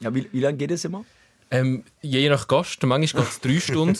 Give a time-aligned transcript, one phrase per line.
[0.00, 1.04] Ja, wie, wie lange geht es immer?
[1.50, 3.98] Ähm, je nach Gast, manchmal geht es drei Stunden.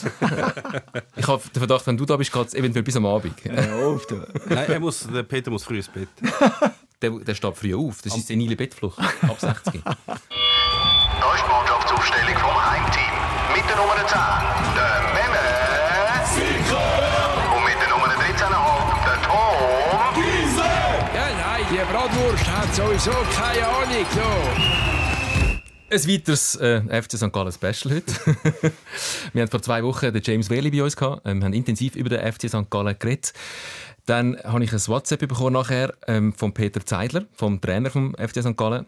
[1.15, 3.33] ich habe den Verdacht, wenn du da bist, geht es eventuell bis am Abend.
[3.43, 4.11] Ja, oft.
[4.47, 6.09] Nein, er muss, der Peter muss früh ins Bett.
[7.01, 8.01] Der, der steht früh auf.
[8.01, 8.99] Das ist senile Bettflucht.
[8.99, 9.81] Ab 60.
[9.85, 13.13] Da ist die Mannschaftsaufstellung vom Heimteam.
[13.55, 14.19] Mit der Nummer 10,
[14.75, 15.45] der Memme.
[17.55, 19.55] Und mit der Nummer 13,5, der Tom.
[21.15, 24.05] Ja, nein, die Bratwurst hat sowieso keine Ahnung.
[24.13, 24.98] So.
[25.91, 27.33] Ein weiteres äh, FC St.
[27.33, 28.13] Gallen Special heute.
[29.33, 31.23] wir hatten vor zwei Wochen den James Whaley bei uns gehabt.
[31.25, 32.69] Ähm, wir haben intensiv über den FC St.
[32.69, 33.33] Gallen geredet.
[34.05, 38.43] Dann habe ich ein WhatsApp bekommen nachher ähm, von Peter Zeidler, vom Trainer vom FC
[38.43, 38.55] St.
[38.55, 38.85] Gallen.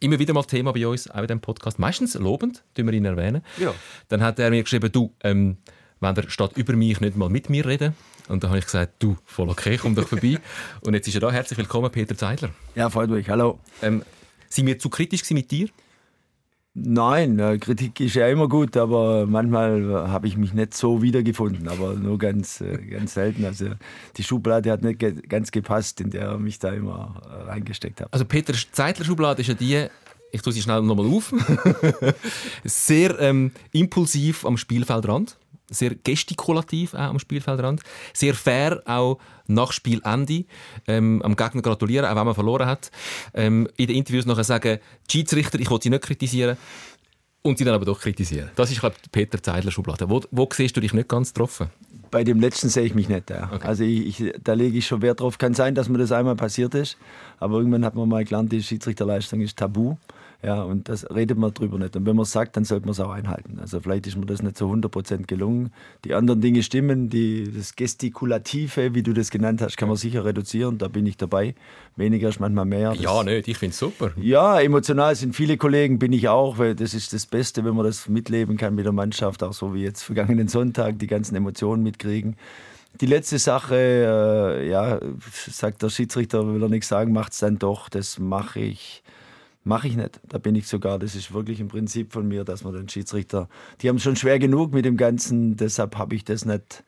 [0.00, 1.78] Immer wieder mal Thema bei uns, auch in diesem Podcast.
[1.78, 3.42] Meistens lobend, tun wir ihn erwähnen.
[3.56, 3.72] Ja.
[4.08, 5.56] Dann hat er mir geschrieben, du, ähm,
[6.00, 7.94] wenn der statt über mich nicht mal mit mir reden.
[8.28, 10.38] Und dann habe ich gesagt, du, voll okay, komm doch vorbei.
[10.82, 11.32] Und jetzt ist er da.
[11.32, 12.50] Herzlich willkommen, Peter Zeidler.
[12.74, 13.30] Ja, freut mich.
[13.30, 13.60] Hallo.
[13.80, 14.02] Ähm,
[14.50, 15.68] sind wir zu kritisch mit dir?
[16.74, 21.02] Nein, äh, Kritik ist ja immer gut, aber manchmal äh, habe ich mich nicht so
[21.02, 23.44] wiedergefunden, aber nur ganz, äh, ganz selten.
[23.44, 23.66] Also
[24.16, 28.08] die Schublade hat nicht ganz gepasst, in der er mich da immer reingesteckt hat.
[28.10, 29.86] Also Peter Zeidler Schublade ist ja die,
[30.30, 31.34] ich tue sie schnell nochmal auf,
[32.64, 35.36] sehr ähm, impulsiv am Spielfeldrand,
[35.72, 40.44] sehr gestikulativ auch am Spielfeldrand, sehr fair auch nach Spielende,
[40.86, 42.90] ähm, am Gegner gratulieren, auch wenn man verloren hat.
[43.34, 44.78] Ähm, in den Interviews nachher sagen,
[45.10, 46.56] die Schiedsrichter, ich will sie nicht kritisieren,
[47.42, 48.50] und sie dann aber doch kritisieren.
[48.54, 50.08] Das ist, glaube ich, Peter Zeidler Schublade.
[50.08, 51.70] Wo, wo siehst du dich nicht ganz getroffen?
[52.10, 53.30] Bei dem letzten sehe ich mich nicht.
[53.30, 53.50] Ja.
[53.52, 53.66] Okay.
[53.66, 55.38] Also ich, ich, da lege ich schon Wert drauf.
[55.38, 56.96] Kann sein, dass mir das einmal passiert ist,
[57.40, 59.96] aber irgendwann hat man mal gelernt, die Schiedsrichterleistung ist tabu.
[60.44, 61.94] Ja, und das redet man drüber nicht.
[61.94, 63.58] Und wenn man es sagt, dann sollte man es auch einhalten.
[63.60, 65.72] Also vielleicht ist mir das nicht zu 100% gelungen.
[66.04, 70.24] Die anderen Dinge stimmen, die, das Gestikulative, wie du das genannt hast, kann man sicher
[70.24, 70.78] reduzieren.
[70.78, 71.54] Da bin ich dabei.
[71.94, 72.90] Weniger ist manchmal mehr.
[72.90, 74.10] Das, Ja, nicht, ich finde es super.
[74.16, 77.86] ja, emotional sind viele Kollegen, bin ich auch, weil das ist das Beste, wenn man
[77.86, 81.82] das mitleben kann mit der Mannschaft, auch so wie jetzt vergangenen Sonntag, die ganzen Emotionen
[81.84, 82.36] mitkriegen.
[83.00, 85.00] Die letzte Sache, äh, ja,
[85.48, 87.88] sagt der Schiedsrichter, will er nichts sagen, macht es dann doch.
[87.88, 89.01] Das mache ich,
[89.64, 90.20] mache ich nicht.
[90.28, 93.48] Da bin ich sogar, das ist wirklich ein Prinzip von mir, dass man den Schiedsrichter,
[93.80, 96.82] die haben schon schwer genug mit dem Ganzen, deshalb habe ich das nicht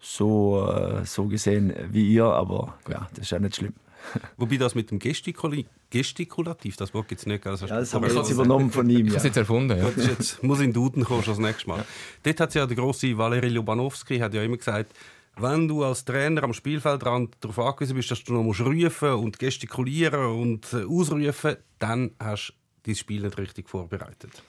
[0.00, 3.72] so, äh, so gesehen wie ihr, aber ja, das ist ja nicht schlimm.
[4.36, 7.46] Wobei das mit dem Gestikuli Gestikulativ, das Wort gibt es nicht.
[7.46, 9.06] Also Ja, das habe ich jetzt übernommen von ihm.
[9.06, 9.16] Ich habe Ja.
[9.18, 9.78] es jetzt erfunden.
[9.78, 9.84] Ja.
[9.84, 11.84] Das ist jetzt, muss in den Duden kommen, schon das nächste Mal.
[12.24, 14.92] Dort hat ja der große Valery Lubanowski hat ja immer gesagt,
[15.36, 19.38] wenn du als Trainer am Spielfeldrand darauf angewiesen bist, dass du noch musst rufen und
[19.38, 24.42] gestikulieren und äh, ausrufen, dann hast du dein Spiel nicht richtig vorbereitet.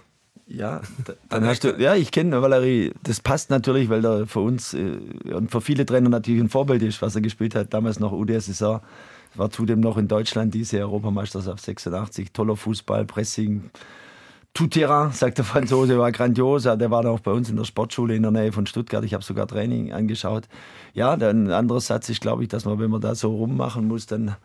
[0.48, 2.92] Ja, da- dann hast du, ja, ich kenne Valerie.
[3.02, 5.00] Das passt natürlich, weil er für uns äh,
[5.34, 7.74] und für viele Trainer natürlich ein Vorbild ist, was er gespielt hat.
[7.74, 8.84] Damals noch UdSSR,
[9.34, 12.32] war zudem noch in Deutschland diese Europameisterschaft 86.
[12.32, 13.72] Toller Fußball, Pressing,
[14.56, 16.64] tout terrain, sagt der Franzose, war grandios.
[16.64, 19.04] Der war auch bei uns in der Sportschule in der Nähe von Stuttgart.
[19.04, 20.48] Ich habe sogar Training angeschaut.
[20.94, 23.88] Ja, dann ein anderer Satz ist, glaube ich, dass man, wenn man da so rummachen
[23.88, 24.36] muss, dann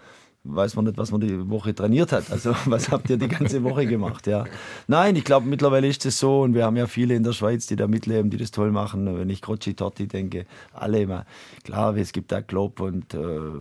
[0.42, 2.32] weiß man nicht, was man die Woche trainiert hat.
[2.32, 4.26] Also was habt ihr die ganze Woche gemacht?
[4.26, 4.44] Ja.
[4.88, 7.68] Nein, ich glaube, mittlerweile ist es so und wir haben ja viele in der Schweiz,
[7.68, 9.16] die da mitleben, die das toll machen.
[9.16, 11.24] Wenn ich Croci Totti denke, alle immer.
[11.62, 13.60] Klar, es gibt da Klopp und äh,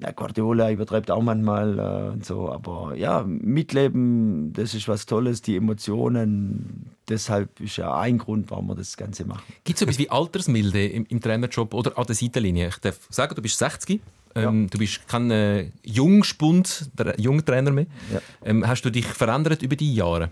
[0.00, 5.42] ja, Guardiola übertreibt auch manchmal äh, und so, aber ja, mitleben, das ist was Tolles,
[5.42, 9.44] die Emotionen, deshalb ist ja ein Grund, warum wir das Ganze machen.
[9.64, 12.68] Gibt es etwas wie Altersmilde im, im Trainerjob oder an der Seitenlinie?
[12.68, 14.00] Ich darf sagen, du bist 60.
[14.34, 17.86] Ähm, Du bist kein äh, Jungspund, der Jungtrainer mehr.
[18.12, 18.20] Ja.
[18.44, 20.30] Ähm, hast du dich verändert über die Jahre?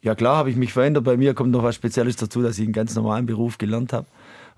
[0.00, 1.04] Ja klar, habe ich mich verändert.
[1.04, 4.06] Bei mir kommt noch was Spezielles dazu, dass ich einen ganz normalen Beruf gelernt habe.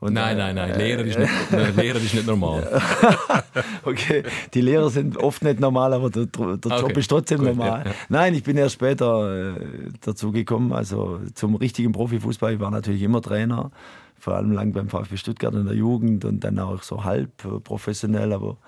[0.04, 0.78] Und, Nein, äh, nein, nein.
[0.78, 2.78] Lehrer ist nicht, äh, Lehrer ist nicht normal.
[3.84, 4.22] Okay,
[4.52, 7.84] die Lehrer sind oft nicht normal, aber der, der Job Okay, ist trotzdem gut, normal.
[7.86, 7.92] ja.
[8.10, 9.60] Nein, ich bin erst später äh,
[10.02, 12.52] dazu gekommen, also zum richtigen Profifußball.
[12.54, 13.70] Ich war natürlich immer Trainer,
[14.18, 17.60] vor allem lang beim VfB Stuttgart in der Jugend und dann auch so halb äh,
[17.60, 18.58] professionell, aber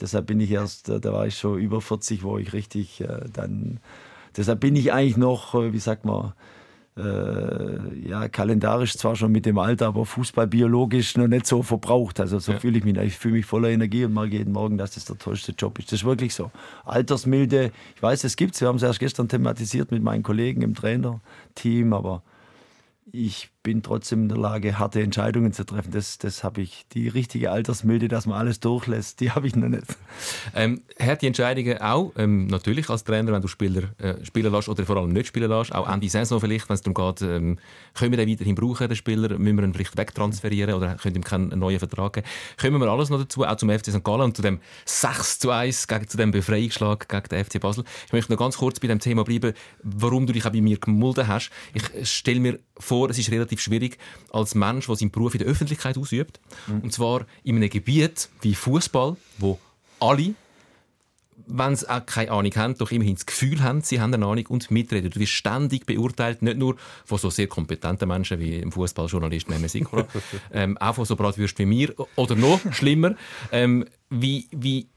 [0.00, 3.26] deshalb bin ich erst, äh, da war ich schon über 40, wo ich richtig äh,
[3.30, 3.80] dann,
[4.38, 6.32] deshalb bin ich eigentlich noch, äh, wie sagt man,
[6.98, 12.20] äh, ja, kalendarisch zwar schon mit dem Alter, aber fußballbiologisch noch nicht so verbraucht.
[12.20, 12.58] Also so Ja.
[12.58, 12.96] fühle ich mich.
[12.98, 15.92] Ich fühle mich voller Energie und mag jeden Morgen, dass das der tollste Job ist.
[15.92, 16.50] Das ist wirklich so.
[16.84, 18.60] Altersmilde, ich weiß, es gibt's.
[18.60, 22.22] Wir haben es erst gestern thematisiert mit meinen Kollegen im Trainerteam, aber
[23.12, 25.90] ich bin trotzdem in der Lage, harte Entscheidungen zu treffen.
[25.90, 26.86] Das, das habe ich.
[26.94, 29.84] Die richtige Altersmilde, dass man alles durchlässt, die habe ich noch nicht.
[30.54, 34.86] Ähm, harte Entscheidungen auch, ähm, natürlich als Trainer, wenn du Spieler äh, spielen lässt oder
[34.86, 37.58] vor allem nicht spielen lässt, auch Ende Saison vielleicht, wenn es darum geht, ähm,
[37.94, 41.24] können wir den weiterhin brauchen, den Spieler, müssen wir ihn vielleicht wegtransferieren oder können ihm
[41.24, 42.26] keinen neuen Vertrag geben.
[42.58, 44.02] Kommen wir alles noch dazu, auch zum FC St.
[44.02, 47.84] Gallen und zu dem 6 zu 1 gegen, zu dem Befreiungsschlag gegen den FC Basel.
[48.06, 49.52] Ich möchte noch ganz kurz bei dem Thema bleiben,
[49.82, 51.50] warum du dich auch bei mir gemulden hast.
[51.74, 53.98] Ich stelle mir vor, es ist relativ schwierig
[54.32, 56.80] als Mensch, der seinen Beruf in der Öffentlichkeit ausübt, mhm.
[56.80, 59.58] und zwar in einem Gebiet wie Fußball, wo
[60.00, 60.34] alle
[61.48, 64.46] wenn sie auch keine Ahnung haben, doch immerhin das Gefühl haben, sie haben eine Ahnung
[64.48, 65.10] und mitreden.
[65.10, 69.70] Du wirst ständig beurteilt, nicht nur von so sehr kompetenten Menschen wie im Fußballjournalist Mehmet
[69.70, 70.06] Sikora,
[70.52, 73.14] ähm, auch von so Bratwürst wie mir oder noch schlimmer.
[73.50, 74.88] Ähm, wie, wie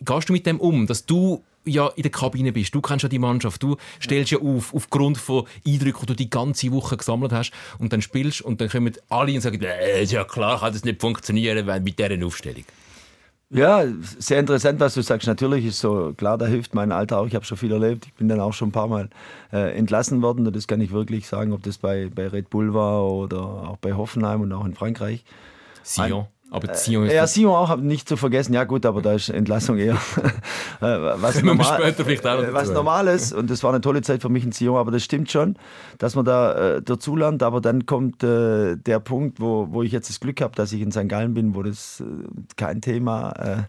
[0.00, 3.08] gehst du mit dem um, dass du ja in der Kabine bist, du kennst ja
[3.08, 7.32] die Mannschaft, du stellst ja auf, aufgrund von Eindrücken, die du die ganze Woche gesammelt
[7.32, 10.84] hast und dann spielst und dann kommen alle und sagen, äh, ja klar kann das
[10.84, 12.64] nicht funktionieren mit dieser Aufstellung.
[13.52, 13.84] Ja,
[14.18, 15.26] sehr interessant, was du sagst.
[15.26, 17.26] Natürlich ist so, klar, da hilft mein Alter auch.
[17.26, 18.06] Ich habe schon viel erlebt.
[18.06, 19.10] Ich bin dann auch schon ein paar Mal
[19.52, 20.46] äh, entlassen worden.
[20.46, 23.76] Und das kann ich wirklich sagen, ob das bei, bei Red Bull war oder auch
[23.78, 25.24] bei Hoffenheim und auch in Frankreich.
[25.82, 26.28] Sion.
[26.50, 28.52] Aber äh, Sion ist ja, Sion auch nicht zu vergessen.
[28.54, 29.94] Ja gut, aber da ist Entlassung eher
[30.80, 33.32] äh, was, normal, äh, was Normales.
[33.32, 34.76] Und das war eine tolle Zeit für mich in Sion.
[34.76, 35.56] Aber das stimmt schon,
[35.98, 37.42] dass man da äh, dazulernt.
[37.42, 40.80] Aber dann kommt äh, der Punkt, wo, wo ich jetzt das Glück habe, dass ich
[40.80, 41.08] in St.
[41.08, 42.04] Gallen bin, wo das äh,
[42.56, 43.68] kein Thema ist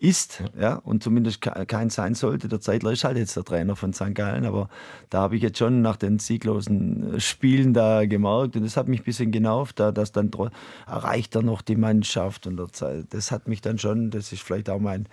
[0.00, 0.76] ist ja.
[0.76, 2.48] und zumindest kein sein sollte.
[2.48, 4.14] Der Zeitler ist halt jetzt der Trainer von St.
[4.14, 4.68] Gallen, aber
[5.10, 8.86] da habe ich jetzt schon nach den sieglosen äh, Spielen da gemerkt und das hat
[8.86, 10.30] mich ein bisschen genervt, da dass dann
[10.86, 12.56] erreicht er noch die Mannschaft und
[13.10, 15.08] das hat mich dann schon, das ist vielleicht auch mein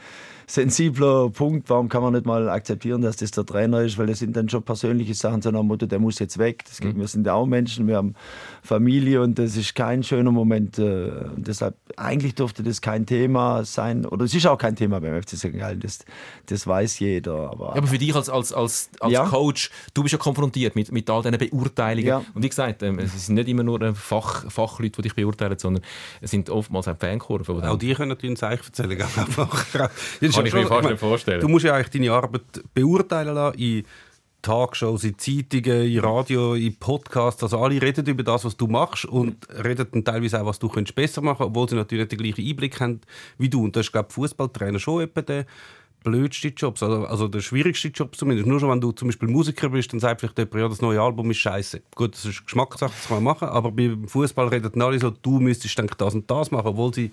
[0.48, 4.20] sensibler Punkt, warum kann man nicht mal akzeptieren, dass das der Trainer ist, weil das
[4.20, 6.64] sind dann schon persönliche Sachen, so nach dem Motto, der muss jetzt weg.
[6.68, 6.98] Das mhm.
[6.98, 8.16] Wir sind ja auch Menschen, wir haben
[8.64, 13.66] Familie und das ist kein schöner Moment äh, und deshalb, eigentlich durfte das kein Thema
[13.66, 15.54] sein oder es ist auch kein Thema beim FC St.
[15.54, 16.00] Gallen, das,
[16.48, 17.52] das weiß jeder.
[17.52, 19.26] Aber, ja, aber für dich als, als, als, als ja.
[19.26, 22.08] Coach, du bist ja konfrontiert mit, mit all diesen Beurteilungen.
[22.08, 22.24] Ja.
[22.34, 25.58] Und wie gesagt, ähm, es sind nicht immer nur äh, Fach, Fachleute, die dich beurteilen,
[25.58, 25.84] sondern
[26.22, 27.64] es sind oftmals auch Fankurven.
[27.64, 28.96] Auch die können natürlich ein Zeichen erzählen.
[30.36, 31.42] Kann ich mir fast nicht vorstellen.
[31.42, 32.42] Du musst ja eigentlich deine Arbeit
[32.74, 33.86] beurteilen lassen in
[34.42, 37.42] Talkshows, in Zeitungen, in Radio, in Podcasts.
[37.42, 40.70] Also alle reden über das, was du machst und reden dann teilweise auch, was du
[40.70, 43.02] könntest besser machen könntest, obwohl sie natürlich den gleichen Einblick haben
[43.40, 43.64] wie du.
[43.64, 45.46] Und das ist, glaube ich, Fußballtrainer schon etwa der
[46.06, 48.48] blödste Job, also, also der schwierigste Job zumindest.
[48.48, 51.02] Nur schon, wenn du zum Beispiel Musiker bist, dann sagt vielleicht jemand, ja, das neue
[51.02, 51.82] Album ist scheiße.
[51.96, 55.40] Gut, das ist Geschmackssache, das kann man machen, aber beim Fußball reden alle so, du
[55.40, 57.12] müsstest denke das und das machen, obwohl sie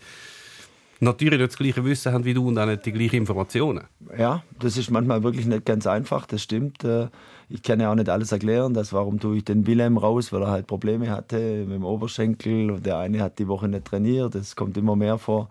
[1.02, 3.84] natürlich nicht das gleiche Wissen haben wie du und auch nicht die gleichen Informationen.
[4.16, 6.84] Ja, das ist manchmal wirklich nicht ganz einfach, das stimmt.
[6.84, 7.08] Äh,
[7.48, 10.42] ich kann ja auch nicht alles erklären, das warum tue ich den Wilhelm raus, weil
[10.42, 14.34] er halt Probleme hatte mit dem Oberschenkel und der eine hat die Woche nicht trainiert,
[14.34, 15.50] das kommt immer mehr vor.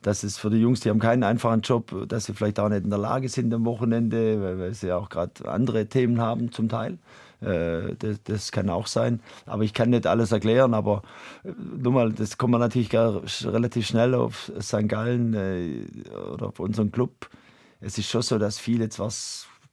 [0.00, 2.84] Das ist für die Jungs, die haben keinen einfachen Job, dass sie vielleicht auch nicht
[2.84, 6.98] in der Lage sind am Wochenende, weil sie auch gerade andere Themen haben zum Teil.
[7.42, 9.20] Äh, das, das, kann auch sein.
[9.46, 10.74] Aber ich kann nicht alles erklären.
[10.74, 11.02] Aber
[11.44, 14.88] äh, nur mal, das kommt man natürlich relativ schnell auf St.
[14.88, 15.86] Gallen äh,
[16.32, 17.28] oder auf unseren Club.
[17.80, 19.10] Es ist schon so, dass viele zwar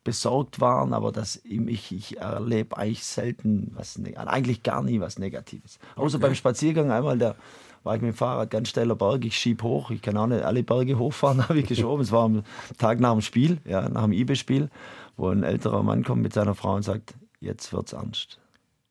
[0.04, 5.20] besorgt waren, aber dass ich, ich erlebe eigentlich selten was, ne-, eigentlich gar nie was
[5.20, 5.78] Negatives.
[5.96, 6.28] Außer okay.
[6.28, 7.36] beim Spaziergang einmal, da
[7.84, 10.44] war ich mit dem Fahrrad ganz steiler Berg, ich schieb hoch, ich kann auch nicht
[10.44, 12.02] alle Berge hochfahren, habe ich geschoben.
[12.02, 12.44] es war am
[12.78, 14.70] Tag nach dem Spiel, ja, nach dem IBE-Spiel,
[15.18, 18.40] wo ein älterer Mann kommt mit seiner Frau und sagt, jetzt wird's ernst.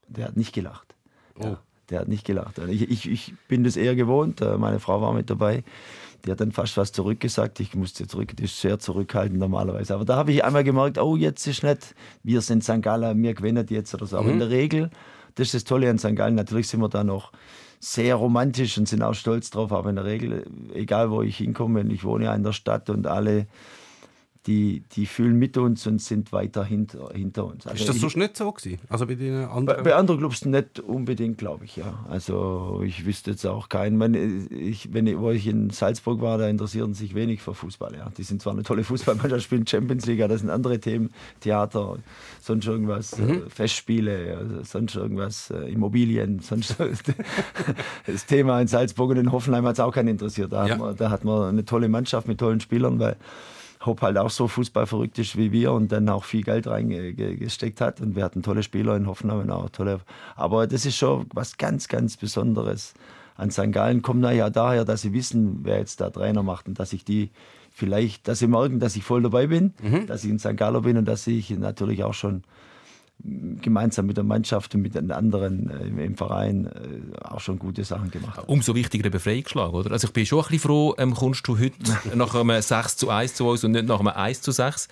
[0.08, 0.94] Der hat nicht gelacht.
[1.38, 1.56] Oh.
[1.90, 2.58] Der hat nicht gelacht.
[2.58, 4.40] Ich, ich, ich bin das eher gewohnt.
[4.40, 5.64] Äh, meine Frau war mit dabei.
[6.24, 7.60] Die hat dann fast was zurückgesagt.
[7.60, 9.94] Ich musste zurück, die ist sehr zurückhaltend normalerweise.
[9.94, 12.82] Aber da habe ich einmal gemerkt, oh, jetzt ist nicht, wir sind St.
[12.82, 14.18] Gallen, wir gewinnen jetzt oder so.
[14.18, 14.32] Aber mhm.
[14.32, 14.90] in der Regel,
[15.36, 16.16] das ist das Tolle an St.
[16.16, 17.32] Gallen, natürlich sind wir da noch
[17.80, 19.72] sehr romantisch und sind auch stolz drauf.
[19.72, 20.44] Aber in der Regel,
[20.74, 23.46] egal wo ich hinkomme, ich wohne ja in der Stadt und alle
[24.48, 27.66] die, die fühlen mit uns und sind weiter hinter, hinter uns.
[27.66, 28.80] Also ist das so nicht so gewesen?
[28.88, 29.66] Also bei den anderen?
[29.66, 32.06] Bei, bei anderen Clubs nicht unbedingt, glaube ich, ja.
[32.08, 34.00] Also ich wüsste jetzt auch keinen.
[34.00, 34.14] Wenn
[34.50, 37.94] ich, wenn ich, wo ich in Salzburg war, da interessieren sich wenig für Fußball.
[37.94, 38.10] Ja.
[38.16, 41.98] Die sind zwar eine tolle Fußballmannschaft, spielen Champions League, das sind andere Themen, Theater,
[42.40, 43.30] sonst irgendwas, mhm.
[43.30, 46.76] äh, Festspiele, also sonst irgendwas, äh, Immobilien, sonst
[48.06, 50.52] das Thema in Salzburg und in Hoffenheim hat es auch keinen interessiert.
[50.52, 50.72] Da, ja.
[50.72, 53.16] hat man, da hat man eine tolle Mannschaft mit tollen Spielern, weil
[53.84, 58.00] Hopp halt auch so fußballverrückt ist wie wir und dann auch viel Geld reingesteckt hat.
[58.00, 60.00] Und wir hatten tolle Spieler in Hoffenheim auch tolle.
[60.36, 62.94] Aber das ist schon was ganz, ganz Besonderes
[63.36, 63.72] an St.
[63.72, 64.02] Gallen.
[64.02, 67.30] Kommt ja daher, dass sie wissen, wer jetzt der Trainer macht und dass ich die
[67.70, 70.06] vielleicht, dass sie merken, dass ich voll dabei bin, mhm.
[70.06, 70.56] dass ich in St.
[70.56, 72.42] Gallen bin und dass ich natürlich auch schon
[73.20, 77.82] gemeinsam mit der Mannschaft und mit den anderen äh, im, Verein äh, auch schon gute
[77.82, 78.48] Sachen gemacht hat.
[78.48, 79.90] Umso wichtiger der Befreiungsschlag, oder?
[79.90, 81.76] Also ich bin schon ein bisschen froh, ähm, kommst du heute
[82.14, 84.88] nach einem 6 zu 1 zu uns und nicht nach einem 1 zu 6.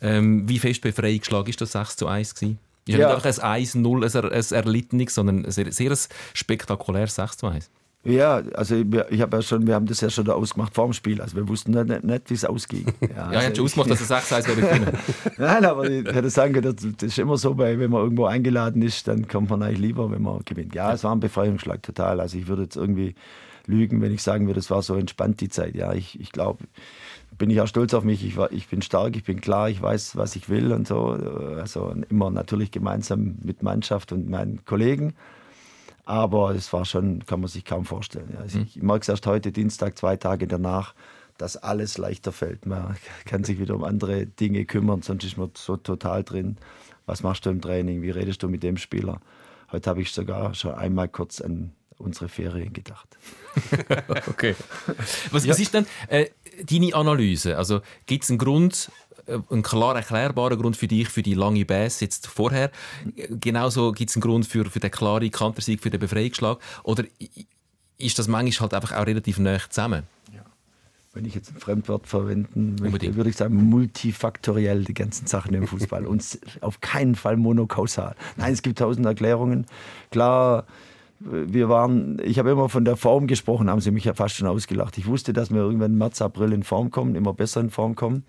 [0.00, 2.58] Ähm, wie fest Befreiungsschlag ist das 6 zu 1 gewesen?
[2.86, 3.08] Ist ja.
[3.08, 5.96] nicht einfach ein 1-0 ein, ein Erlittenes, sondern ein sehr, sehr
[6.32, 7.70] spektakuläres 6 zu 1.
[8.06, 10.92] Ja, also ich, ich habe ja schon, wir haben das ja schon ausgemacht vor dem
[10.92, 11.20] Spiel.
[11.20, 12.86] Also wir wussten nicht, nicht wie es ausging.
[13.00, 14.98] Ja, ja also ich hätte schon ausgemacht, dass es 6 1 wäre können.
[15.38, 18.26] Nein, aber ich hätte sagen können, das, das ist immer so, bei, wenn man irgendwo
[18.26, 20.74] eingeladen ist, dann kommt man eigentlich lieber, wenn man gewinnt.
[20.74, 22.20] Ja, es war ein Befreiungsschlag total.
[22.20, 23.14] Also ich würde jetzt irgendwie
[23.66, 25.74] lügen, wenn ich sagen würde, es war so entspannt die Zeit.
[25.74, 26.64] Ja, ich, ich glaube,
[27.38, 28.24] bin ich auch stolz auf mich.
[28.24, 31.08] Ich, war, ich bin stark, ich bin klar, ich weiß, was ich will und so.
[31.58, 35.14] Also immer natürlich gemeinsam mit Mannschaft und meinen Kollegen.
[36.06, 38.30] Aber es war schon, kann man sich kaum vorstellen.
[38.32, 38.38] Ja.
[38.38, 40.94] Also ich merke es erst heute, Dienstag, zwei Tage danach,
[41.36, 42.64] dass alles leichter fällt.
[42.64, 42.96] Man
[43.26, 46.56] kann sich wieder um andere Dinge kümmern, sonst ist man so total drin.
[47.06, 48.02] Was machst du im Training?
[48.02, 49.20] Wie redest du mit dem Spieler?
[49.72, 53.08] Heute habe ich sogar schon einmal kurz an unsere Ferien gedacht.
[54.28, 54.54] okay.
[55.32, 55.50] Was, ja.
[55.50, 56.26] was ist denn äh,
[56.62, 57.56] deine Analyse?
[57.58, 58.90] Also gibt es einen Grund,
[59.26, 62.70] äh, ein klar erklärbarer Grund für dich, für die lange Bass jetzt vorher.
[63.28, 66.58] Genauso gibt es einen Grund für, für den klaren Kantersieg, für den Befreiungsschlag.
[66.82, 67.04] Oder
[67.98, 70.04] ist das manchmal halt einfach auch relativ nah zusammen?
[71.16, 75.66] Wenn ich jetzt ein Fremdwort verwenden möchte, würde ich sagen, multifaktoriell die ganzen Sachen im
[75.66, 76.22] Fußball und
[76.60, 78.14] auf keinen Fall monokausal.
[78.36, 79.64] Nein, es gibt tausend Erklärungen.
[80.10, 80.66] Klar,
[81.20, 84.46] wir waren, ich habe immer von der Form gesprochen, haben sie mich ja fast schon
[84.46, 84.98] ausgelacht.
[84.98, 87.94] Ich wusste, dass wir irgendwann im März, April in Form kommen, immer besser in Form
[87.94, 88.24] kommen.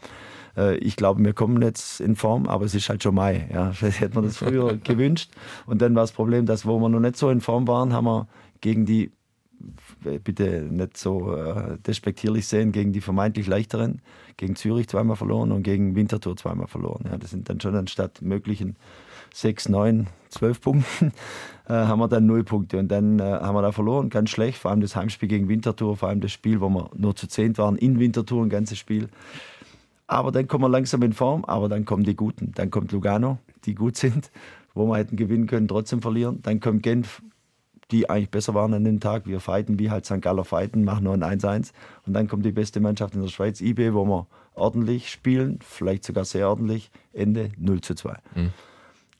[0.57, 3.47] Äh, ich glaube, wir kommen jetzt in Form, aber es ist halt schon Mai.
[3.53, 3.71] Ja.
[3.73, 5.31] Vielleicht hätte man das früher gewünscht.
[5.65, 8.05] Und dann war das Problem, dass wo wir noch nicht so in Form waren, haben
[8.05, 8.27] wir
[8.61, 9.11] gegen die,
[10.23, 14.01] bitte nicht so äh, despektierlich sehen, gegen die vermeintlich leichteren,
[14.35, 17.05] gegen Zürich zweimal verloren und gegen Winterthur zweimal verloren.
[17.09, 18.75] Ja, das sind dann schon anstatt möglichen
[19.33, 21.11] sechs, neun, zwölf Punkten,
[21.67, 22.77] äh, haben wir dann null Punkte.
[22.77, 24.59] Und dann äh, haben wir da verloren, ganz schlecht.
[24.59, 27.57] Vor allem das Heimspiel gegen Winterthur, vor allem das Spiel, wo wir nur zu zehn
[27.57, 29.09] waren, in Winterthur, ein ganzes Spiel.
[30.07, 32.53] Aber dann kommen wir langsam in Form, aber dann kommen die Guten.
[32.55, 34.31] Dann kommt Lugano, die gut sind,
[34.73, 36.41] wo wir hätten gewinnen können, trotzdem verlieren.
[36.41, 37.21] Dann kommt Genf,
[37.91, 39.27] die eigentlich besser waren an dem Tag.
[39.27, 40.21] Wir fighten, wie halt St.
[40.21, 41.71] Galler fighten, machen nur ein 1-1.
[42.05, 46.03] Und dann kommt die beste Mannschaft in der Schweiz, IB, wo wir ordentlich spielen, vielleicht
[46.03, 46.89] sogar sehr ordentlich.
[47.13, 48.15] Ende 0 zu 2.
[48.35, 48.51] Mhm.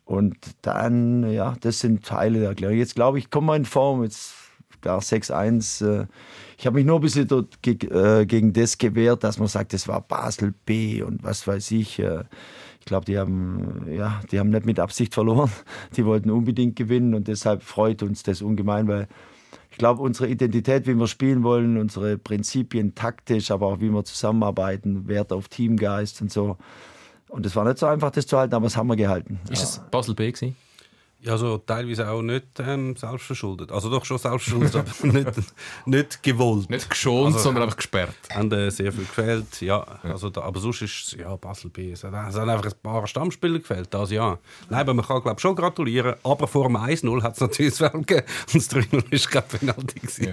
[0.05, 2.77] Und dann, ja, das sind Teile der Erklärung.
[2.77, 4.03] Jetzt glaube ich, kommen wir in Form.
[4.03, 4.35] Jetzt
[4.81, 5.85] gar 6-1.
[5.85, 6.07] Äh,
[6.57, 9.87] ich habe mich nur ein bisschen dort äh, gegen das gewehrt, dass man sagt, das
[9.87, 11.99] war Basel B und was weiß ich.
[11.99, 12.23] Äh,
[12.79, 15.51] ich glaube, die haben, ja, die haben nicht mit Absicht verloren.
[15.97, 19.09] Die wollten unbedingt gewinnen und deshalb freut uns das ungemein, weil
[19.71, 24.05] ich glaube, unsere Identität, wie wir spielen wollen, unsere Prinzipien taktisch, aber auch wie wir
[24.05, 26.57] zusammenarbeiten, Wert auf Teamgeist und so.
[27.27, 29.39] Und es war nicht so einfach, das zu halten, aber das haben wir gehalten.
[29.51, 30.55] Ist es Basel B gewesen?
[31.19, 33.71] Ja, also teilweise auch nicht ähm, selbstverschuldet.
[33.71, 35.31] Also doch schon selbstverschuldet, aber nicht,
[35.87, 36.69] nicht gewollt.
[36.69, 38.13] Nicht geschont, also, sondern einfach gesperrt.
[38.31, 39.83] Haben äh, sehr viel gefällt, ja.
[40.03, 41.91] Also, da, aber sonst ist es, ja, Basel B.
[41.91, 44.37] Es hat, es hat einfach ein paar Stammspieler gefällt, das ja.
[44.69, 46.15] Nein, aber man kann glaube schon gratulieren.
[46.23, 48.23] Aber vor dem 1-0 hat es natürlich das gegeben.
[48.53, 50.27] Und das 3-0 ist gerade Penalty gewesen.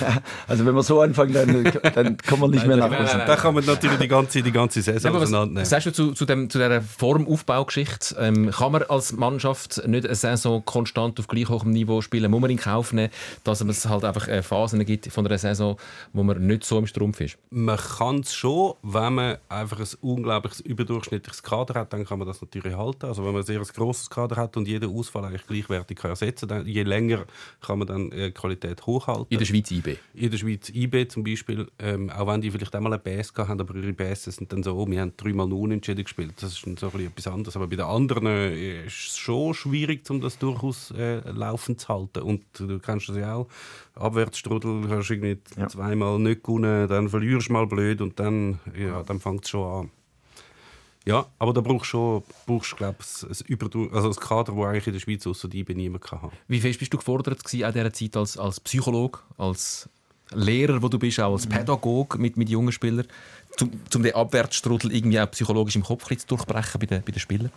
[0.00, 0.22] Ja.
[0.46, 3.22] also wenn wir so anfangen, dann, dann kommen wir nicht mehr nach Hause.
[3.26, 5.64] Da kann man natürlich die ganze, die ganze Saison ja, auseinandernehmen.
[5.64, 10.16] Sagst du zu, zu, dem, zu dieser Formaufbaugeschichte, ähm, kann man als Mannschaft nicht eine
[10.16, 13.10] Saison konstant auf gleich hohem Niveau spielen, muss man in Kauf nehmen,
[13.44, 15.76] dass es halt einfach äh, Phasen gibt von einer Saison,
[16.12, 17.38] wo man nicht so im Strumpf ist?
[17.50, 22.26] Man kann es schon, wenn man einfach ein unglaubliches überdurchschnittliches Kader hat, dann kann man
[22.26, 23.06] das natürlich halten.
[23.06, 26.48] Also wenn man ein sehr grosses Kader hat und jeden Ausfall eigentlich gleichwertig kann ersetzen
[26.48, 27.24] kann, je länger
[27.60, 29.26] kann man dann äh, Qualität hochhalten.
[29.28, 29.96] In der Schweiz IB?
[30.14, 33.60] In der Schweiz IB zum Beispiel, ähm, auch wenn die vielleicht einmal eine Bass haben,
[33.60, 36.34] aber ihre Bases sind dann so, oh, wir haben dreimal unentschieden gespielt.
[36.40, 37.56] Das ist so ein etwas anderes.
[37.56, 41.88] Aber bei den anderen äh, ist es schon schwierig, um das durchaus äh, laufend zu
[41.88, 42.22] halten.
[42.22, 43.48] Und du kennst das ja auch.
[43.94, 45.68] Abwärtsstrudel hast du irgendwie ja.
[45.68, 49.80] zweimal nicht gewonnen, dann verlierst du mal blöd und dann, ja, dann fängt es schon
[49.84, 49.90] an.
[51.06, 54.92] Ja, aber da brauchst du schon, brauchst, glaub, ein, also ein Kader, das eigentlich in
[54.92, 58.16] der Schweiz außer die niemand haben Wie fest bist du gefordert gewesen, in dieser Zeit
[58.16, 59.88] als, als Psychologe, als
[60.32, 63.06] Lehrer, wo du bist, auch als Pädagoge mit, mit jungen Spielern,
[63.60, 67.18] um, um den Abwärtsstrudel irgendwie auch psychologisch im Kopf zu durchbrechen bei den, bei den
[67.18, 67.50] Spielern?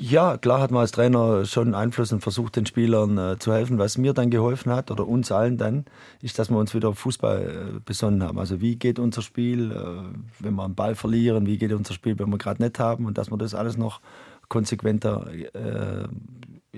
[0.00, 3.78] Ja, klar hat man als Trainer schon Einfluss und versucht den Spielern äh, zu helfen.
[3.78, 5.86] Was mir dann geholfen hat, oder uns allen dann,
[6.22, 8.38] ist, dass wir uns wieder auf Fußball äh, besonnen haben.
[8.38, 12.16] Also wie geht unser Spiel, äh, wenn wir einen Ball verlieren, wie geht unser Spiel,
[12.16, 14.00] wenn wir gerade nicht haben und dass wir das alles noch
[14.48, 16.06] konsequenter äh,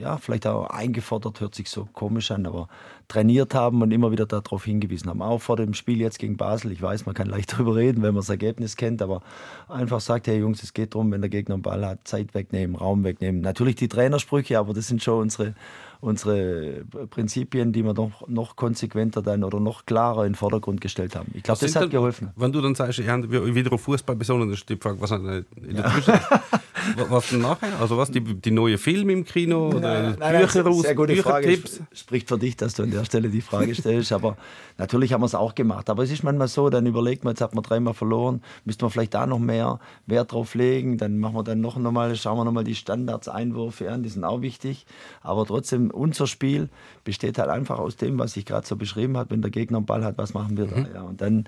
[0.00, 2.68] ja, vielleicht auch eingefordert, hört sich so komisch an, aber
[3.08, 5.20] trainiert haben und immer wieder darauf hingewiesen haben.
[5.20, 6.72] Auch vor dem Spiel jetzt gegen Basel.
[6.72, 9.22] Ich weiß, man kann leicht darüber reden, wenn man das Ergebnis kennt, aber
[9.68, 12.76] einfach sagt, hey Jungs, es geht darum, wenn der Gegner einen Ball hat, Zeit wegnehmen,
[12.76, 13.40] Raum wegnehmen.
[13.40, 15.54] Natürlich die Trainersprüche, aber das sind schon unsere,
[16.00, 21.16] unsere Prinzipien, die wir noch, noch konsequenter dann oder noch klarer in den Vordergrund gestellt
[21.16, 21.32] haben.
[21.34, 22.30] Ich glaube, das hat dann, geholfen.
[22.36, 25.44] Wenn du dann sagst, ich habe wieder auf Fußball besonnen, ist die Frage, was in
[25.76, 26.22] der Zwischenzeit?
[27.08, 27.80] was denn nachher?
[27.80, 31.46] Also was, die, die neuen Filme im Kino oder Nein, Bücher nein, sehr gute Frage.
[31.46, 31.80] Büchertipps?
[31.92, 34.12] Spricht für dich, dass du an der Stelle die Frage stellst.
[34.12, 34.36] Aber
[34.78, 35.90] natürlich haben wir es auch gemacht.
[35.90, 38.90] Aber es ist manchmal so, dann überlegt man, jetzt hat man dreimal verloren, müsste man
[38.90, 40.98] vielleicht da noch mehr Wert drauf legen.
[40.98, 44.24] Dann machen wir dann noch einmal, schauen wir nochmal die Standards, Einwürfe an, die sind
[44.24, 44.86] auch wichtig.
[45.22, 46.68] Aber trotzdem, unser Spiel
[47.04, 49.30] besteht halt einfach aus dem, was ich gerade so beschrieben habe.
[49.30, 50.86] Wenn der Gegner einen Ball hat, was machen wir da?
[50.94, 51.44] Ja, und dann,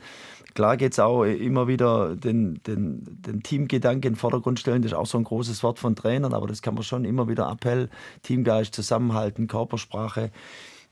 [0.54, 4.82] klar geht es auch immer wieder den, den, den Teamgedanken in den Vordergrund stellen.
[4.82, 7.28] Das ist auch so ein großes Wort von Trainern, aber das kann man schon immer
[7.28, 7.88] wieder Appell,
[8.22, 10.30] Teamgeist, Zusammenhalten, Körpersprache.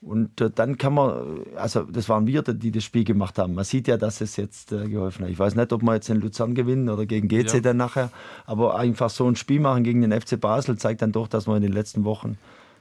[0.03, 3.55] Und äh, dann kann man, also das waren wir, die das Spiel gemacht haben.
[3.55, 5.31] Man sieht ja, dass es jetzt äh, geholfen hat.
[5.31, 7.61] Ich weiß nicht, ob wir jetzt in Luzern gewinnen oder gegen GC Ja.
[7.61, 8.11] dann nachher,
[8.47, 11.55] aber einfach so ein Spiel machen gegen den FC Basel zeigt dann doch, dass wir
[11.57, 12.39] in den letzten Wochen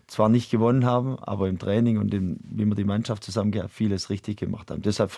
[0.07, 4.09] zwar nicht gewonnen haben, aber im Training und im, wie wir die Mannschaft zusammen vieles
[4.09, 4.81] richtig gemacht haben.
[4.81, 5.11] Deshalb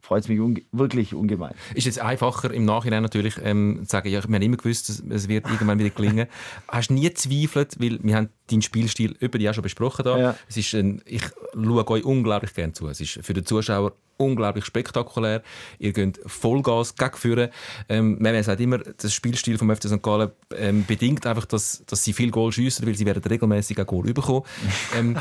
[0.00, 1.54] freut es mich unge wirklich ungemein.
[1.74, 5.28] Ist jetzt einfacher im Nachhinein natürlich ähm, zu sagen, ja, wir haben immer gewusst, es-
[5.28, 6.26] wird irgendwann wieder gelingen.
[6.68, 10.18] Hast du nie gezweifelt, weil wir haben deinen Spielstil über die auch schon besprochen da.
[10.18, 10.36] Ja.
[10.48, 11.22] Es ist ein, ich
[11.54, 12.88] schaue euch unglaublich gerne zu.
[12.88, 15.42] Es ist für den Zuschauer unglaublich spektakulär.
[15.78, 17.50] Ihr geht Vollgas gegen vorne.
[17.88, 20.02] Ähm, man sagt immer, das Spielstil vom FC St.
[20.02, 23.86] Gallen ähm, bedingt einfach, dass, dass sie viel Goal schiessen, weil sie werden regelmäßig auch
[23.86, 24.42] Goal bekommen.
[24.98, 25.16] ähm,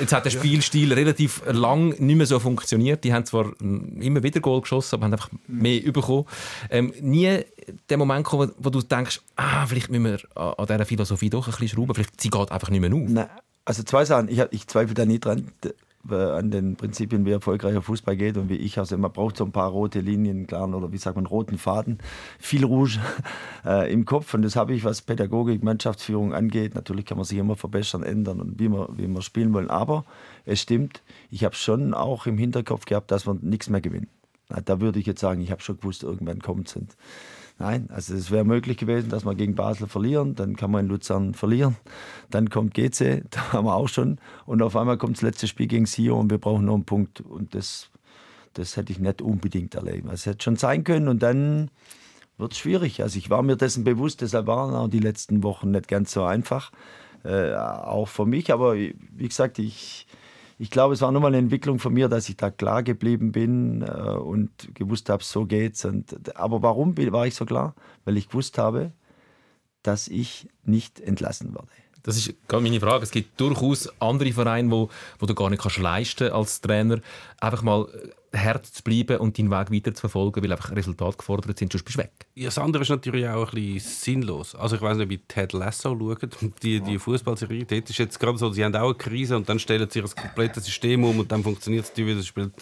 [0.00, 3.04] jetzt hat der Spielstil relativ lang nicht mehr so funktioniert.
[3.04, 6.26] Die haben zwar mm, immer wieder Goal geschossen, aber haben einfach mehr bekommen.
[6.70, 7.40] Ähm, nie
[7.88, 11.46] der Moment kommen, wo du denkst, ah, vielleicht müssen wir an, an dieser Philosophie doch
[11.46, 11.94] ein bisschen schrauben.
[11.94, 13.02] Vielleicht sie geht einfach nicht mehr auf.
[13.08, 13.28] Na,
[13.64, 14.28] also zwei Sachen.
[14.28, 15.52] Ich, ich zweifle da nie dran
[16.08, 18.78] an den Prinzipien, wie erfolgreicher Fußball geht und wie ich.
[18.78, 21.98] Also man braucht so ein paar rote Linien, klaren oder wie sagt man, roten Faden,
[22.38, 22.98] viel Rouge
[23.64, 24.32] äh, im Kopf.
[24.34, 26.74] Und das habe ich, was Pädagogik, Mannschaftsführung angeht.
[26.74, 29.70] Natürlich kann man sich immer verbessern, ändern und wie wir, wie wir spielen wollen.
[29.70, 30.04] Aber
[30.44, 34.08] es stimmt, ich habe schon auch im Hinterkopf gehabt, dass wir nichts mehr gewinnen.
[34.64, 36.78] Da würde ich jetzt sagen, ich habe schon gewusst, irgendwann kommt es.
[37.60, 40.90] Nein, also es wäre möglich gewesen, dass wir gegen Basel verlieren, dann kann man in
[40.90, 41.76] Luzern verlieren,
[42.30, 45.66] dann kommt GC, da haben wir auch schon und auf einmal kommt das letzte Spiel
[45.66, 47.90] gegen Sion und wir brauchen noch einen Punkt und das,
[48.54, 50.04] das hätte ich nicht unbedingt erlebt.
[50.04, 51.72] Also Es hätte schon sein können und dann
[52.36, 53.02] wird es schwierig.
[53.02, 56.22] Also ich war mir dessen bewusst, deshalb waren auch die letzten Wochen nicht ganz so
[56.22, 56.70] einfach,
[57.24, 60.06] äh, auch für mich, aber wie gesagt, ich,
[60.58, 63.30] ich glaube, es war nur mal eine Entwicklung von mir, dass ich da klar geblieben
[63.30, 65.84] bin äh, und gewusst habe, so geht's.
[65.84, 67.74] Und, aber warum war ich so klar?
[68.04, 68.92] Weil ich gewusst habe,
[69.82, 71.68] dass ich nicht entlassen werde.
[72.02, 73.04] Das ist gerade meine Frage.
[73.04, 77.00] Es gibt durchaus andere Vereine, wo, wo du gar nicht kannst leisten als Trainer,
[77.40, 81.16] einfach mal äh, hart zu bleiben und deinen Weg weiter zu verfolgen, weil einfach Resultate
[81.16, 82.12] gefordert sind, sonst bist du weg.
[82.34, 84.54] Ja, das andere ist natürlich auch ein bisschen sinnlos.
[84.54, 86.28] Also ich weiß nicht, wie Ted Lasso schaut,
[86.62, 87.64] die, die Fußballserie.
[87.64, 90.08] Dort ist jetzt gerade so, sie haben auch eine Krise und dann stellen sie ihr
[90.08, 92.52] komplettes System um und dann funktioniert es wieder, spielt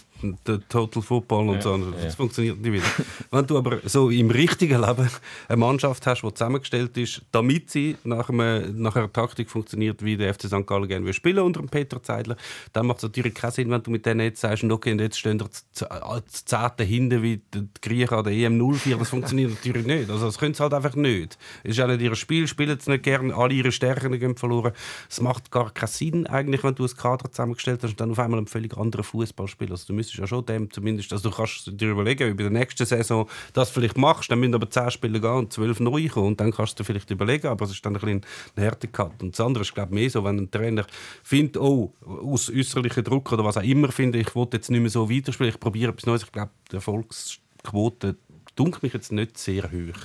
[0.47, 1.73] der Total Football und so.
[1.73, 2.85] Und Das funktioniert nicht wieder.
[3.31, 5.09] Wenn du aber so im richtigen Leben
[5.49, 10.17] eine Mannschaft hast, die zusammengestellt ist, damit sie nach, einem, nach einer Taktik funktioniert, wie
[10.17, 10.67] der FC St.
[10.67, 12.37] Gallen gerne will spielen unter dem Peter Zeidler,
[12.73, 15.19] dann macht es natürlich keinen Sinn, wenn du mit denen jetzt sagst, okay, und jetzt
[15.19, 15.87] stehen wir zu
[16.27, 18.97] zehn hinten wie die Griechen an der EM 04.
[18.97, 20.11] Das funktioniert natürlich nicht.
[20.11, 21.39] Also das können sie halt einfach nicht.
[21.65, 24.73] Es ist auch nicht ihr Spiel, spielen sie nicht gern, alle ihre Stärken gehen verloren.
[25.11, 28.19] Es macht gar keinen Sinn eigentlich, wenn du ein Kader zusammengestellt hast und dann auf
[28.19, 29.73] einmal einen völlig anderen Fußball spielst.
[29.73, 32.51] Also du müsstest ja schon dem zumindest, also du kannst dir überlegen, ob in der
[32.51, 36.29] nächsten Saison das vielleicht machst, dann müssen aber zehn Spiele gehen und zwölf neu kommen
[36.29, 38.23] und dann kannst du dir vielleicht überlegen, aber es ist dann ein bisschen
[38.57, 39.23] ein Härtecut.
[39.23, 40.87] Und das andere ist, glaube ich, mehr so, wenn ein Trainer
[41.23, 44.91] findet, oh, aus äußerlichen Druck oder was auch immer, finde ich, will jetzt nicht mehr
[44.91, 46.23] so weiterspielen, ich probiere etwas Neues.
[46.23, 48.17] Ich glaube, die Erfolgsquote
[48.55, 49.99] dunkelt mich jetzt nicht sehr hoch.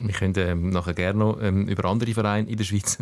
[0.00, 2.98] Wir können ähm, nachher gerne noch ähm, über andere Vereine in der Schweiz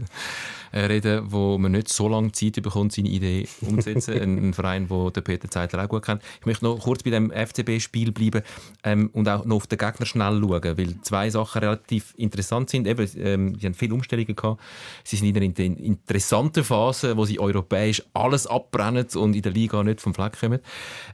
[0.75, 4.15] reden, wo man nicht so lange Zeit bekommt, seine Idee umzusetzen.
[4.21, 6.23] ein, ein Verein, wo der Peter Zeitler auch gut kennt.
[6.41, 8.43] Ich möchte noch kurz bei dem FCB-Spiel bleiben
[8.83, 12.87] ähm, und auch noch auf den Gegner schnell schauen, weil zwei Sachen relativ interessant sind.
[12.87, 14.61] Eben, ähm, sie haben viele Umstellungen gehabt.
[15.05, 19.53] Sie sind in einer in- interessanten Phase, wo sie europäisch alles abbrennen und in der
[19.53, 20.61] Liga nicht vom Fleck kommen.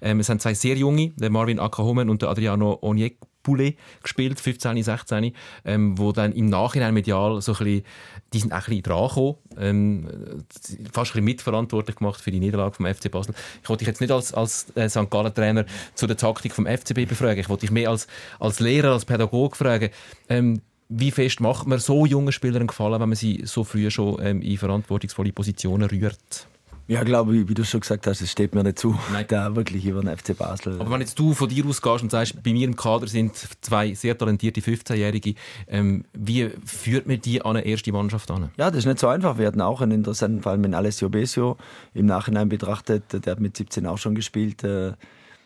[0.00, 4.38] Ähm, es haben zwei sehr junge, der Marvin Akahomen und der Adriano Onyek Poulet gespielt,
[4.38, 5.32] 15, 16,
[5.64, 7.84] ähm, wo dann im Nachhinein medial so ein bisschen,
[8.34, 10.08] die sind auch ein bisschen dran gekommen, ähm,
[10.92, 13.34] fast ein mitverantwortlich gemacht für die Niederlage vom FC Basel.
[13.62, 15.10] Ich wollte dich jetzt nicht als, als äh, St.
[15.10, 18.06] Gallen Trainer zu der Taktik vom FCB befragen, ich wollte dich mehr als,
[18.38, 19.90] als Lehrer, als Pädagoge fragen,
[20.28, 24.18] ähm, wie fest macht man so jungen Spielern gefallen, wenn man sie so früh schon
[24.22, 26.48] ähm, in verantwortungsvolle Positionen rührt?
[26.90, 29.24] Ja, glaube ich, wie du schon gesagt hast, es steht mir nicht zu, Nein.
[29.28, 30.80] da wirklich über den FC Basel.
[30.80, 33.94] Aber wenn jetzt du von dir ausgehst und sagst, bei mir im Kader sind zwei
[33.94, 35.34] sehr talentierte 15-Jährige,
[35.68, 38.50] ähm, wie führt man die an eine erste Mannschaft an?
[38.56, 39.38] Ja, das ist nicht so einfach.
[39.38, 41.58] Wir hatten auch einen interessanten Fall mit Alessio Besio
[41.94, 43.04] im Nachhinein betrachtet.
[43.24, 44.64] Der hat mit 17 auch schon gespielt.
[44.64, 44.94] Äh,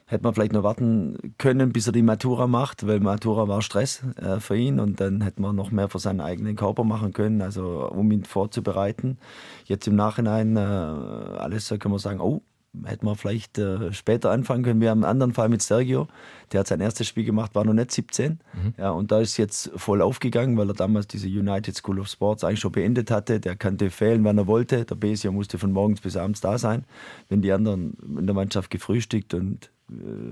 [0.07, 4.03] hätte man vielleicht noch warten können, bis er die Matura macht, weil Matura war Stress
[4.17, 7.41] äh, für ihn und dann hätte man noch mehr für seinen eigenen Körper machen können,
[7.41, 9.19] also um ihn vorzubereiten.
[9.65, 12.43] Jetzt im Nachhinein äh, alles so können wir sagen, oh,
[12.85, 14.81] hätte man vielleicht äh, später anfangen können.
[14.81, 16.09] Wir haben einen anderen Fall mit Sergio,
[16.53, 18.41] der hat sein erstes Spiel gemacht, war noch nicht 17.
[18.77, 22.45] Ja, und da ist jetzt voll aufgegangen, weil er damals diese United School of Sports
[22.45, 23.41] eigentlich schon beendet hatte.
[23.41, 24.85] Der konnte fehlen, wann er wollte.
[24.85, 26.85] Der Besio musste von morgens bis abends da sein.
[27.29, 29.71] Wenn die anderen in der Mannschaft gefrühstückt und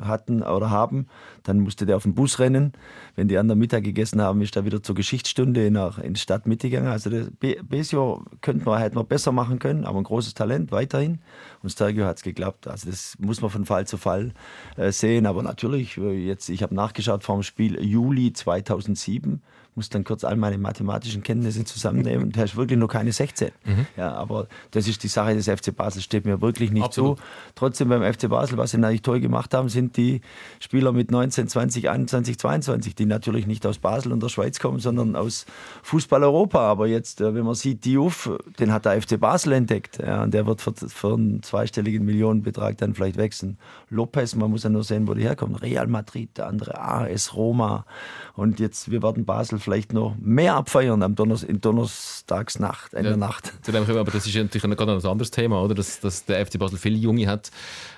[0.00, 1.06] hatten oder haben,
[1.42, 2.72] dann musste der auf den Bus rennen.
[3.16, 6.46] Wenn die anderen Mittag gegessen haben, ist er wieder zur Geschichtsstunde nach, in die Stadt
[6.46, 6.88] mitgegangen.
[6.88, 10.72] Also das Be- Besio könnte man, hätte man besser machen können, aber ein großes Talent
[10.72, 11.20] weiterhin.
[11.62, 12.66] Und Sergio hat es geklappt.
[12.66, 14.32] Also das muss man von Fall zu Fall
[14.76, 15.26] äh, sehen.
[15.26, 19.42] Aber natürlich, äh, jetzt, ich habe nachgeschaut vor dem Spiel Juli 2007,
[19.74, 22.30] muss dann kurz all meine mathematischen Kenntnisse zusammennehmen.
[22.32, 23.52] Der ist wirklich noch keine 16.
[23.96, 27.18] Ja, aber das ist die Sache des FC Basel, steht mir wirklich nicht Absolut.
[27.18, 27.24] zu.
[27.54, 30.20] Trotzdem beim FC Basel, was sie natürlich toll gemacht haben, sind die
[30.60, 34.78] Spieler mit 19, 20, 21, 22, die natürlich nicht aus Basel und der Schweiz kommen,
[34.78, 35.46] sondern aus
[35.82, 36.60] Fußball Europa.
[36.60, 39.98] Aber jetzt, äh, wenn man sieht, Diouf, den hat der FC Basel entdeckt.
[39.98, 43.58] Ja, und der wird für, für einen zweistelligen Millionenbetrag dann vielleicht wechseln.
[43.88, 45.56] Lopez, man muss ja nur sehen, wo die herkommen.
[45.56, 47.86] Real Madrid, der andere AS Roma.
[48.34, 53.16] Und jetzt, wir werden Basel vielleicht noch mehr abfeiern am Donners, in Donnerstagsnacht, in der
[53.18, 53.52] Nacht.
[53.62, 55.74] Zu dem kommen aber das ist ja natürlich gerade ein anderes Thema, oder?
[55.74, 57.50] Dass, dass der FC Basel viele Junge hat,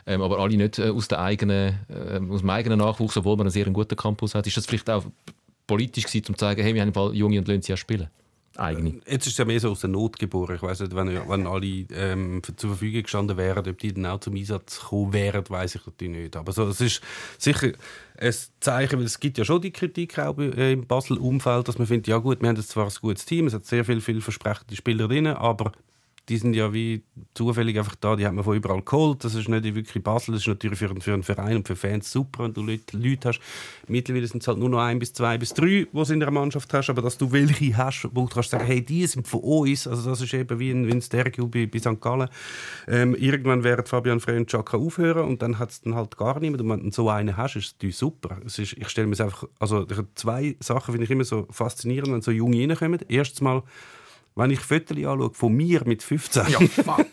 [0.07, 3.47] ähm, aber alle nicht äh, aus, der eigenen, äh, aus dem eigenen Nachwuchs, obwohl man
[3.47, 4.47] einen sehr guten Campus hat.
[4.47, 5.05] Ist das vielleicht auch
[5.67, 7.77] politisch gewesen, um zu sagen, hey, wir haben im Fall Junge und lassen sie ja
[7.77, 8.09] spielen?
[8.57, 9.01] Eigene.
[9.07, 10.57] Jetzt ist es ja mehr so aus der Not geboren.
[10.57, 14.21] Ich weiß nicht, wenn, wenn alle ähm, zur Verfügung gestanden wären, ob die dann auch
[14.21, 16.37] zum Einsatz gekommen wären, weiß ich natürlich nicht.
[16.37, 17.01] Aber so, es ist
[17.39, 17.73] sicher
[18.17, 21.87] ein Zeichen, weil es gibt ja schon die Kritik auch äh, im Basel-Umfeld, dass man
[21.87, 24.77] findet, ja gut, wir haben jetzt zwar ein gutes Team, es hat sehr viele vielversprechende
[24.77, 25.73] Spieler drin, aber
[26.29, 27.03] die sind ja wie
[27.35, 29.23] zufällig einfach da, die hat man von überall geholt.
[29.25, 31.77] Das ist nicht wirklich Basel, das ist natürlich für, einen- für einen Verein und für
[31.77, 33.41] Fans super, wenn du Leute, Leute hast.
[33.89, 36.31] Mittlerweile sind es halt nur noch ein bis zwei bis drei, die du in der
[36.31, 39.41] Mannschaft hast, aber dass du welche hast, wo du kannst sagen, hey, die sind von
[39.41, 42.01] uns, also das ist eben wie ein, wie ein Stereo bei, bei St.
[42.01, 42.29] Gallen.
[42.89, 46.41] Ähm, irgendwann werden Fabian Frey und Chaka aufhören und dann hat es dann halt gar
[46.41, 46.63] niemand.
[46.63, 48.39] Und wenn du so einen hast, ist es super.
[48.47, 52.23] Es ist, ich stelle mir einfach, also zwei Sachen finde ich immer so faszinierend, wenn
[52.23, 53.01] so Junge reinkommen.
[53.09, 53.63] Erstens mal,
[54.37, 57.07] wenn ich Fotos anschaue von mir mit 15 Ja, fuck.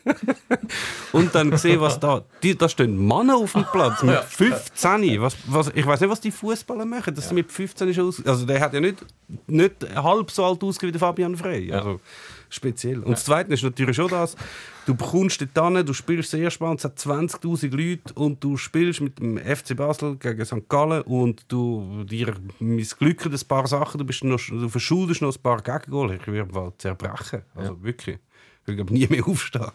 [1.13, 2.23] und dann sehe, was da.
[2.41, 5.21] Die, da stehen Männer auf dem Platz mit 15.
[5.21, 7.13] Was, was, ich weiß nicht, was die Fußballer machen.
[7.13, 8.25] Das mit 15 schon aus.
[8.25, 9.05] Also der hat ja nicht,
[9.47, 11.71] nicht halb so alt ausgesehen wie der Fabian Frey.
[11.71, 11.99] Also
[12.51, 12.99] speziell.
[12.99, 14.35] Und das Zweite ist natürlich schon das.
[14.85, 19.01] Du bekommst dort hin, du spielst sehr spannend, es hat 20'000 Leute und du spielst
[19.01, 20.67] mit dem FC Basel gegen St.
[20.67, 25.41] Gallen und du dir missglücken ein paar Sachen, du, bist noch, du verschuldest noch ein
[25.41, 26.17] paar Gegengole.
[26.17, 27.43] Ich würde mal zerbrechen.
[27.55, 28.17] Also wirklich.
[28.61, 29.71] Ich will glaub, nie mehr aufstehen.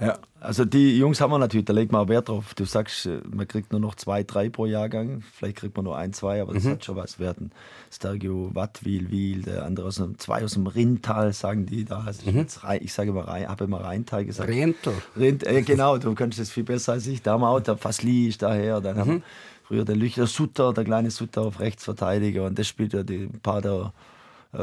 [0.00, 2.54] Ja, also die Jungs haben wir natürlich, da legt man auch Wert drauf.
[2.54, 5.22] Du sagst, äh, man kriegt nur noch zwei, drei pro Jahrgang.
[5.34, 7.18] Vielleicht kriegt man nur ein, zwei, aber das hat schon was.
[7.18, 7.50] Wir hatten
[7.92, 12.04] Stergio Wattwil, Wiel, der andere aus dem, zwei aus dem Rheintal, sagen die da.
[12.06, 14.48] Also ich, jetzt Rhein- ich sage immer Rhein, habe immer Rheintal gesagt.
[14.48, 14.94] Rentel.
[15.18, 17.20] Rind, äh, genau, du kannst das viel besser als ich.
[17.20, 19.22] Da haben wir auch, der Fasli ist daher, dann haben wir
[19.64, 23.40] früher der Lüchter Sutter, der kleine Sutter auf Rechtsverteidiger und das spielt ja die ein
[23.42, 23.92] paar der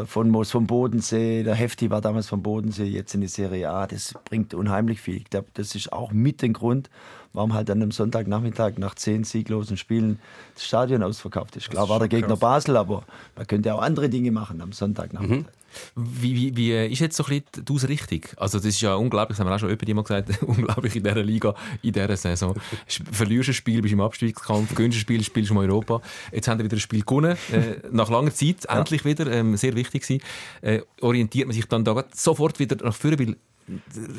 [0.06, 3.88] von Moos vom Bodensee, der Hefti war damals vom Bodensee, jetzt in die Serie A,
[3.88, 5.18] das bringt unheimlich viel.
[5.18, 6.90] Ich glaube, das ist auch mit den Grund,
[7.32, 10.20] warum halt dann am Sonntagnachmittag nach zehn sieglosen Spielen
[10.56, 11.70] das Stadion ausverkauft ist.
[11.70, 13.04] Klar war der Gegner Basel, aber
[13.36, 15.52] man könnte auch andere Dinge machen am Sonntagnachmittag.
[15.96, 18.22] Wie, wie, wie äh, ist jetzt so ein bisschen die Ausrichtung?
[18.38, 21.04] Also das ist ja unglaublich, das haben wir auch schon jemand mal gesagt, unglaublich in
[21.04, 22.56] dieser Liga, in dieser Saison.
[22.88, 26.02] Verlierst ein Spiel, bist im Abstiegskampf, gewinnst ein Spiel, spielst um Europa.
[26.32, 29.76] Jetzt haben wir wieder ein Spiel gewonnen, äh, nach langer Zeit, endlich wieder, ähm, sehr
[29.76, 30.22] wichtig gewesen.
[30.62, 33.36] Äh, orientiert man sich dann da sofort wieder nach vorne, weil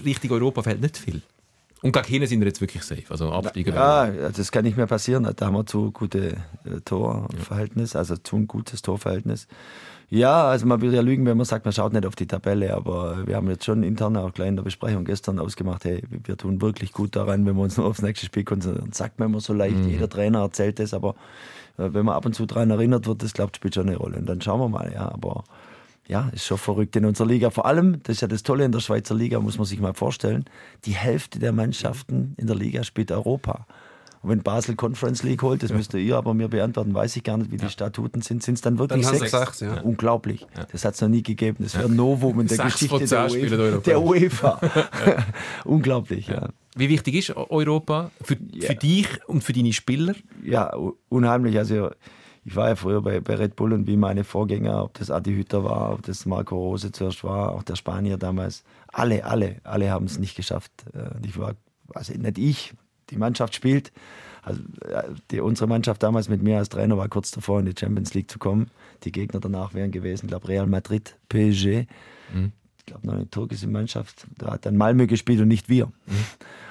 [0.05, 1.23] Richtung Europa fällt nicht viel.
[1.81, 3.75] Und gegen hinten sind wir jetzt wirklich safe, also Absteiger.
[3.75, 5.29] Ja, das kann nicht mehr passieren.
[5.37, 9.47] Da haben wir zu gute äh, Torverhältnis, also zu ein gutes Torverhältnis.
[10.11, 12.75] Ja, also man will ja lügen, wenn man sagt, man schaut nicht auf die Tabelle,
[12.75, 16.37] aber wir haben jetzt schon intern auch gleich in der Besprechung gestern ausgemacht, hey, wir
[16.39, 18.93] tun wirklich gut daran, wenn wir uns nur aufs nächste Spiel konzentrieren.
[18.93, 21.15] Sagt man immer so leicht, jeder Trainer erzählt das, aber
[21.77, 24.17] äh, wenn man ab und zu daran erinnert wird, das glaubt, spielt schon eine Rolle.
[24.17, 25.45] Und dann schauen wir mal, ja, aber
[26.07, 27.51] ja, ist schon verrückt in unserer Liga.
[27.51, 29.93] Vor allem, das ist ja das Tolle in der Schweizer Liga, muss man sich mal
[29.93, 30.47] vorstellen,
[30.87, 33.67] die Hälfte der Mannschaften in der Liga spielt Europa.
[34.23, 37.37] Und wenn Basel Conference League holt, das müsst ihr aber mir beantworten, weiß ich gar
[37.37, 38.43] nicht, wie die Statuten sind.
[38.43, 39.31] Sind es dann wirklich Dann sechs?
[39.31, 39.81] sechs, ja.
[39.81, 40.47] Unglaublich.
[40.73, 41.59] Das hat es noch nie gegeben.
[41.61, 43.81] Das wäre ein Novum in der Sechs Geschichte von der zehn spielen UEFA.
[43.81, 44.61] Der UEFA.
[45.65, 46.49] Unglaublich, ja.
[46.77, 50.15] Wie wichtig ist Europa für, für dich und für deine Spieler?
[50.45, 50.73] Ja,
[51.09, 51.59] unheimlich.
[51.59, 51.91] Also
[52.45, 55.35] ich war ja früher bei, bei Red Bull und wie meine Vorgänger, ob das Adi
[55.35, 59.91] Hütter war, ob das Marco Rose zuerst war, auch der Spanier damals, alle, alle, alle
[59.91, 60.73] haben es nicht geschafft.
[60.95, 61.57] Äh, und Ich war,
[61.95, 62.75] also nicht ich,
[63.11, 63.93] die Mannschaft spielt.
[64.43, 67.75] Also äh, die, unsere Mannschaft damals mit mir als Trainer war kurz davor in die
[67.79, 68.71] Champions League zu kommen.
[69.05, 71.87] Die Gegner danach wären gewesen, ich glaube Real Madrid, PSG.
[72.79, 74.27] Ich glaube noch eine türkische Mannschaft.
[74.39, 75.93] Da hat dann Malmö gespielt und nicht wir.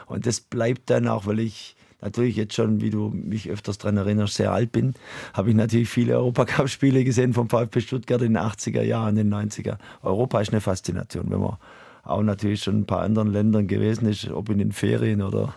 [0.07, 3.97] Und das bleibt dann auch, weil ich natürlich jetzt schon, wie du mich öfters daran
[3.97, 4.93] erinnerst, sehr alt bin,
[5.33, 9.49] habe ich natürlich viele Europacup-Spiele gesehen vom VfB Stuttgart in den 80er Jahren, in den
[9.49, 9.77] 90er.
[10.01, 11.57] Europa ist eine Faszination, wenn man
[12.03, 15.55] auch natürlich schon in ein paar anderen Ländern gewesen ist, ob in den Ferien oder,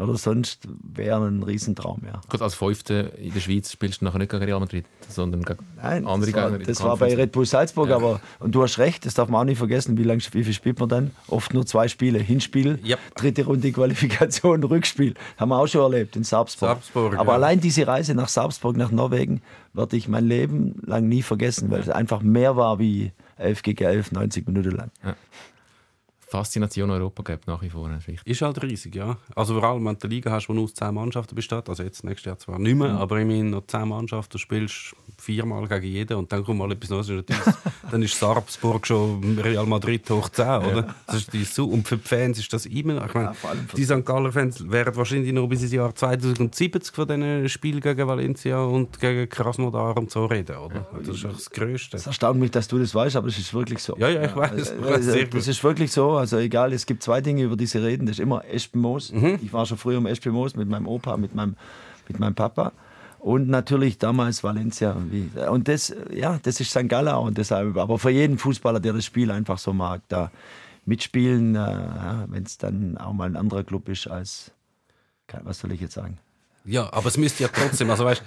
[0.00, 2.20] oder sonst, wäre ein Riesentraum, ja.
[2.28, 5.58] Gut, als Fünfte in der Schweiz spielst du nachher nicht gegen Real Madrid, sondern gegen
[5.76, 6.58] Nein, andere das war, Gegner.
[6.58, 7.14] der das war bei.
[7.14, 10.04] Red Bull Salzburg, aber und du hast recht, das darf man auch nicht vergessen, wie,
[10.04, 11.10] lang, wie viel spielt man dann?
[11.28, 12.18] Oft nur zwei Spiele.
[12.18, 12.98] Hinspiel, Yep.
[13.16, 15.14] dritte Runde Qualifikation, Rückspiel.
[15.36, 16.70] Haben wir auch schon erlebt in Sarpsborg.
[16.72, 17.36] Sarpsborg, aber ja.
[17.36, 21.80] allein diese Reise nach Sarpsborg, nach Norwegen, werde ich mein Leben lang nie vergessen, weil
[21.80, 24.90] es einfach mehr war wie 11 gegen 11, 90 Minuten lang.
[26.30, 27.90] Faszination Europa gibt nach wie vor.
[27.90, 28.24] Ist.
[28.24, 29.18] Ist halt riesig, ja.
[29.34, 31.82] Also vor allem, wenn du eine Liga hast, die nur aus zehn Mannschaften besteht, also
[31.82, 35.86] jetzt nächstes Jahr zwar nicht mehr, aber immerhin noch zehn Mannschaften, du spielst viermal gegen
[35.86, 37.08] jeden und dann kommt mal etwas Neues.
[37.90, 40.94] Dann ist Sarpsborg schon Real Madrid hoch 10, oder?
[41.08, 41.66] Das ist so.
[41.66, 43.04] Und für die Fans ist das immer.
[43.04, 44.04] Ich meine, für- die St.
[44.04, 49.00] Galler Fans wären wahrscheinlich noch bis ins Jahr 2070 von diesen Spielen gegen Valencia und
[49.00, 50.86] gegen Krasnodar und so reden, oder?
[51.04, 51.96] Das ist das Größte.
[51.96, 53.96] Es erstaunt mich, dass du das weißt, aber es ist wirklich so.
[53.98, 54.52] Ja, ja, ich weiß.
[54.80, 55.34] Weiß Also, gut.
[55.34, 56.12] ist wirklich so.
[56.12, 58.06] Also egal, es gibt zwei Dinge, über die sie reden.
[58.06, 59.12] Das ist immer Espenmoos.
[59.12, 59.40] Mhm.
[59.42, 61.56] Ich war schon früher im Espenmoos mit meinem Opa, mit meinem,
[62.08, 62.70] mit meinem Papa.
[63.20, 64.96] Und natürlich damals Valencia.
[65.50, 66.92] Und das, ja, das ist St.
[66.92, 67.26] Auch.
[67.26, 70.30] Und deshalb, aber für jeden Fußballer, der das Spiel einfach so mag, da
[70.86, 74.52] mitspielen, äh, ja, wenn es dann auch mal ein anderer Club ist als,
[75.42, 76.18] was soll ich jetzt sagen?
[76.64, 78.22] Ja, aber es müsste ja trotzdem, also weißt,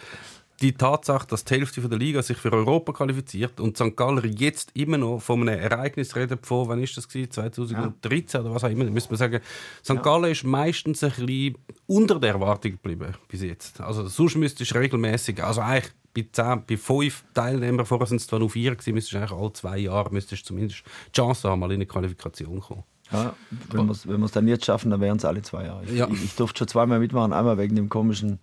[0.61, 3.95] die Tatsache, dass die Hälfte der Liga sich für Europa qualifiziert und St.
[3.97, 7.31] Galler jetzt immer noch von einem Ereignis reden, von, wann ist das gewesen?
[7.31, 9.39] 2013 oder was auch immer, müsste man sagen,
[9.83, 10.01] St.
[10.03, 13.81] Gallen ist meistens ein bisschen unter der Erwartung geblieben bis jetzt.
[13.81, 18.27] Also sonst müsstest du regelmäßig, also eigentlich bei, 10, bei fünf Teilnehmern, vorher sind es
[18.27, 21.59] zwar nur vier gewesen, müsstest du eigentlich alle zwei Jahre müsstest zumindest die Chance haben,
[21.59, 22.83] mal in eine Qualifikation zu kommen.
[23.11, 23.33] Ja,
[23.71, 25.83] wenn wir es dann jetzt schaffen, dann wären es alle zwei Jahre.
[25.85, 26.07] Ich, Ja.
[26.11, 28.39] ich, ich durfte schon zweimal mitmachen, einmal wegen dem komischen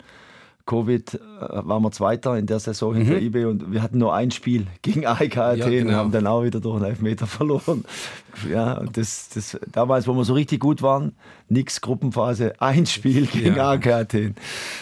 [0.65, 4.31] Covid äh, waren wir Zweiter in der Saison hinter IB und wir hatten nur ein
[4.31, 5.93] Spiel gegen AEK Athen und genau.
[5.93, 7.85] haben dann auch wieder durch einen Elfmeter verloren.
[8.49, 11.13] Ja, und das, das, damals, wo wir so richtig gut waren,
[11.51, 13.71] nix Gruppenphase, ein Spiel gegen Ja.
[13.71, 14.35] Athen.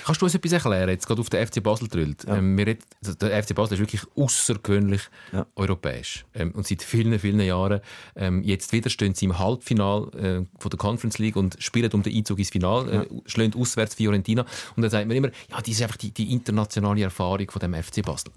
[0.06, 2.26] Kannst du uns etwas erklären, jetzt gerade auf den FC Basel drüllt?
[2.28, 5.02] Ähm, wir reden, also der FC Basel ist wirklich außergewöhnlich
[5.34, 5.46] Ja.
[5.56, 6.26] europäisch.
[6.36, 7.82] Ähm, und seit vielen, vielen Jahren,
[8.16, 12.04] ähm, jetzt wieder stehen sie im Halbfinal äh, von der Conference League und spielen um
[12.04, 14.46] den Einzug ins Finale, äh, schlagen auswärts Fiorentina.
[14.76, 17.74] Und dann sagt man immer, ja, das ist einfach die, die internationale Erfahrung von dem
[17.74, 18.32] FC Basel.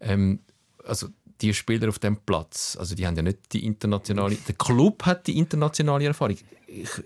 [0.00, 0.38] Ähm,
[0.86, 1.08] also
[1.40, 5.26] die Spieler auf dem Platz, also die haben ja nicht die internationale, der Club hat
[5.26, 6.36] die internationale Erfahrung.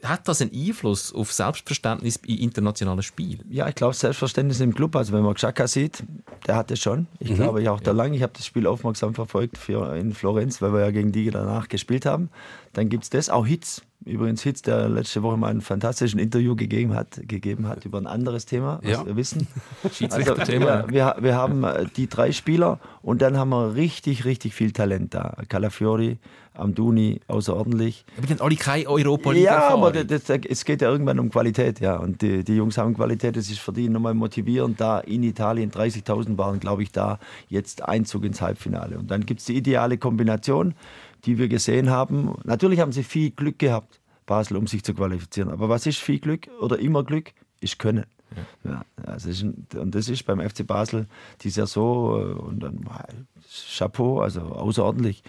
[0.02, 3.40] Hat das einen Einfluss auf Selbstverständnis in internationalen Spielen?
[3.50, 4.94] Ja, ich glaube, Selbstverständnis im Club.
[4.96, 6.02] Also, wenn man Xhaka sieht,
[6.46, 7.06] der hat es schon.
[7.18, 8.12] Ich glaube, ich auch da lang.
[8.14, 11.68] Ich habe das Spiel aufmerksam verfolgt für, in Florenz, weil wir ja gegen die danach
[11.68, 12.30] gespielt haben.
[12.72, 13.82] Dann gibt es das, auch Hitz.
[14.04, 18.06] Übrigens Hitz, der letzte Woche mal ein fantastisches Interview gegeben hat, gegeben hat über ein
[18.06, 19.04] anderes Thema, was Ja.
[19.06, 19.48] wir wissen.
[20.10, 24.54] Also, wir, wir, wir haben äh, die drei Spieler und dann haben wir richtig, richtig
[24.54, 25.36] viel Talent da.
[25.48, 26.18] Calafiori,
[26.58, 28.04] Amduni, außerordentlich.
[28.16, 31.18] Aber die haben alle keine europa liga Ja, aber das, das, es geht ja irgendwann
[31.18, 31.96] um Qualität, ja.
[31.96, 34.80] Und die, die Jungs haben Qualität, das ist für die nochmal motivierend.
[34.80, 37.18] Da in Italien 30.000 waren, glaube ich, da
[37.48, 38.98] jetzt Einzug ins Halbfinale.
[38.98, 40.74] Und dann gibt es die ideale Kombination,
[41.24, 42.34] die wir gesehen haben.
[42.44, 45.50] Natürlich haben sie viel Glück gehabt, Basel, um sich zu qualifizieren.
[45.50, 47.32] Aber was ist viel Glück oder immer Glück?
[47.60, 48.04] Ist Können.
[48.64, 51.06] Ja, also ist ein, und das ist beim FC Basel
[51.40, 52.18] dieses Jahr so.
[52.20, 52.84] äh, Und dann
[53.78, 55.22] Chapeau, also außerordentlich.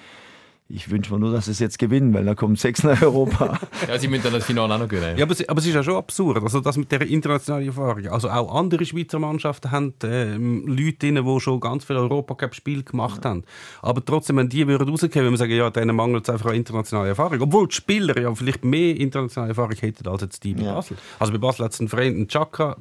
[0.72, 3.58] Ich wünsche mir nur, dass sie es jetzt gewinnen, weil dann kommen sechs nach Europa.
[3.88, 5.18] Ja, sie müssen dann das Finale auch noch gewinnen.
[5.18, 8.06] Ja, aber, es- aber es ist ja schon absurd, also das mit der internationalen Erfahrung.
[8.08, 13.26] Also auch andere Schweizer Mannschaften haben ähm, Leute drin, die schon ganz viele Europacup-Spiele gemacht
[13.26, 13.44] haben.
[13.82, 16.56] Aber trotzdem, wenn die würden rausgehen, würde man sagen, ja, denen mangelt es einfach an
[16.56, 17.42] internationaler Erfahrung.
[17.42, 20.76] Obwohl die Spieler ja vielleicht mehr internationale Erfahrung hätten als jetzt die bei Ja.
[20.76, 20.98] Basel.
[21.18, 22.78] Also bei Basel hat es einen Freund, einen Chaka,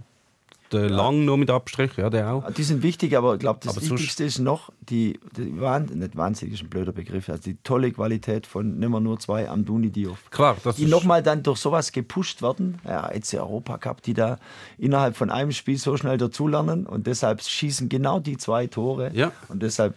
[0.73, 2.51] der Lang noch mit Abstrich, ja, der auch.
[2.53, 6.17] Die sind wichtig, aber ich glaube, das Aber Wichtigste ist noch die, die Wahn, nicht
[6.17, 10.31] wahnsinnig ist ein blöder Begriff, also die tolle Qualität von nimmer nur zwei Amduni Diouf.
[10.31, 14.39] Klar, das die nochmal dann durch sowas gepusht werden, ja, jetzt der Europacup, die da
[14.79, 19.11] innerhalb von einem Spiel so schnell dazulernen und deshalb schießen genau die zwei Tore.
[19.15, 19.33] Ja.
[19.49, 19.95] Und deshalb,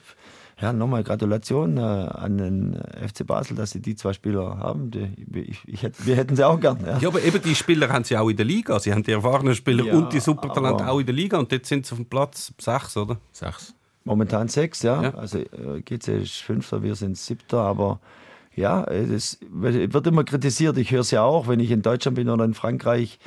[0.62, 4.92] ja, nochmal Gratulation äh, an den FC Basel, dass sie die zwei Spieler haben.
[4.92, 6.78] Die, ich, ich wir hätten sie auch gern.
[6.86, 7.00] Ja.
[7.00, 8.80] Ja, aber eben die Spieler haben sie auch in der Liga.
[8.80, 11.66] Sie haben die erfahrenen Spieler Ja, und die Supertalente auch in der Liga und dort
[11.66, 13.18] sind sie auf dem Platz 6, oder?
[13.32, 13.74] Sechs.
[14.04, 15.02] Momentan sechs, ja.
[15.04, 15.14] Ja.
[15.14, 18.00] Also äh, GC ist Fünfter, wir sind Siebter, aber
[18.56, 20.78] ja, äh, das wird immer kritisiert.
[20.78, 23.20] Ich höre es ja auch, wenn ich in Deutschland bin oder in Frankreich.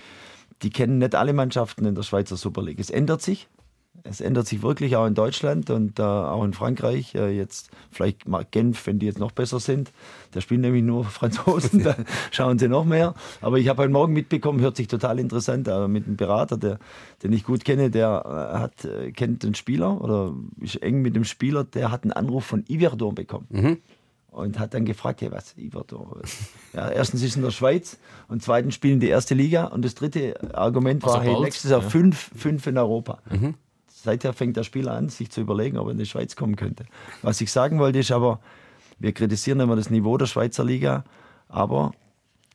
[0.63, 2.79] Die kennen nicht alle Mannschaften in der Schweizer Super League.
[2.79, 3.49] Es ändert sich.
[4.03, 7.15] Es ändert sich wirklich auch in Deutschland und äh, auch in Frankreich.
[7.15, 9.93] Äh, jetzt vielleicht mal Genf, wenn die jetzt noch besser sind.
[10.33, 11.97] Da spielen nämlich nur Franzosen, da
[12.31, 13.15] schauen sie noch mehr.
[13.41, 16.79] Aber ich habe heute Morgen mitbekommen, hört sich total interessant an, mit einem Berater, der,
[17.23, 21.17] den ich gut kenne, der äh, hat, äh, kennt den Spieler oder ist eng mit
[21.17, 23.47] dem Spieler, der hat einen Anruf von Iverdon bekommen.
[24.31, 26.21] Und hat dann gefragt, hey, was, Iverdon?
[26.73, 29.95] Ja, erstens ist es in der Schweiz und zweitens spielen die erste Liga und das
[29.95, 31.89] dritte Argument war, Also hey, nächstes Jahr ja.
[31.89, 33.21] fünf, fünf in Europa.
[34.05, 36.85] Seither fängt der Spieler an, sich zu überlegen, ob er in die Schweiz kommen könnte.
[37.23, 38.39] Was ich sagen wollte, ist aber,
[38.99, 41.05] wir kritisieren immer das Niveau der Schweizer Liga,
[41.49, 41.93] aber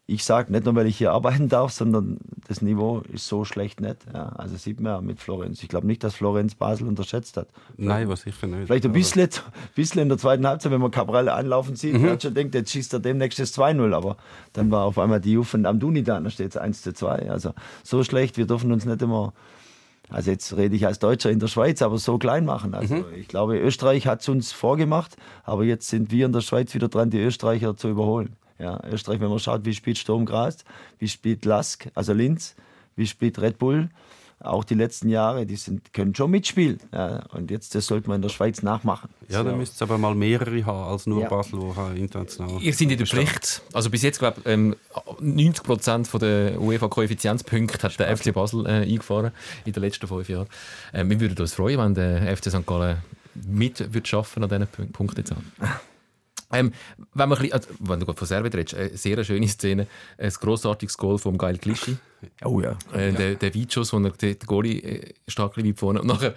[0.06, 3.80] ich sage nicht nur, weil ich hier arbeiten darf, sondern das Niveau ist so schlecht
[3.80, 3.98] nicht.
[4.12, 5.62] Ja, also sieht man ja mit Florenz.
[5.62, 7.48] Ich glaube nicht, dass Florenz Basel unterschätzt hat.
[7.78, 8.66] Nein, was sicher nicht.
[8.66, 9.30] Vielleicht ein bisschen,
[9.76, 12.02] bisschen in der zweiten Halbzeit, wenn man Cabral anlaufen sieht, Mhm.
[12.02, 14.18] man hat schon denkt, jetzt schießt er demnächst das 2-0, aber
[14.54, 17.30] dann war auf einmal die Juve von Amduni da, da steht es 1 zu 2.
[17.30, 19.34] Also so schlecht, wir dürfen uns nicht immer,
[20.10, 22.74] also jetzt rede ich als Deutscher in der Schweiz, aber so klein machen.
[22.74, 23.06] Also Mhm.
[23.16, 26.88] ich glaube, Österreich hat es uns vorgemacht, aber jetzt sind wir in der Schweiz wieder
[26.90, 28.36] dran, die Österreicher zu überholen.
[28.58, 30.66] Ja, Österreich, wenn man schaut, wie spielt Sturm Graz,
[30.98, 32.56] wie spielt Lask, also Linz,
[32.98, 33.90] wie spielt Red Bull,
[34.42, 36.80] auch die letzten Jahre, die sind, können schon mitspielen.
[36.94, 39.10] Ja, und jetzt, das sollte man in der Schweiz nachmachen.
[39.28, 41.28] Ja, dann müsste es aber mal mehrere haben als nur Ja.
[41.30, 42.62] Basel, wo halt international.
[42.62, 43.62] Ihr seid in der Pflicht.
[43.74, 44.76] Also bis jetzt, glaube ich, ähm,
[45.22, 49.32] 90% der UEFA-Koeffizienzpunkte hat der FC Basel äh, eingefahren
[49.66, 50.48] in den letzten fünf Jahren.
[50.94, 52.66] Ähm, wir würden uns freuen, wenn der FC St.
[52.66, 52.98] Gallen
[53.36, 55.34] mit würde schaffen an diesen Punk- Punkten jetzt.
[56.52, 56.74] Ähm,
[57.14, 59.86] wenn, man bisschen, also, wenn du gerade von Servet redest, eine sehr schöne Szene,
[60.18, 61.98] ein grossartiges Goal vom Geil Klischi.
[62.44, 62.78] Oh ja.
[62.94, 66.34] Äh, Der, der Weitschuss, wo er der der Goalie äh, stark weit vorne und nachher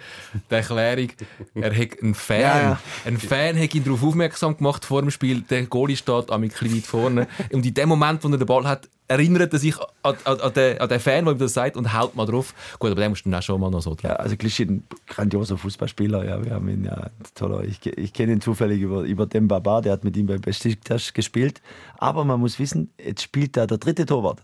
[0.49, 1.09] die Erklärung,
[1.55, 2.79] er hat einen Fan, Ja, ja.
[3.05, 6.85] ein Fan hat ihn darauf aufmerksam gemacht vor dem Spiel, der Goalie steht bisschen weit
[6.85, 10.39] vorne und in dem Moment, wo er den Ball hat, erinnert er sich an, an,
[10.39, 12.53] an, den, an den Fan, der ihm das sagt und haut mal drauf.
[12.79, 14.03] Gut, aber den musst du dann auch schon mal noch so drauf.
[14.03, 16.25] Ja, also Klischee, ein grandioser Fußballspieler.
[16.25, 17.63] Ja, wir haben ihn ja toller.
[17.65, 21.13] Ich, ich kenne ihn zufällig über, über den Baba, der hat mit ihm bei Besiktas
[21.13, 21.61] gespielt.
[21.97, 24.41] Aber man muss wissen, jetzt spielt da der dritte Torwart.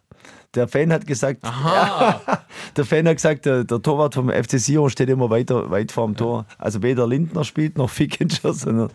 [0.56, 2.20] Der Fan hat gesagt, ja,
[2.76, 6.16] der Fan hat gesagt, der, der Torwart vom FC Sion steht immer weiter, weit vorm
[6.16, 6.48] Tor.
[6.58, 8.90] Also weder Lindner spielt noch Fickinger, sondern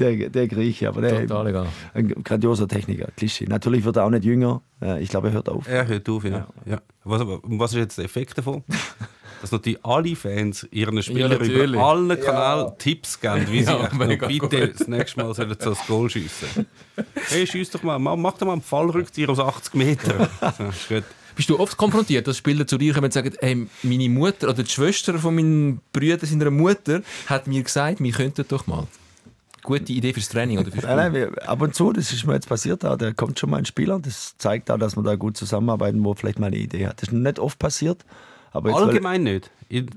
[0.00, 0.88] der, der Grieche.
[0.88, 1.66] Aber der, Total egal.
[1.94, 3.46] ein grandioser Techniker, Klischee.
[3.48, 4.62] Natürlich wird er auch nicht jünger.
[4.82, 5.68] Äh, Ich glaube, er hört auf.
[5.68, 6.48] Er hört auf, ja.
[6.64, 6.80] ja.
[7.04, 8.64] Was, aber- was ist jetzt der Effekt davon?
[9.40, 11.72] Dass natürlich alle Fans ihren Spielern natürlich.
[11.72, 13.88] über alle Kanäle Tipps geben, wie sie Ja,
[14.28, 16.66] bitte das nächste Mal sollen so das Goal schiessen.
[17.28, 20.28] Hey, schieß doch mal, mach doch mal einen Fallrückzieher aus 80 Metern.
[20.88, 21.04] Gut.
[21.36, 24.62] Bist du oft konfrontiert, dass Spieler zu dir kommen und sagen, hey, meine Mutter oder
[24.62, 28.86] die Schwester von meinen Brüdern seiner Mutter hat mir gesagt, wir könnten doch mal.
[29.62, 30.96] Gute Idee fürs Training oder fürs Spiel.
[30.96, 33.58] Nein, nein, ab und zu, das ist mir jetzt passiert, da, da kommt schon mal
[33.58, 36.86] ein Spieler, das zeigt auch, dass wir da gut zusammenarbeiten, wo vielleicht mal eine Idee
[36.86, 37.02] hat.
[37.02, 38.02] Das ist noch nicht oft passiert.
[38.52, 39.50] Aber weil- Allgemein nicht.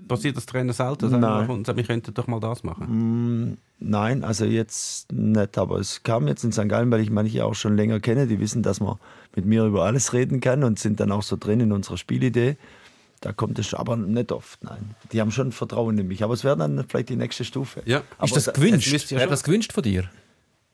[0.07, 1.47] Passiert das Trainer selten, Nein.
[1.49, 3.57] und sagt, wir könnten doch mal das machen.
[3.79, 6.67] Nein, also jetzt nicht, aber es kam jetzt in St.
[6.67, 8.97] Gallen, weil ich manche auch schon länger kenne, die wissen, dass man
[9.35, 12.57] mit mir über alles reden kann und sind dann auch so drin in unserer Spielidee.
[13.21, 14.95] Da kommt es aber nicht oft, nein.
[15.11, 17.81] Die haben schon Vertrauen in mich, aber es wäre dann vielleicht die nächste Stufe.
[17.85, 18.01] Ja.
[18.17, 19.11] Aber Ist das da- gewünscht?
[19.11, 20.09] Wäre das gewünscht von dir?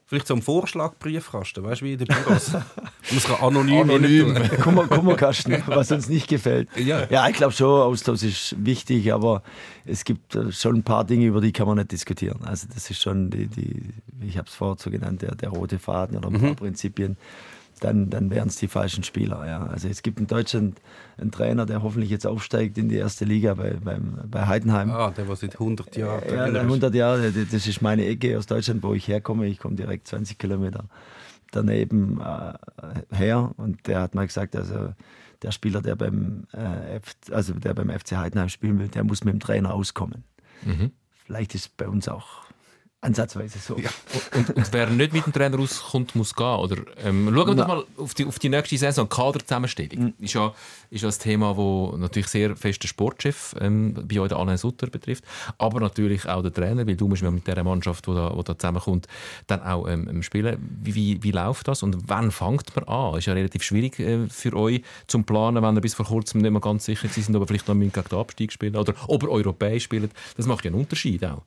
[0.08, 2.52] Vielleicht so ein Vorschlagbriefkasten, weißt du, wie in den Büros.
[3.10, 4.48] Man kann anonym, Anonym.
[4.62, 6.68] Kummer, Kummerkasten, was uns nicht gefällt.
[6.76, 7.28] Ja.
[7.28, 9.42] ich glaube schon, Austausch ist wichtig, aber
[9.84, 12.38] es gibt äh, schon ein paar Dinge, über die kann man nicht diskutieren.
[12.44, 13.82] Also das ist schon die, die
[14.24, 17.16] ich habe es vorher so genannt, der, der rote Faden oder ein paar Prinzipien.
[17.80, 19.46] Dann, dann wären es die falschen Spieler.
[19.46, 19.66] Ja.
[19.66, 20.80] Also es gibt in Deutschland
[21.18, 24.90] einen Trainer, der hoffentlich jetzt aufsteigt in die erste Liga bei, beim, bei Heidenheim.
[24.90, 26.64] Ah, der, der seit 100 Jahren Ja, Trainer ist.
[26.64, 29.46] 100 Jahre, das ist meine Ecke aus Deutschland, wo ich herkomme.
[29.46, 30.84] Ich komme direkt 20 Kilometer
[31.52, 32.54] daneben äh,
[33.14, 34.94] her und der hat mal gesagt, also
[35.42, 39.22] der Spieler, der beim, äh, F, also der beim FC Heidenheim spielen will, der muss
[39.22, 40.24] mit dem Trainer auskommen.
[41.26, 42.45] Vielleicht ist bei uns auch
[43.06, 43.74] Ansatzweise so.
[43.74, 46.46] Und, und wer nicht mit dem Trainer rauskommt, muss gehen.
[46.46, 49.08] Oder, ähm, schauen wir doch mal auf die, auf die nächste Saison.
[49.08, 50.52] Kaderzusammenstellung ist, ja,
[50.90, 54.88] ist ja ein Thema, das natürlich sehr fest den Sportchef ähm, bei euch, Alain Sutter,
[54.88, 55.24] betrifft.
[55.58, 58.44] Aber natürlich auch der Trainer, weil du musst ja mit dieser Mannschaft, die da, die
[58.44, 59.06] da zusammenkommt,
[59.46, 60.56] dann auch ähm, spielen.
[60.82, 63.18] Wie, wie, wie läuft das und wann fängt man an?
[63.18, 66.50] Ist ja relativ schwierig äh, für euch zum Planen, wenn ihr bis vor kurzem nicht
[66.50, 69.30] mehr ganz sicher sind, ob ihr vielleicht noch gegen den Abstieg spielen oder ob ihr
[69.30, 70.10] europäisch spielt.
[70.36, 71.42] Das macht ja einen Unterschied auch.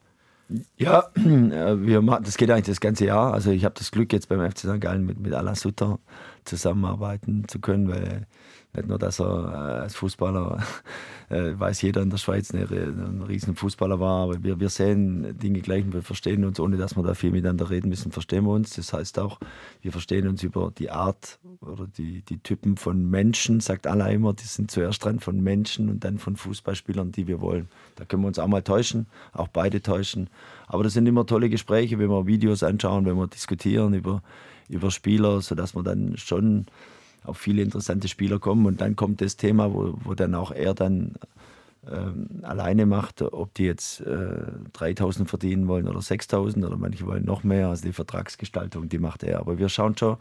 [0.77, 3.33] Ja, äh, wir machen, das geht eigentlich das ganze Jahr.
[3.33, 4.81] Also ich habe das Glück, jetzt beim FC St.
[4.81, 6.00] Gallen mit, mit Alain Sutter
[6.45, 8.27] zusammenarbeiten zu können, weil
[8.73, 10.63] nicht nur, dass er äh, als Fußballer,
[11.29, 15.37] äh, weiß jeder in der Schweiz, eine, ein riesen Fußballer war, aber wir, wir sehen
[15.39, 18.45] Dinge gleich und wir verstehen uns, ohne dass wir da viel miteinander reden müssen, verstehen
[18.45, 18.75] wir uns.
[18.75, 19.39] Das heißt auch,
[19.81, 24.33] wir verstehen uns über die Art oder die, die Typen von Menschen, sagt Allah immer,
[24.33, 27.69] die sind zuerst dran von Menschen und dann von Fußballspielern, die wir wollen.
[27.95, 30.29] Da können wir uns auch mal täuschen, auch beide täuschen.
[30.67, 34.21] Aber das sind immer tolle Gespräche, wenn wir Videos anschauen, wenn wir diskutieren über,
[34.69, 36.67] über Spieler, sodass wir dann schon
[37.23, 38.65] auf viele interessante Spieler kommen.
[38.65, 41.15] Und dann kommt das Thema, wo, wo dann auch er dann
[41.89, 44.41] ähm, alleine macht, ob die jetzt äh,
[44.73, 47.69] 3000 verdienen wollen oder 6000 oder manche wollen noch mehr.
[47.69, 49.39] Also die Vertragsgestaltung, die macht er.
[49.39, 50.17] Aber wir schauen schon,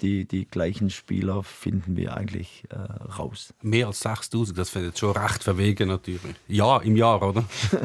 [0.00, 2.76] die, die gleichen Spieler finden wir eigentlich äh,
[3.10, 3.52] raus.
[3.62, 6.36] Mehr als 6000, das fände ich schon recht verwegen natürlich.
[6.46, 7.44] Ja, im Jahr, oder?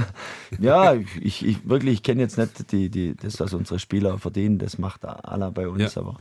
[0.59, 4.59] ja, ich, ich wirklich, ich kenne jetzt nicht die, die, das, was unsere Spieler verdienen,
[4.59, 6.01] das macht aller bei uns, ja.
[6.01, 6.17] aber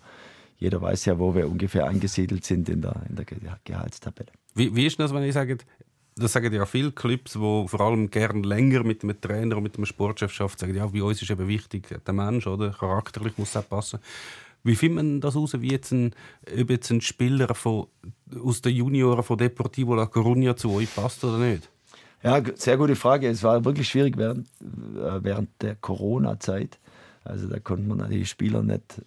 [0.63, 3.27] jeder weiß ja, wo wir ungefähr angesiedelt sind in der, in der
[3.65, 4.31] Gehaltstabelle.
[4.55, 5.59] Wie, wie ist das, wenn ich sage,
[6.15, 9.77] das sagen ja viele Clubs, die vor allem gern länger mit einem Trainer und mit
[9.77, 12.71] einem Sportchef arbeiten, sagen, ja, bei uns ist eben wichtig, der Mensch, oder?
[12.71, 13.99] charakterlich muss es passen.
[14.63, 16.15] Wie findet man das heraus, wie jetzt ein,
[16.57, 17.89] ob jetzt ein Spieler von,
[18.45, 21.69] aus den Junioren von Deportivo La Coruña zu euch passt oder nicht?
[22.23, 23.27] Ja, sehr gute Frage.
[23.27, 26.79] Es war wirklich schwierig während, äh, während der Corona-Zeit.
[27.25, 29.03] Also da konnten man die Spieler nicht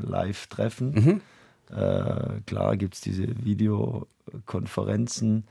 [0.00, 0.92] live treffen.
[0.92, 1.20] Mhm.
[1.76, 5.44] Äh, klar gibt es diese Videokonferenzen.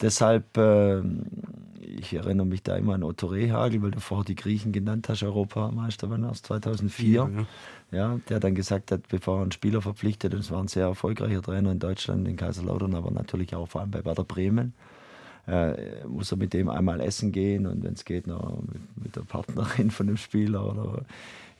[0.00, 1.02] Deshalb, äh,
[1.80, 5.22] ich erinnere mich da immer an Otto Rehagel, weil du vorher die Griechen genannt hast,
[5.22, 7.10] Europameister war erst 2004.
[7.10, 7.46] Ja, ja.
[7.90, 10.86] ja, der dann gesagt hat, bevor er einen Spieler verpflichtet, und es war ein sehr
[10.86, 14.72] erfolgreicher Trainer in Deutschland, in Kaiserslautern, aber natürlich auch vor allem bei Werder Bremen,
[15.48, 19.16] äh, muss er mit dem einmal essen gehen und wenn es geht, noch mit, mit,
[19.16, 21.04] der Partnerin von dem Spieler oder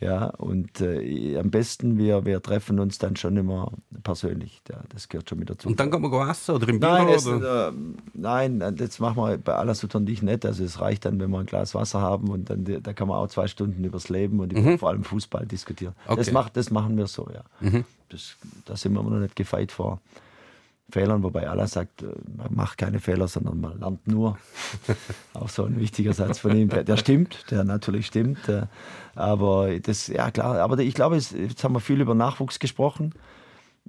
[0.01, 3.72] ja, und äh, am besten, wir, wir treffen uns dann schon immer
[4.05, 4.62] persönlich.
[4.68, 5.68] Ja, das gehört schon mit dazu.
[5.68, 6.78] Und dann kann man go essen oder im?
[6.78, 7.72] Nein, das, äh,
[8.14, 9.74] nein, das machen wir bei aller
[10.07, 10.46] ich nicht.
[10.46, 13.16] Also es reicht dann, wenn wir ein Glas Wasser haben und dann da kann man
[13.18, 14.78] auch zwei Stunden übers Leben und mhm.
[14.78, 15.94] vor allem Fußball diskutieren.
[16.07, 16.16] Okay.
[16.16, 17.42] Das, macht, das machen wir so, ja.
[17.61, 17.84] Mhm.
[18.09, 18.36] Das,
[18.66, 20.01] da sind wir noch nicht gefeit vor.
[20.91, 24.39] Fehlern, wobei Allah sagt, äh, man macht keine Fehler, sondern man lernt nur.
[25.34, 26.68] Auch so ein wichtiger Satz von ihm.
[26.68, 28.49] Der stimmt, der natürlich stimmt.
[28.49, 28.66] Äh,
[29.14, 33.14] aber das, ja klar, aber ich glaube, jetzt haben wir viel über Nachwuchs gesprochen.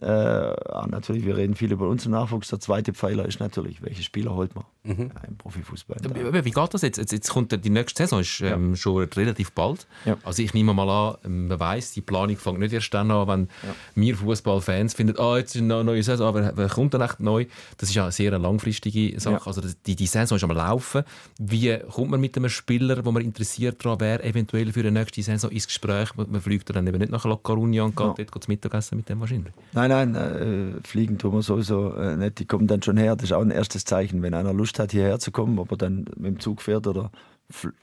[0.02, 0.54] Äh,
[0.88, 2.50] natürlich, wir reden viel über unseren Nachwuchs.
[2.50, 5.12] Der zweite Pfeiler ist natürlich, welche Spieler holt man mhm.
[5.28, 5.98] im Profifußball?
[6.14, 6.98] Wie, wie geht das jetzt?
[6.98, 7.12] jetzt?
[7.12, 7.30] jetzt?
[7.30, 8.76] kommt die nächste Saison ist ähm, ja.
[8.76, 9.88] schon relativ bald.
[10.06, 10.18] Ja.
[10.24, 13.28] Also ich nehme mal an, ähm, man weiß, die Planung fängt nicht erst dann an,
[13.28, 13.76] wenn ja.
[13.96, 17.46] wir Fußballfans finden, ah, jetzt ist eine neue Saison, aber wer kommt dann echt neu?
[17.78, 19.46] Das ist ja eine sehr langfristige Sache.
[19.46, 21.04] Also die, die Saison ist am Laufen.
[21.38, 25.22] Wie kommt man mit einem Spieler, wo man interessiert daran wäre, eventuell für die nächste
[25.22, 26.16] Saison ins Gespräch?
[26.16, 29.20] Man fliegt dann eben nicht nach La Coruña und geht dort zum Mittagessen mit dem
[29.20, 29.54] wahrscheinlich.
[29.74, 32.40] Nein, Nein, nein, äh, fliegen tun wir sowieso äh, nicht.
[32.40, 33.16] Die kommen dann schon her.
[33.16, 34.22] Das ist auch ein erstes Zeichen.
[34.22, 37.12] Wenn einer Lust hat, hierher zu kommen, ob er dann mit dem Zug fährt oder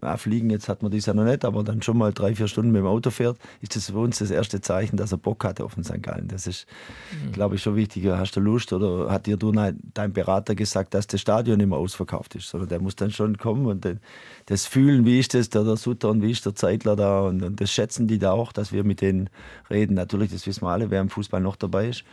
[0.01, 2.47] ja, fliegen, jetzt hat man das ja noch nicht, aber dann schon mal drei, vier
[2.47, 5.43] Stunden mit dem Auto fährt, ist das für uns das erste Zeichen, dass er Bock
[5.45, 6.03] hatte auf den St.
[6.03, 6.29] Gallen.
[6.29, 6.67] Das ist,
[7.11, 7.33] mhm.
[7.33, 8.07] glaube ich, schon wichtig.
[8.07, 12.37] Hast du Lust oder hat dir du dein Berater gesagt, dass das Stadion immer ausverkauft
[12.37, 12.49] ist?
[12.49, 13.89] Sondern der muss dann schon kommen und
[14.47, 17.43] das fühlen, wie ist das, der, der Sutter und wie ist der Zeitler da und,
[17.43, 19.29] und das schätzen die da auch, dass wir mit denen
[19.69, 19.95] reden.
[19.95, 22.05] Natürlich, das wissen wir alle, wer im Fußball noch dabei ist.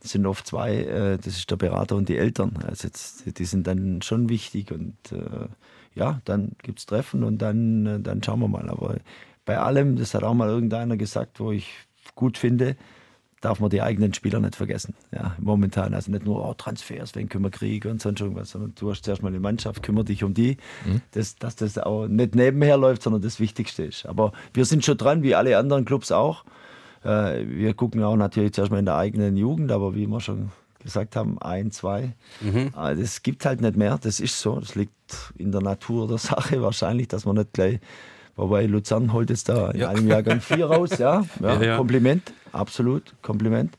[0.00, 2.58] Das sind oft zwei, äh, das ist der Berater und die Eltern.
[2.66, 5.48] Also jetzt, die sind dann schon wichtig und äh,
[5.94, 8.68] ja, dann gibt es Treffen und dann, äh, dann schauen wir mal.
[8.68, 8.96] Aber
[9.44, 11.70] bei allem, das hat auch mal irgendeiner gesagt, wo ich
[12.14, 12.76] gut finde,
[13.40, 14.94] darf man die eigenen Spieler nicht vergessen.
[15.12, 15.94] Ja, momentan.
[15.94, 19.02] Also nicht nur oh, Transfers, wen können wir kriegen und sonst irgendwas, sondern du hast
[19.02, 21.00] zuerst mal eine Mannschaft, kümmere dich um die, mhm.
[21.12, 24.06] das, dass das auch nicht nebenher läuft, sondern das Wichtigste ist.
[24.06, 26.44] Aber wir sind schon dran, wie alle anderen Clubs auch.
[27.04, 30.50] Äh, wir gucken auch natürlich zuerst mal in der eigenen Jugend, aber wie wir schon
[30.82, 32.14] gesagt haben, ein, zwei.
[32.40, 32.70] Mhm.
[32.74, 34.58] Das gibt halt nicht mehr, das ist so.
[34.58, 34.92] Das liegt
[35.36, 37.80] in der Natur der Sache wahrscheinlich, dass man nicht gleich.
[38.36, 39.90] Wobei Luzern holt jetzt da in ja.
[39.90, 41.24] einem Jahrgang vier raus, ja.
[41.40, 41.76] Ja, ja, ja.
[41.76, 43.76] Kompliment, absolut, Kompliment.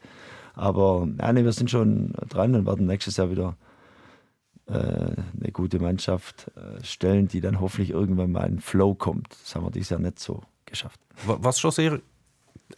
[0.53, 3.55] Aber nee, wir sind schon dran und werden nächstes Jahr wieder
[4.67, 9.27] äh, eine gute Mannschaft äh, stellen, die dann hoffentlich irgendwann mal in Flow kommt.
[9.43, 10.99] Das haben wir dieses Jahr nicht so geschafft.
[11.25, 11.99] Wa- Was schon sehr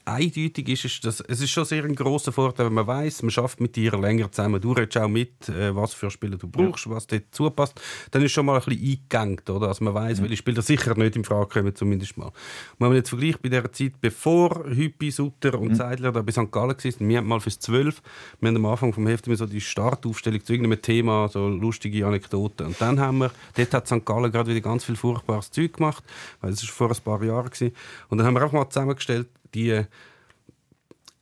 [0.05, 3.31] eindeutig ist, ist, dass es ist schon sehr ein großer Vorteil, wenn man weiß, man
[3.31, 4.61] schafft mit dir länger zusammen.
[4.61, 7.79] Du redest auch mit, äh, was für Spieler du brauchst, was dir zupasst.
[8.11, 9.67] Dann ist schon mal ein bisschen eingegangt, oder?
[9.67, 12.25] Also man weiß, welche Spieler sicher nicht in Frage kommen, zumindest mal.
[12.27, 12.33] Und
[12.79, 16.51] wenn man jetzt vergleicht bei der Zeit, bevor Hüppi, Sutter und Seidler da bei St.
[16.51, 18.01] Gallen waren, wir haben mal fürs 12,
[18.39, 22.05] wir haben am Anfang vom Heft immer so die Startaufstellung zu irgendeinem Thema, so lustige
[22.05, 22.67] Anekdoten.
[22.67, 24.05] Und dann haben wir, dort hat St.
[24.05, 26.03] Gallen gerade wieder ganz viel furchtbares Zeug gemacht,
[26.41, 27.73] weil das ist vor ein paar Jahren gewesen.
[28.09, 29.85] Und dann haben wir auch mal zusammengestellt, die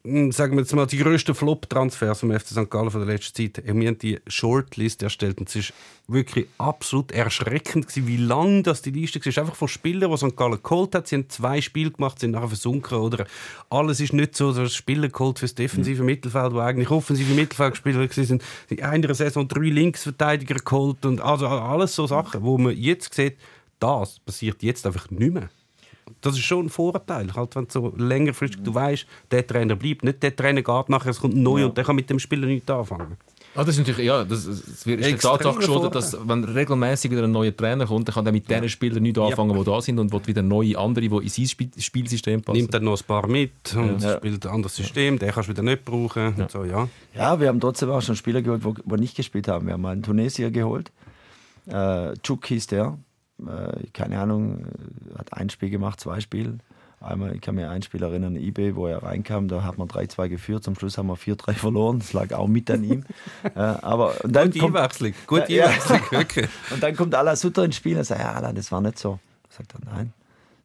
[0.04, 2.70] mh, sagen wir jetzt mal, die grössten Flop-Transfers vom FC St.
[2.70, 3.64] Gallen von der letzten Zeit.
[3.66, 5.74] Wir haben die Shortlist erstellt und es ist
[6.08, 9.44] wirklich absolut erschreckend gewesen, wie lang das die Liste war.
[9.44, 10.36] Einfach von Spielern, die St.
[10.36, 11.08] Gallen geholt hat.
[11.08, 13.26] Sie haben zwei Spiele gemacht, sind nachher versunken oder
[13.70, 18.44] alles ist nicht so, dass Spieler geholt fürs defensive Mittelfeld, wo eigentlich offensive Mittelfeldspieler sind.
[18.70, 23.38] In einer Saison drei Linksverteidiger geholt und also alles so Sachen, wo man jetzt sieht,
[23.80, 25.50] das passiert jetzt einfach nicht mehr.
[26.22, 30.04] Das ist schon ein Vorteil, halt, wenn du so längerfristig du weißt, der Trainer bleibt,
[30.04, 32.46] nicht der Trainer geht nachher, es kommt ein neuer und der kann mit dem Spieler
[32.48, 33.18] nichts anfangen.
[33.54, 37.12] Ah, das ist natürlich, ja, das, das wird ist der Tatsache geschuldet, dass wenn regelmäßig
[37.12, 39.82] wieder ein neuer Trainer kommt, dann kann er mit den Spielern nicht anfangen, die da
[39.82, 42.60] sind und will wieder neue andere, die in sein Spiel Spielsystem passen.
[42.60, 44.18] Nimmt dann noch ein paar mit und Ja.
[44.18, 46.34] spielt ein anderes System, den kannst du wieder nicht brauchen.
[46.36, 46.88] Und so, ja.
[47.14, 49.66] Ja, wir haben trotzdem auch schon Spieler geholt, wo, wo nicht gespielt haben.
[49.66, 50.90] Wir haben mal einen Tunesier geholt.
[51.68, 52.98] Äh, Chuk hieß der.
[53.48, 56.58] Äh, keine Ahnung, äh, hat ein Spiel gemacht, zwei Spiele.
[57.00, 60.30] Einmal, ich kann mir ein Spiel erinnern, eBay, wo er reinkam, da hat man 3-2
[60.30, 63.06] geführt, zum Schluss haben wir 4-3 verloren, das lag auch mit an ihm.
[63.44, 65.66] äh, aber und dann Gute kommt, Einwechslung, gute Ja, ja.
[65.66, 66.50] Einwechslung, wirklich.
[66.72, 69.20] und dann kommt Ala Sutter ins Spiel und sagt, ja, Alan, das war nicht so.
[69.50, 70.14] Sagt er, nein,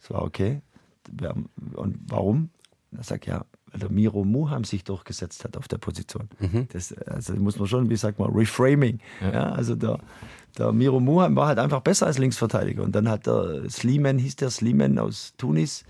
[0.00, 0.60] das war okay.
[1.74, 2.50] Und warum?
[2.94, 6.28] Er sagt, ja, weil der Miro Muham sich durchgesetzt hat auf der Position.
[6.72, 9.00] Das, also muss man schon, wie sagt man, Reframing.
[9.20, 9.52] Ja.
[9.52, 9.98] also der,
[10.58, 12.82] der Miro Muham war halt einfach besser als Linksverteidiger.
[12.82, 15.84] Und dann hat der Sliman, hieß der Sliman aus Tunis,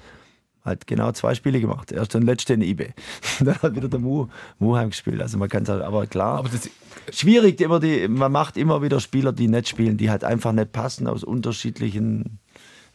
[0.65, 1.93] hat genau zwei Spiele gemacht.
[1.93, 2.93] Erst und letzte in eBay.
[3.41, 4.27] dann hat wieder der Mu,
[4.59, 5.21] Muham gespielt.
[5.23, 6.39] Also man kann es halt, aber klar.
[6.39, 6.69] Aber das,
[7.13, 10.73] Schwierig, immer die, man macht immer wieder Spieler, die nicht spielen, die halt einfach nicht
[10.73, 12.41] passen aus unterschiedlichen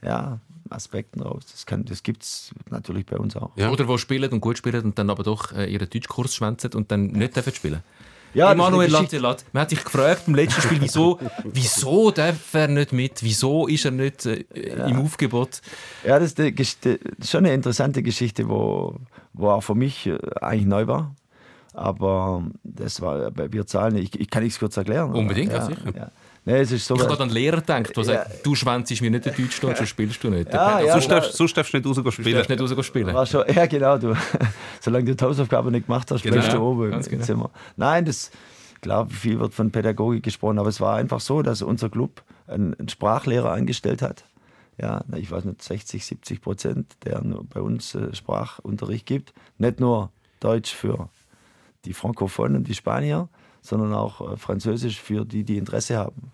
[0.03, 1.43] ja, Aspekten raus.
[1.51, 3.51] Das, kann- das gibt es natürlich bei uns auch.
[3.55, 3.71] Ja.
[3.71, 6.91] Oder die spielen und gut spielen und dann aber doch äh, ihren Deutschkurs schwänzen und
[6.91, 7.81] dann nicht dürfen spielen.
[8.33, 8.89] Ja, Emanuel.
[8.89, 13.67] Lattelat, man hat sich gefragt im letzten Spiel, wieso, wieso darf er nicht mit, wieso
[13.67, 15.61] ist er nicht äh, im Aufgebot.
[16.05, 16.39] Ja, das ist,
[16.85, 18.95] das ist schon eine interessante Geschichte, wo,
[19.33, 21.15] wo auch für mich äh, eigentlich neu war.
[21.73, 25.13] Aber das war bei Wir zahlen, ich, ich kann es kurz erklären.
[25.13, 25.93] Unbedingt, ja, ja, sicher.
[25.95, 26.11] Ja.
[26.43, 29.11] Nee, es ist so, Ich habe gerade an Lehrer gedacht, der sagt, du schwänzest mir
[29.11, 30.51] nicht den Deutschland, sonst spielst du nicht.
[30.51, 30.93] Ja, ja.
[30.93, 32.35] Sonst, darfst, sonst darfst du nicht rausgehen spielen.
[32.35, 33.13] darfst nicht rausgehen spielen.
[33.13, 33.97] War schon, ja, genau.
[33.99, 34.15] Du,
[34.81, 37.25] solange du die Hausaufgaben nicht gemacht hast, Genau, bleibst du oben ganz im genau.
[37.25, 37.49] Zimmer.
[37.77, 38.31] Nein, das,
[38.81, 42.73] klar, viel wird von Pädagogik gesprochen, aber es war einfach so, dass unser Club einen,
[42.73, 44.25] einen Sprachlehrer eingestellt hat.
[44.79, 47.21] Ja, ich weiß nicht, 60, 70 Prozent, der
[47.53, 49.31] bei uns äh, Sprachunterricht gibt.
[49.59, 51.09] Nicht nur Deutsch für
[51.85, 53.29] die Frankophonen und die Spanier,
[53.61, 56.31] sondern auch äh, Französisch für die, die Interesse haben.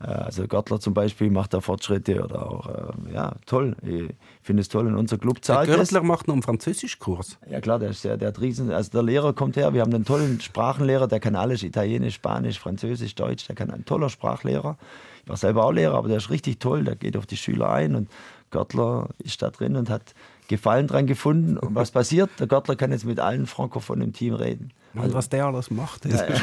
[0.00, 3.76] Äh, Also Görtler zum Beispiel macht da Fortschritte oder auch, äh, ja, toll.
[3.82, 4.10] Ich
[4.42, 5.76] finde es toll und unser Club Der zahlt es.
[5.76, 7.38] Görtler macht noch einen Französischkurs.
[7.48, 9.94] Ja klar, der, ist der, der hat riesen, also der Lehrer kommt her, wir haben
[9.94, 14.78] einen tollen Sprachenlehrer, der kann alles, Italienisch, Spanisch, Französisch, Deutsch, der kann ein toller Sprachlehrer.
[15.24, 17.70] Ich war selber auch Lehrer, aber der ist richtig toll, der geht auf die Schüler
[17.70, 18.08] ein und
[18.50, 20.14] Görtler ist da drin und hat
[20.48, 21.56] Gefallen dran gefunden.
[21.58, 22.28] Und was passiert?
[22.40, 24.72] Der Görtler kann jetzt mit allen Frankophonen im Team reden.
[24.94, 26.04] Und was der alles macht.
[26.04, 26.42] das ist-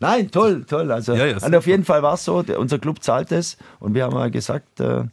[0.00, 0.90] Nein, toll, toll.
[0.90, 1.58] Also, Ja, ja, und super.
[1.58, 4.30] auf jeden Fall war es so, der, unser Club zahlt es und wir haben mal
[4.32, 5.04] gesagt, äh,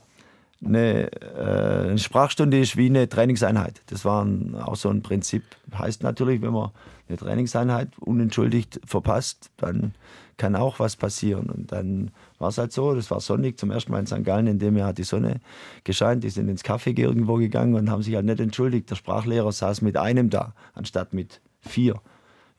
[0.65, 3.81] eine, äh, eine Sprachstunde ist wie eine Trainingseinheit.
[3.87, 5.43] Das war ein, auch so ein Prinzip.
[5.77, 6.71] Heißt natürlich, wenn man
[7.09, 9.93] eine Trainingseinheit unentschuldigt verpasst, dann
[10.37, 11.49] kann auch was passieren.
[11.49, 14.23] Und dann war es halt so, das war sonnig zum ersten Mal in St.
[14.23, 15.39] Gallen, in dem Jahr hat die Sonne
[15.83, 18.89] gescheint, die sind ins Café irgendwo gegangen und haben sich halt nicht entschuldigt.
[18.89, 22.01] Der Sprachlehrer saß mit einem da, anstatt mit vier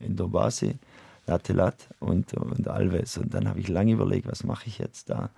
[0.01, 0.77] in Dobasi,
[1.27, 3.18] Latelat und, und Alves.
[3.18, 5.31] Und dann habe ich lange überlegt, was mache ich jetzt da.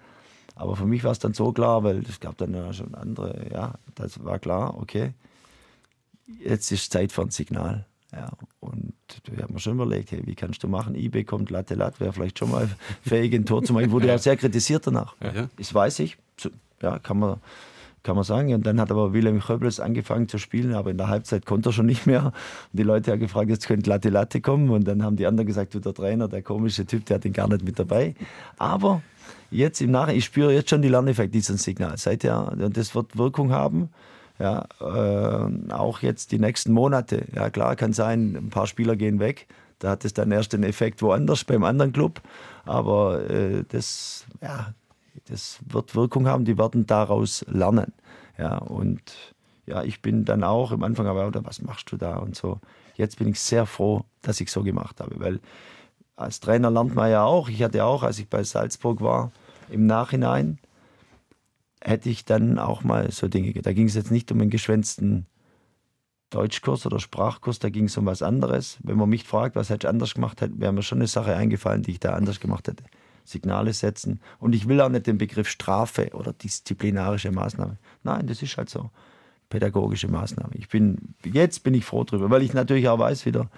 [0.55, 3.47] Aber für mich war es dann so klar, weil es gab dann ja schon andere,
[3.53, 5.13] ja, das war klar, okay,
[6.43, 7.87] jetzt ist Zeit für ein Signal.
[8.17, 8.95] Ja, und
[9.27, 10.95] wir haben mir schon überlegt, hey, wie kannst du machen?
[10.95, 12.69] eBay kommt, Latte Lat wäre vielleicht schon mal
[13.03, 13.91] fähig, ein Tor zu machen.
[13.91, 15.15] Wurde ja sehr kritisiert danach.
[15.23, 15.49] Ja.
[15.57, 16.17] Das weiß ich.
[16.81, 17.37] Ja, kann man,
[18.03, 18.55] kann man sagen.
[18.55, 21.73] Und dann hat aber Wilhelm Köbles angefangen zu spielen, aber in der Halbzeit konnte er
[21.73, 22.27] schon nicht mehr.
[22.27, 22.33] Und
[22.73, 24.71] die Leute haben gefragt, jetzt könnte Latte Latte kommen.
[24.71, 27.33] Und dann haben die anderen gesagt, du, der Trainer, der komische Typ, der hat ihn
[27.33, 28.15] gar nicht mit dabei.
[28.57, 29.03] Aber
[29.51, 31.99] jetzt im Nachhinein, ich spüre jetzt schon die Lerneffekt dieses Signal.
[31.99, 33.91] Seither, und das wird Wirkung haben.
[34.39, 37.27] Ja, äh, auch jetzt die nächsten Monate.
[37.35, 39.47] Ja, klar, kann sein, ein paar Spieler gehen weg.
[39.79, 42.21] Da hat es dann erst den Effekt woanders beim anderen Club.
[42.65, 44.75] Aber äh, das, ja,
[45.29, 46.45] das wird Wirkung haben.
[46.45, 47.93] Die werden daraus lernen.
[48.39, 49.03] Ja, und
[49.67, 52.61] ja, ich bin dann auch im Anfang aber, was machst du da und so.
[52.95, 55.41] Jetzt bin ich sehr froh, dass ich so gemacht habe, weil
[56.17, 57.49] als Trainer lernt man ja auch.
[57.49, 59.33] Ich hatte auch, als ich bei Salzburg war,
[59.69, 60.59] im Nachhinein
[61.87, 63.53] hätte ich dann auch mal so Dinge.
[63.53, 65.27] Da ging es jetzt nicht um einen geschwänzten
[66.31, 68.79] Deutschkurs oder Sprachkurs, da ging es um was anderes.
[68.83, 71.83] Wenn man mich fragt, was hätte ich anders gemacht, wäre mir schon eine Sache eingefallen,
[71.83, 72.83] die ich da anders gemacht hätte.
[73.25, 74.21] Signale setzen.
[74.39, 77.79] Und ich will auch nicht den Begriff Strafe oder disziplinarische Maßnahme.
[78.03, 78.91] Nein, das ist halt so.
[79.49, 80.55] Pädagogische Maßnahme.
[80.55, 83.49] Ich bin, jetzt bin ich froh drüber, weil ich natürlich auch weiß, wieder,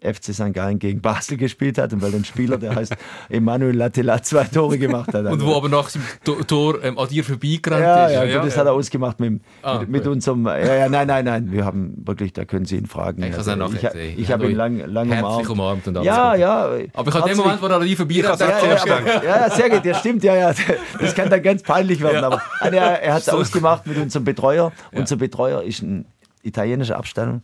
[0.00, 0.52] FC St.
[0.52, 2.96] Gallen gegen Basel gespielt hat und weil ein Spieler, der heißt
[3.28, 5.26] Emanuel Latela, zwei Tore gemacht hat.
[5.26, 6.02] Und wo aber nach dem
[6.46, 8.14] Tor ähm, an dir vorbeigerannt ja, ist.
[8.14, 10.46] Ja, ja, das hat er ausgemacht mit, ah, mit, mit unserem.
[10.46, 11.52] Ja, ja, nein, nein, nein.
[11.52, 13.22] Wir haben wirklich, da können Sie ihn fragen.
[13.22, 15.48] Ich, also, ich, ich, ich habe ihn lang, lang umarmt.
[15.48, 16.40] umarmt und alles ja, gut.
[16.40, 16.70] ja.
[16.94, 19.84] Aber ich habe den Moment, wo er an dir vorbeigerannt ja, ja, ja, sehr gut,
[19.84, 20.54] ja, stimmt, ja, ja.
[21.00, 22.24] Das kann dann ganz peinlich werden.
[22.24, 24.72] Aber er, er hat es ausgemacht mit unserem Betreuer.
[24.92, 26.06] Unser Betreuer ist ein
[26.42, 27.42] italienischer Abstammung.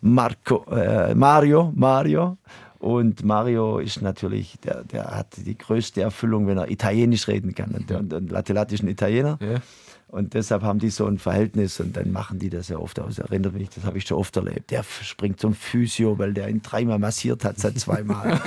[0.00, 2.38] Marco, äh, Mario, Mario.
[2.78, 7.70] Und Mario ist natürlich, der, der hat die größte Erfüllung, wenn er Italienisch reden kann.
[7.70, 9.38] Und, und, und Latelat ist ein Italiener.
[9.40, 9.60] Ja.
[10.08, 13.18] Und deshalb haben die so ein Verhältnis und dann machen die das ja oft aus.
[13.18, 14.70] Erinnert mich, das habe ich schon oft erlebt.
[14.70, 18.40] Der springt zum Physio, weil der ihn dreimal massiert hat, seit zweimal.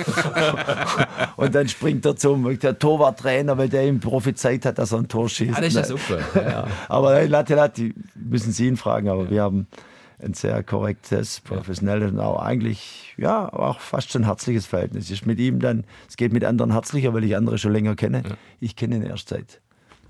[1.36, 5.08] und dann springt er zum der Torwarttrainer, weil der ihm prophezeit hat, dass er ein
[5.08, 5.58] Tor schießt.
[5.58, 6.18] Ah, das ist ja super.
[6.34, 6.66] Ja.
[6.88, 9.30] aber hey, Latelat, die müssen Sie ihn fragen, aber ja.
[9.30, 9.66] wir haben
[10.22, 15.10] ein sehr korrektes, professionelles und auch eigentlich, ja, auch fast schon herzliches Verhältnis.
[15.10, 18.22] Ist mit ihm dann, es geht mit anderen herzlicher, weil ich andere schon länger kenne.
[18.28, 18.36] Ja.
[18.60, 19.60] Ich kenne ihn erst seit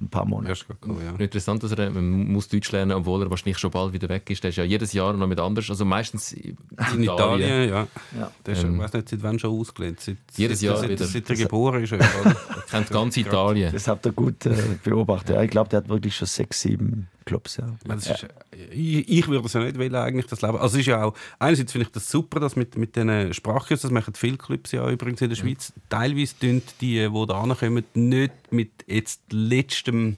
[0.00, 0.58] ein paar Monaten.
[0.86, 1.14] Cool, ja.
[1.22, 4.42] Interessant, dass er man muss Deutsch lernen, obwohl er wahrscheinlich schon bald wieder weg ist.
[4.42, 6.56] Der ist ja jedes Jahr noch mit anders, also meistens in,
[6.94, 7.40] in Italien.
[7.40, 7.88] Italien ja.
[8.18, 8.30] ja.
[8.46, 10.00] Der ist, ähm, ich weiß nicht, seit wann schon ausgelehnt.
[10.00, 11.04] Seit, jedes Jahr seit, wieder.
[11.04, 11.92] Seit er geboren ist.
[11.92, 12.36] er
[12.70, 13.72] kennt ganz Italien.
[13.72, 15.36] Das habt ihr gut äh, beobachtet.
[15.36, 17.58] Ja, ich glaube, der hat wirklich schon sechs, sieben Clubs.
[17.58, 17.94] Ja.
[17.94, 18.26] Ist,
[18.72, 20.58] ich, ich, würde es ja nicht wählen, eigentlich, das Leben.
[20.58, 23.90] Also es ist ja auch, einerseits finde ich das super, dass mit, mit diesen Sprachkursen,
[23.90, 27.84] das machen viele Clubs ja übrigens in der Schweiz, teilweise tun die, die da kommen,
[27.94, 30.16] nicht mit jetzt letztem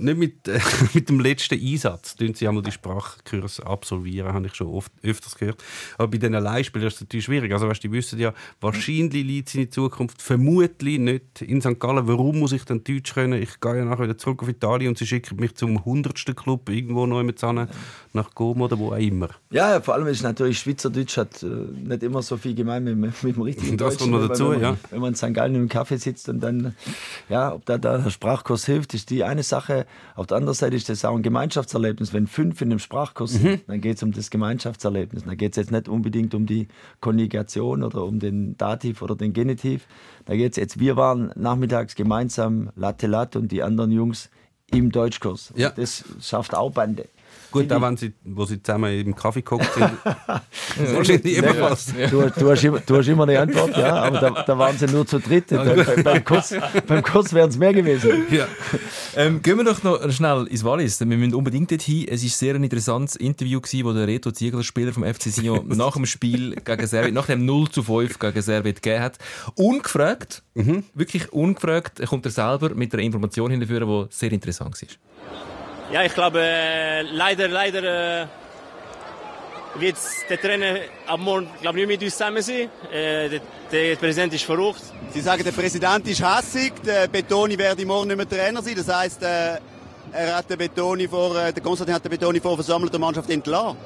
[0.00, 0.60] nicht mit, äh,
[0.94, 5.36] mit dem letzten Einsatz tun sie einmal die Sprachkurs absolvieren, habe ich schon oft, öfters
[5.36, 5.62] gehört.
[5.98, 7.52] Aber bei den Leihspielern ist es natürlich schwierig.
[7.52, 11.78] Also, weißt, die wissen ja, wahrscheinlich liegt seine Zukunft vermutlich nicht in St.
[11.78, 12.06] Gallen.
[12.06, 13.40] Warum muss ich dann Deutsch können?
[13.42, 16.36] Ich gehe ja nachher wieder zurück auf Italien und sie schicken mich zum 100.
[16.36, 17.68] Club irgendwo neu mit Zahn
[18.12, 19.28] nach Gom oder wo auch immer.
[19.50, 23.36] Ja, vor allem ist natürlich Schweizerdeutsch hat äh, nicht immer so viel gemein mit, mit
[23.36, 24.12] dem richtigen das Deutschen.
[24.12, 24.76] Das dazu, wenn man, ja.
[24.90, 25.34] Wenn man in St.
[25.34, 26.74] Gallen im Kaffee sitzt und dann,
[27.28, 29.86] ja, ob da der Sprachkurs hilft, ist die eine Sache.
[30.14, 32.12] Auf der anderen Seite ist das auch ein Gemeinschaftserlebnis.
[32.12, 33.60] Wenn fünf in einem Sprachkurs sind, mhm.
[33.66, 35.24] dann geht es um das Gemeinschaftserlebnis.
[35.24, 36.68] Dann geht es jetzt nicht unbedingt um die
[37.00, 39.86] Konjugation oder um den Dativ oder den Genitiv.
[40.26, 44.30] Da geht es jetzt, wir waren nachmittags gemeinsam Latte Latte und die anderen Jungs
[44.72, 45.52] im Deutschkurs.
[45.56, 45.70] Ja.
[45.70, 47.06] Das schafft auch Bande.
[47.50, 50.94] Gut, da waren sie, wo sie zusammen im Kaffee gekocht sind.
[50.94, 51.86] wahrscheinlich immer was.
[52.10, 54.86] Du, du, hast immer, du hast immer eine Antwort, ja, aber da, da waren sie
[54.86, 55.50] nur zu dritt.
[55.50, 56.54] Ja, beim, beim, Kurs,
[56.86, 58.26] beim Kurs wären es mehr gewesen.
[58.30, 58.46] Ja.
[59.16, 61.00] Ähm, gehen wir doch noch schnell ins Wallis.
[61.00, 62.06] Wir müssen unbedingt dorthin.
[62.08, 65.68] Es war ein sehr interessantes Interview, gewesen, wo der Reto Ziegler, Spieler vom FC Sion,
[65.76, 69.18] nach dem Spiel gegen Servet, nach dem 0 zu 5 gegen Servet gegeben hat.
[69.56, 70.84] Ungefragt, mhm.
[70.94, 74.88] wirklich ungefragt, kommt er selber mit einer Information hinterführen, die sehr interessant war.
[75.92, 78.26] Ja, ich glaube, äh, leider, leider äh,
[79.74, 79.96] wird
[80.28, 82.68] der Trainer ab morgen glaube nicht mit uns zusammen sein.
[82.92, 83.40] Äh, der,
[83.72, 84.82] der, Präsident ist verrückt.
[85.12, 88.74] Sie sagen, der Präsident ist hassig, der Betoni werde morgen nicht mehr Trainer sein.
[88.76, 89.58] Das heisst, äh,
[90.12, 93.76] er hat den Betoni vor, äh, der Konstantin hat den Betoni vor versammelter Mannschaft entlassen.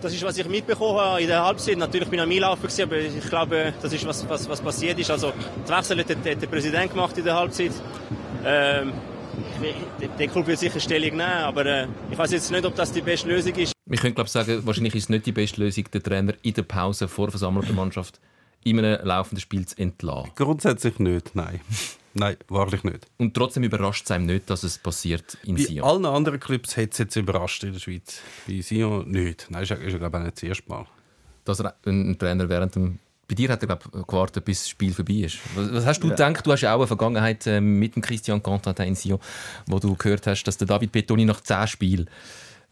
[0.00, 1.76] Das ist, was ich mitbekommen habe in der Halbzeit.
[1.76, 5.10] Natürlich bin ich am Einlaufen, aber ich glaube, das ist, was, was, was passiert ist.
[5.10, 5.34] Also,
[5.66, 7.72] die Wechsel hat der, der Präsident gemacht in der Halbzeit.
[8.46, 8.92] Ähm,
[10.18, 13.00] der Club wird sicher Stellung nehmen, aber äh, ich weiß jetzt nicht, ob das die
[13.00, 13.72] beste Lösung ist.
[13.86, 16.62] Wir können glaube sagen, wahrscheinlich ist es nicht die beste Lösung, den Trainer in der
[16.62, 18.20] Pause vor versammelter Mannschaft
[18.64, 20.32] in einem laufenden Spiel zu entlassen.
[20.34, 21.60] Grundsätzlich nicht, nein.
[22.14, 23.06] Nein, wahrlich nicht.
[23.16, 25.82] Und trotzdem überrascht es einem nicht, dass es passiert in Bei Sion.
[25.82, 28.20] Bei allen anderen Clubs hat es jetzt überrascht in der Schweiz.
[28.46, 29.46] Bei Sion nicht.
[29.50, 30.86] Nein, ist, ist glaube ich, nicht das erste Mal.
[31.44, 32.98] Dass ein Trainer während dem
[33.28, 35.38] bei dir hat er glaub, gewartet, bis das Spiel vorbei ist.
[35.54, 36.14] Was, was hast du ja.
[36.14, 36.46] gedacht?
[36.46, 39.20] Du hast ja auch eine Vergangenheit äh, mit dem Christian Constantin in Sion,
[39.66, 42.10] wo du gehört hast, dass der David Petoni nach zehn Spielen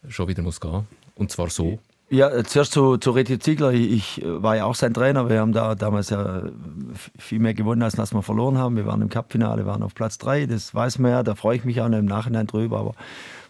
[0.09, 1.79] schon wieder muss gehen Und zwar so.
[2.09, 3.73] Ja, zuerst zu, zu Reti Ziegler.
[3.73, 5.29] Ich äh, war ja auch sein Trainer.
[5.29, 6.45] Wir haben da damals ja
[7.19, 8.77] viel mehr gewonnen, als dass wir verloren haben.
[8.77, 10.47] Wir waren im Cup-Finale, waren auf Platz drei.
[10.47, 12.79] Das weiß man ja, da freue ich mich auch im Nachhinein drüber.
[12.79, 12.95] Aber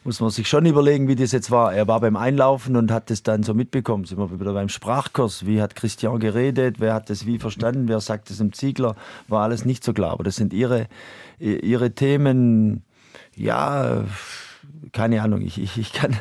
[0.07, 1.75] muss man sich schon überlegen, wie das jetzt war.
[1.75, 4.05] Er war beim Einlaufen und hat das dann so mitbekommen.
[4.05, 5.47] Sind wir wieder beim Sprachkurs.
[5.47, 6.77] Wie hat Christian geredet?
[6.79, 7.89] Wer hat das wie verstanden?
[7.89, 8.95] Wer sagt es im Ziegler?
[9.27, 10.13] War alles nicht so klar.
[10.13, 10.87] Aber das sind ihre,
[11.39, 12.85] ihre Themen.
[13.35, 14.05] Ja,
[14.93, 16.17] keine Ahnung, ich, ich, ich kann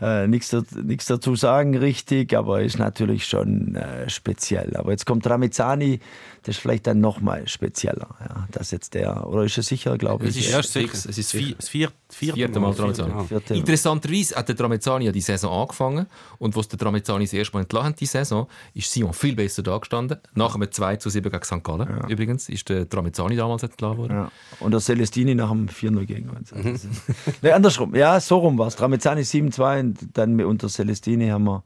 [0.00, 4.76] äh, nichts dazu sagen richtig, aber ist natürlich schon äh, speziell.
[4.76, 6.00] Aber jetzt kommt Ramizani,
[6.42, 8.08] das ist vielleicht dann nochmal spezieller.
[8.20, 10.30] Ja, das jetzt der, oder ist es sicher, glaube ich?
[10.30, 13.26] Es ist erst fix, es ist vier, das vierte, vierte Mal Tramezzani.
[13.26, 13.54] Vierte.
[13.54, 16.06] Interessanterweise hat der Tramezzani ja die Saison angefangen
[16.38, 19.76] und als der Tramezzani das erste Mal entlassen die Saison, ist Simon viel besser da
[19.76, 20.18] gestanden.
[20.34, 21.62] Nach einem 2 zu 7 gegen St.
[21.62, 22.08] Gallen ja.
[22.08, 24.12] übrigens ist der Tramezzani damals entlassen worden.
[24.12, 24.32] Ja.
[24.60, 26.52] Und der Celestini nach dem 4-0 gegen uns.
[26.52, 26.78] Mhm.
[27.42, 28.76] nee, andersrum, ja, so rum war es.
[28.76, 31.62] Tramezzani 7-2 und dann unter Celestini haben wir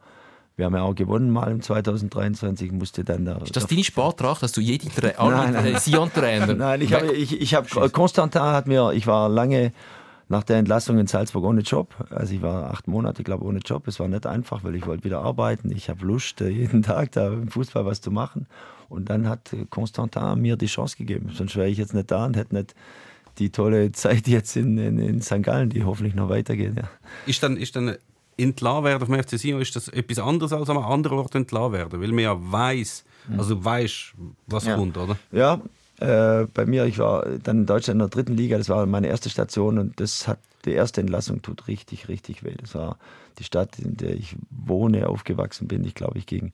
[0.57, 3.39] wir haben ja auch gewonnen mal im 2023, musste dann da.
[3.39, 5.77] Ist das deine Sporttracht, dass du jede Tra nein, nein.
[5.77, 6.55] Sion-Trainer?
[6.55, 9.73] Nein, ich habe, ich, ich habe, Konstantin hat mir, ich war lange
[10.29, 11.95] nach der Entlassung in Salzburg ohne Job.
[12.11, 13.89] Also ich war acht Monate, glaube ohne Job.
[13.89, 15.73] Es war nicht einfach, weil ich wollte wieder arbeiten.
[15.73, 18.47] Ich habe Lust, äh, jeden Tag da im Fußball was zu machen.
[18.89, 21.31] Und dann hat Konstantin mir die Chance gegeben.
[21.35, 22.77] Sonst wäre ich jetzt nicht da und hätte nicht
[23.39, 25.43] die tolle Zeit jetzt in, in, in St.
[25.43, 26.75] Gallen, die hoffentlich noch weitergeht.
[26.77, 26.89] Ja.
[27.27, 27.97] Ist dann, ist dann
[28.37, 31.73] entlassen werden vom FC Sion, ist das etwas anderes als an einem anderen Ort entlassen
[31.73, 33.39] werden, weil man ja weiß, mhm.
[33.39, 34.13] also weiß,
[34.47, 34.77] was ja.
[34.77, 35.17] kommt, oder?
[35.31, 35.61] Ja,
[36.01, 39.07] äh, bei mir, ich war dann in Deutschland in der dritten Liga, das war meine
[39.07, 42.55] erste Station und das hat die erste Entlassung tut richtig, richtig weh.
[42.59, 42.99] Das war
[43.39, 45.85] die Stadt, in der ich wohne, aufgewachsen bin.
[45.85, 46.53] Ich glaube, ich ging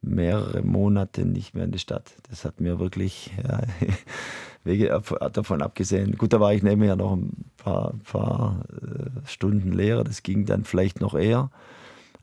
[0.00, 2.14] mehrere Monate nicht mehr in die Stadt.
[2.30, 3.60] Das hat mir wirklich ja,
[4.64, 5.00] Wege
[5.32, 6.16] davon abgesehen.
[6.16, 10.04] Gut, da war ich nebenher noch ein paar, paar äh, Stunden Lehrer.
[10.04, 11.50] Das ging dann vielleicht noch eher.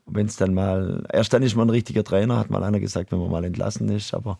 [0.06, 3.12] Wenn es dann mal, erst dann ist man ein richtiger Trainer, hat mal einer gesagt,
[3.12, 4.12] wenn man mal entlassen ist.
[4.12, 4.38] Aber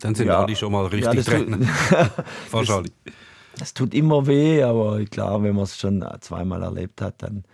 [0.00, 1.58] dann sind ja, alle schon mal richtig ja, Trainer.
[2.50, 2.92] Wahrscheinlich.
[3.04, 3.14] Das,
[3.58, 7.44] das tut immer weh, aber klar, wenn man es schon zweimal erlebt hat, dann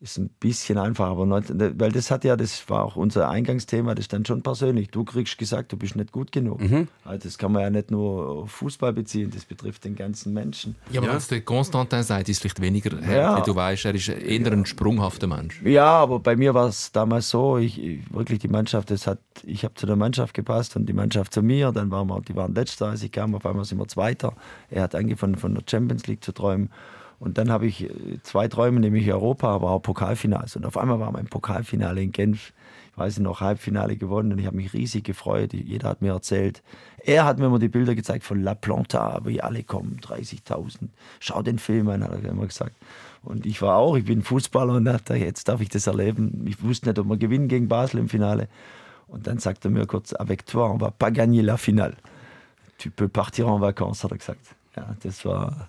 [0.00, 3.94] ist ein bisschen einfacher, aber nicht, weil das hat ja, das war auch unser Eingangsthema,
[3.94, 4.90] das ist dann schon persönlich.
[4.90, 6.60] Du kriegst gesagt, du bist nicht gut genug.
[6.60, 6.88] Mhm.
[7.04, 10.76] Also das kann man ja nicht nur auf Fußball beziehen, das betrifft den ganzen Menschen.
[10.92, 11.14] Ja, aber ja.
[11.14, 13.40] wenn der Konstantin sagt, ist vielleicht weniger ja.
[13.40, 15.60] du weißt, er ist eher ein sprunghafter Mensch.
[15.64, 19.18] Ja, aber bei mir war es damals so, ich, ich, wirklich die Mannschaft, das hat,
[19.44, 22.36] ich habe zu der Mannschaft gepasst und die Mannschaft zu mir, dann waren wir, die
[22.36, 24.34] waren letzter, als ich kam, auf einmal sind wir Zweiter.
[24.70, 26.70] Er hat angefangen von der Champions League zu träumen
[27.20, 30.56] und dann habe ich äh, zwei Träume, nämlich Europa, aber auch Pokalfinals.
[30.56, 32.52] Und auf einmal war mein Pokalfinale in Genf.
[32.92, 35.52] Ich weiß noch, Halbfinale gewonnen und ich habe mich riesig gefreut.
[35.52, 36.62] Jeder hat mir erzählt.
[37.04, 40.88] Er hat mir immer die Bilder gezeigt von La Planta, wie alle kommen, 30.000.
[41.20, 42.74] Schau den Film an, hat er immer gesagt.
[43.22, 46.44] Und ich war auch, ich bin Fußballer und dachte, jetzt darf ich das erleben.
[46.48, 48.48] Ich wusste nicht, ob wir gewinnen gegen Basel im Finale.
[49.06, 51.96] Und dann sagte er mir kurz, avec toi, on va pas gagner la finale.
[52.78, 54.54] Tu peux partir en vacances, hat er gesagt.
[54.76, 55.68] Ja, das war,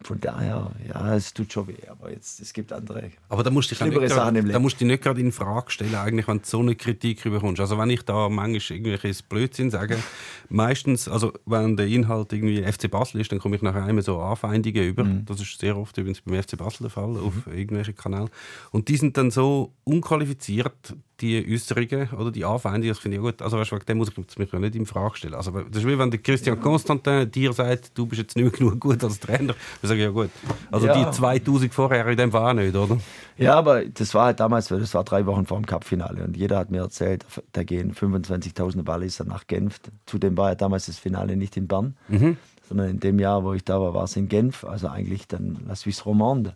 [0.00, 3.70] von daher, ja, es tut schon weh, aber jetzt, es gibt andere aber da musst
[3.70, 6.38] du dich nicht Sachen Da musst du dich nicht gerade in Frage stellen, eigentlich, wenn
[6.38, 7.60] du so eine Kritik bekommst.
[7.60, 9.98] Also wenn ich da manchmal irgendwelches Blödsinn sage,
[10.48, 14.20] meistens, also wenn der Inhalt irgendwie FC Basel ist, dann komme ich nachher einmal so
[14.20, 15.02] Anfeindungen über.
[15.02, 15.24] Mhm.
[15.26, 17.24] Das ist sehr oft übrigens beim FC Basel der Fall, mhm.
[17.24, 18.30] auf irgendwelchen Kanälen.
[18.70, 23.42] Und die sind dann so unqualifiziert, die Äußerungen oder die Anfeindungen, das finde ich gut.
[23.42, 25.34] Also weißt, wegen dem muss ich mich ja nicht in Frage stellen.
[25.34, 28.52] Also, das ist wie wenn der Christian Constantin dir sagt, du bist jetzt nicht mehr
[28.52, 29.54] genug gut als Trainer.
[29.82, 30.30] Ich sage ja gut.
[30.70, 31.04] Also ja.
[31.04, 32.98] die 2000 vorher in dem war nicht, oder?
[33.36, 36.58] Ja, aber das war halt damals, das war drei Wochen vor dem Cup-Finale und jeder
[36.58, 39.80] hat mir erzählt, da gehen 25.000 Walliser nach Genf.
[40.06, 42.36] Zudem war ja damals das Finale nicht in Bern, mhm.
[42.68, 44.64] sondern in dem Jahr, wo ich da war, war es in Genf.
[44.64, 46.54] Also eigentlich dann La Suisse Romande.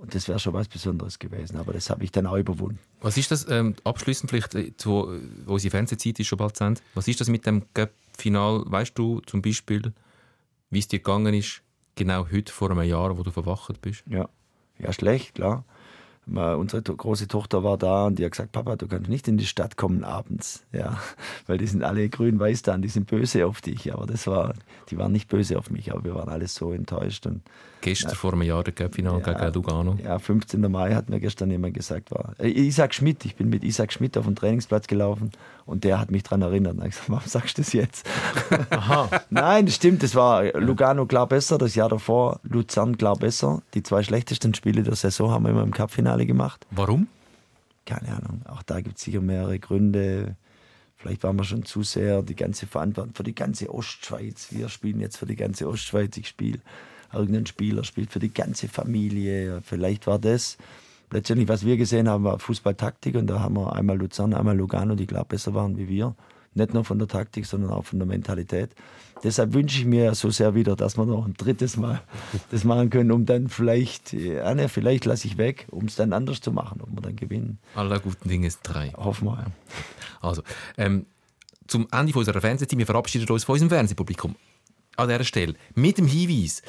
[0.00, 2.78] Und das wäre schon was Besonderes gewesen, aber das habe ich dann auch überwunden.
[3.02, 5.12] Was ist das, ähm, abschließend vielleicht, äh, wo,
[5.44, 8.64] wo unsere Fernsehzeit ist schon bald zu Ende, was ist das mit dem Cup-Final?
[8.64, 9.92] Weißt du zum Beispiel,
[10.70, 11.60] wie es dir gegangen ist,
[11.96, 14.02] genau heute vor einem Jahr, wo du verwacht bist?
[14.06, 14.28] Ja,
[14.78, 15.64] ja schlecht, klar
[16.26, 19.46] unsere große Tochter war da und die hat gesagt, Papa, du kannst nicht in die
[19.46, 20.98] Stadt kommen abends, ja,
[21.46, 23.92] weil die sind alle grün-weiß da und die sind böse auf dich.
[23.92, 24.54] Aber das war,
[24.90, 27.26] die waren nicht böse auf mich, aber wir waren alle so enttäuscht.
[27.26, 27.42] Und,
[27.80, 29.96] Gestern ja, vor einem Jahr der Cup-Final ja, gegen Lugano.
[30.04, 30.60] Ja, 15.
[30.70, 34.18] Mai hat mir gestern jemand gesagt, war äh, Isaac Schmidt, ich bin mit Isaac Schmidt
[34.18, 35.30] auf den Trainingsplatz gelaufen
[35.70, 36.74] und der hat mich daran erinnert.
[36.74, 38.06] Und ich gesagt, warum sagst du das jetzt?
[38.70, 39.08] Aha.
[39.30, 43.62] Nein, das stimmt, das war Lugano klar besser, das Jahr davor Luzern klar besser.
[43.74, 46.66] Die zwei schlechtesten Spiele der Saison haben wir immer im Cup-Finale Finale gemacht.
[46.70, 47.08] Warum?
[47.86, 48.42] Keine Ahnung.
[48.48, 50.36] Auch da gibt es sicher mehrere Gründe.
[50.96, 54.48] Vielleicht waren wir schon zu sehr die ganze Verantwortung für die ganze Ostschweiz.
[54.50, 56.16] Wir spielen jetzt für die ganze Ostschweiz.
[56.16, 56.60] Ich spiele.
[57.12, 59.62] Irgendein Spieler spielt für die ganze Familie.
[59.62, 60.58] Vielleicht war das.
[61.10, 64.94] Letztendlich, was wir gesehen haben, war Fußballtaktik und da haben wir einmal Luzern, einmal Lugano,
[64.94, 66.14] die klar besser waren wie wir.
[66.54, 68.74] Nicht nur von der Taktik, sondern auch von der Mentalität.
[69.22, 72.02] Deshalb wünsche ich mir so sehr wieder, dass wir noch ein drittes Mal
[72.50, 76.12] das machen können, um dann vielleicht, ja, ne, vielleicht lasse ich weg, um es dann
[76.12, 77.58] anders zu machen, ob wir dann gewinnen.
[77.74, 78.92] Aller guten Dinge ist drei.
[78.96, 79.38] Hoffen wir.
[79.38, 79.46] Ja.
[80.20, 80.42] Also,
[80.76, 81.06] ähm,
[81.66, 84.34] zum Ende unserer Fernsehzeit, wir verabschieden uns von unserem Fernsehpublikum
[84.96, 86.62] an dieser Stelle mit dem Hinweis,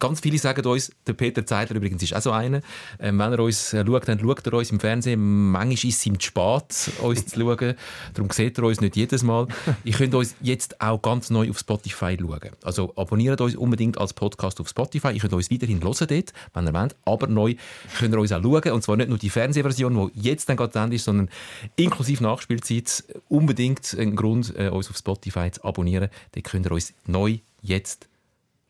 [0.00, 2.62] Ganz viele sagen uns, der Peter Zeidler übrigens ist auch so einer,
[2.98, 5.50] ähm, wenn er uns äh, schaut, dann schaut er uns im Fernsehen.
[5.50, 7.74] Manchmal ist es ihm zu spät, uns zu schauen.
[8.14, 9.46] Darum sieht er uns nicht jedes Mal.
[9.84, 12.50] Ihr könnt uns jetzt auch ganz neu auf Spotify schauen.
[12.64, 15.12] Also abonniert uns unbedingt als Podcast auf Spotify.
[15.12, 16.96] Ihr könnt uns weiterhin hören dort, wenn ihr wollt.
[17.04, 17.54] Aber neu
[17.98, 18.72] könnt ihr uns auch schauen.
[18.72, 21.28] Und zwar nicht nur die Fernsehversion, die jetzt dann gerade Ende ist, sondern
[21.76, 23.04] inklusive Nachspielzeit.
[23.28, 26.08] Unbedingt ein Grund, äh, uns auf Spotify zu abonnieren.
[26.32, 28.08] Dort könnt ihr uns neu jetzt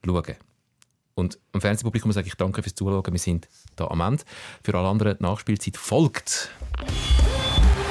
[0.05, 0.50] schauen.
[1.15, 3.05] Und am Fernsehpublikum sage ich danke fürs Zuschauen.
[3.13, 4.25] Wir sind da am Ende.
[4.63, 6.51] Für alle anderen die Nachspielzeit folgt.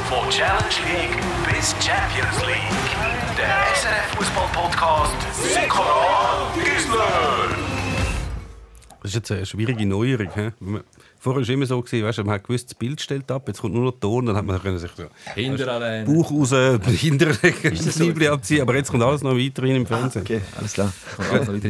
[0.09, 3.37] Von Challenge League bis Champions League.
[3.37, 5.13] Der SRF Fußball Podcast
[5.53, 6.51] Sikora.
[9.09, 10.27] Das ist jetzt eine schwierige Neuerung.
[10.35, 10.51] He?
[11.17, 13.59] Vorher war es immer so, gewesen, weißt, man hat gewusst, das Bild stellt ab, jetzt
[13.59, 15.03] kommt nur noch Ton, dann hat man können sich so
[15.33, 16.05] Hinter allein.
[16.05, 16.51] Bauch raus,
[16.85, 18.09] hinter das so?
[18.31, 20.21] Abziehen, aber jetzt kommt alles noch weiterhin im Fernsehen.
[20.21, 20.93] Okay, alles klar.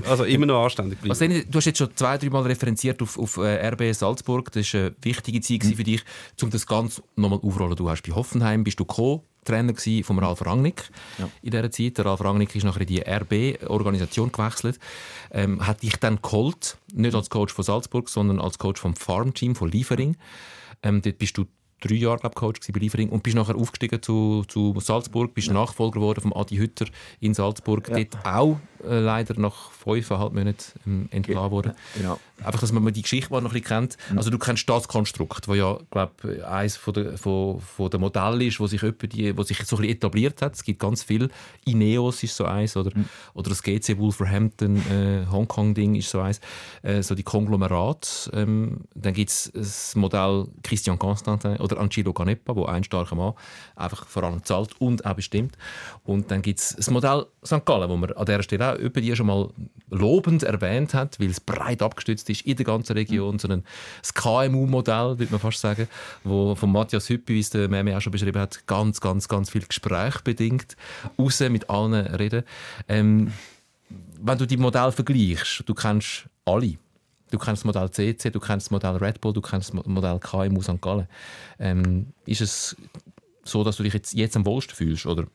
[0.07, 1.17] Also immer noch anständig bleiben.
[1.17, 4.51] Denn, du hast jetzt schon zwei, drei Mal referenziert auf, auf äh, RB Salzburg.
[4.51, 5.75] Das war eine wichtige Zeit Mhm.
[5.75, 6.03] für dich,
[6.43, 7.75] um das Ganze nochmal aufrollen.
[7.77, 10.89] Du hast bei Hoffenheim bist du Co-Trainer gsi vom Ralf Rangnick
[11.41, 11.97] in dieser Zeit.
[11.97, 14.79] Der Ralf Rangnick ist nachher in die RB-Organisation gewechselt.
[15.31, 19.55] Ähm, hat dich dann geholt, nicht als Coach von Salzburg, sondern als Coach vom Farmteam
[19.55, 20.17] von Liefering.
[20.83, 21.45] Ähm, dort bist du
[21.79, 25.99] drei Jahre glaub, Coach bei Liefering und bist nachher aufgestiegen zu, zu Salzburg, bist Nachfolger
[25.99, 26.85] geworden vom Adi Hütter
[27.19, 27.89] in Salzburg.
[27.89, 31.73] Dort auch äh, leider nach fünfeinhalb Monaten ähm, entlassen worden.
[31.95, 32.19] Genau.
[32.43, 33.97] Einfach, dass man die Geschichte mal noch ein bisschen kennt.
[34.15, 38.45] Also du kennst das Konstrukt, das ja, glaub, eines von der, von, von der Modelle
[38.45, 40.55] ist, wo sich, die, wo sich so ein bisschen etabliert hat.
[40.55, 41.29] Es gibt ganz viel.
[41.65, 42.91] Ineos ist so eins oder,
[43.33, 46.39] oder das GC Wolverhampton äh, Hongkong-Ding ist so eins.
[46.81, 48.29] Äh, so die Konglomerat.
[48.33, 53.33] Ähm, dann gibt es das Modell Christian Constantin oder Angelo Canepa, wo ein starker Mann
[53.75, 55.57] einfach vor allem zahlt und auch bestimmt.
[56.03, 57.65] Und dann gibt es das Modell St.
[57.65, 59.49] Gallen, wo man an dieser Stelle auch die schon mal
[59.89, 63.39] lobend erwähnt hat, weil es breit abgestützt ist in der ganzen Region.
[63.39, 63.63] So ein
[64.13, 65.87] KMU-Modell, würde man fast sagen,
[66.23, 69.49] wo von Matthias Hüppi, wie es der Meme auch schon beschrieben hat, ganz, ganz, ganz
[69.49, 70.75] viel Gespräch bedingt,
[71.17, 72.43] raus mit allen reden.
[72.87, 73.31] Ähm,
[74.21, 76.77] wenn du die Modelle vergleichst, du kennst alle.
[77.31, 80.19] Du kennst das Modell CC, du kennst das Modell Red Bull, du kennst das Modell
[80.19, 80.81] KMU St.
[80.81, 81.07] Gallen.
[81.59, 82.75] Ähm, ist es
[83.43, 85.25] so, dass du dich jetzt, jetzt am wohlsten fühlst, oder?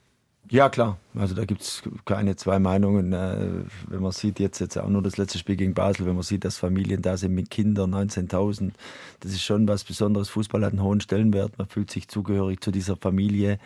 [0.51, 0.99] Ja, klar.
[1.15, 3.13] Also da gibt es keine zwei Meinungen.
[3.15, 6.23] Äh, wenn man sieht, jetzt, jetzt auch nur das letzte Spiel gegen Basel, wenn man
[6.23, 8.73] sieht, dass Familien da sind mit Kindern, 19.000,
[9.21, 10.29] das ist schon was Besonderes.
[10.29, 11.57] Fußball hat einen hohen Stellenwert.
[11.57, 13.59] Man fühlt sich zugehörig zu dieser Familie.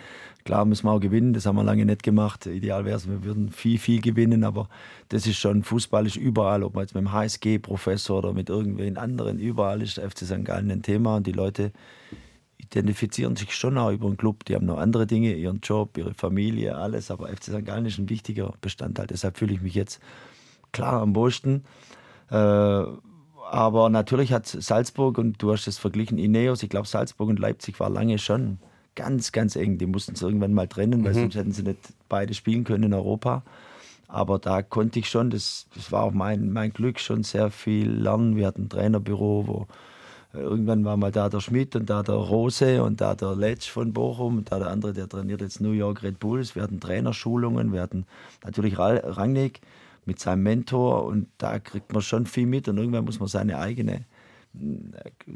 [0.44, 2.46] Klar müssen wir auch gewinnen, das haben wir lange nicht gemacht.
[2.46, 4.68] Ideal wäre es, wir würden viel, viel gewinnen, aber
[5.08, 8.96] das ist schon, Fußball ist überall, ob man jetzt mit dem HSG-Professor oder mit irgendwen
[8.96, 10.44] anderen, überall ist der FC St.
[10.44, 11.72] Gallen ein Thema und die Leute
[12.58, 14.44] identifizieren sich schon auch über den Club.
[14.44, 17.10] Die haben noch andere Dinge, ihren Job, ihre Familie, alles.
[17.10, 17.64] Aber FC St.
[17.64, 19.06] Gallen ist ein wichtiger Bestandteil.
[19.06, 20.00] Deshalb fühle ich mich jetzt
[20.72, 21.64] klar am wohlsten.
[22.30, 22.34] Äh,
[23.50, 27.80] aber natürlich hat Salzburg, und du hast es verglichen, Ineos, ich glaube, Salzburg und Leipzig
[27.80, 28.58] war lange schon
[28.94, 29.78] ganz, ganz eng.
[29.78, 31.78] Die mussten es irgendwann mal trennen, weil sonst hätten sie nicht
[32.08, 33.42] beide spielen können in Europa.
[34.08, 37.90] Aber da konnte ich schon, das, das war auch mein, mein Glück, schon sehr viel
[37.90, 38.36] lernen.
[38.36, 39.66] Wir hatten ein Trainerbüro, wo
[40.40, 43.92] irgendwann war mal da der Schmidt und da der Rose und da der Letsch von
[43.92, 46.54] Bochum und da der andere, der trainiert jetzt New York Red Bulls.
[46.54, 48.06] Wir hatten Trainerschulungen, wir hatten
[48.44, 49.60] natürlich Ra- Rangnick
[50.06, 53.58] mit seinem Mentor und da kriegt man schon viel mit und irgendwann muss man seine
[53.58, 54.04] eigene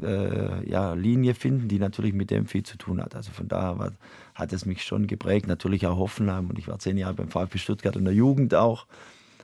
[0.01, 3.15] äh, ja, Linie finden, die natürlich mit dem viel zu tun hat.
[3.15, 3.91] Also von daher war,
[4.33, 5.47] hat es mich schon geprägt.
[5.47, 8.87] Natürlich auch Hoffenheim und ich war zehn Jahre beim VfB Stuttgart in der Jugend auch.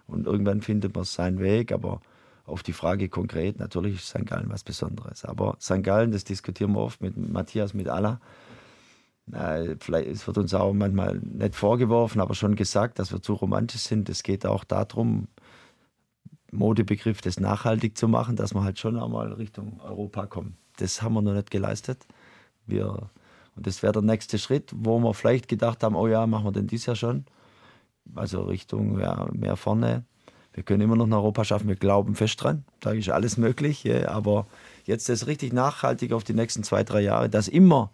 [0.08, 2.02] Und irgendwann findet man seinen Weg, aber
[2.50, 4.26] auf die Frage konkret, natürlich ist St.
[4.26, 5.26] Gallen was Besonderes.
[5.26, 5.84] Aber St.
[5.84, 8.20] Gallen, das diskutieren wir oft mit Matthias, mit Allah.
[9.32, 13.34] Äh, vielleicht, es wird uns auch manchmal nicht vorgeworfen, aber schon gesagt, dass wir zu
[13.34, 14.10] romantisch sind.
[14.10, 15.28] Es geht auch darum,
[16.52, 20.58] Modebegriff, das nachhaltig zu machen, dass wir halt schon einmal Richtung Europa kommen.
[20.78, 22.08] Das haben wir noch nicht geleistet.
[22.66, 23.10] Wir,
[23.56, 26.52] und das wäre der nächste Schritt, wo wir vielleicht gedacht haben, oh ja, machen wir
[26.52, 27.26] denn dies Jahr schon.
[28.16, 30.06] Also Richtung ja, mehr vorne.
[30.60, 32.66] Wir können immer noch nach Europa schaffen, wir glauben fest dran.
[32.82, 33.86] Da ist alles möglich.
[33.86, 34.46] Ja, aber
[34.84, 37.92] jetzt das richtig nachhaltig auf die nächsten zwei, drei Jahre, dass immer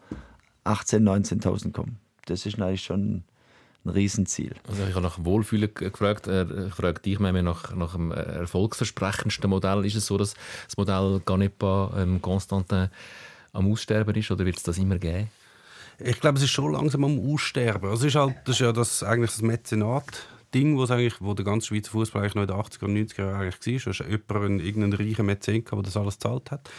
[0.65, 1.99] 18.000, 19.000 kommen.
[2.25, 3.23] Das ist natürlich schon
[3.85, 4.55] ein Riesenziel.
[4.67, 6.25] Also ich habe nach dem Wohlfühlen ge- gefragt.
[6.25, 9.85] Äh, Ich frage dich mehr nach, nach dem äh, erfolgsversprechendsten Modell.
[9.85, 10.33] Ist es so, dass
[10.65, 12.89] das Modell Ganepa, ähm, Constantin
[13.53, 15.29] am Aussterben ist oder wird es das immer geben?
[15.99, 17.91] Ich glaube, es ist schon langsam am Aussterben.
[17.93, 20.03] Es ist halt, das ist ja das, eigentlich das Mäzenat.
[20.55, 23.19] Ding, wo's eigentlich, wo der ganze Schweizer Fußball eigentlich noch in den 80er und 90er
[23.19, 23.93] Jahren eigentlich war.
[23.93, 26.69] Da jemand, ein, irgendein reicher Mäzen, der das alles gezahlt hat.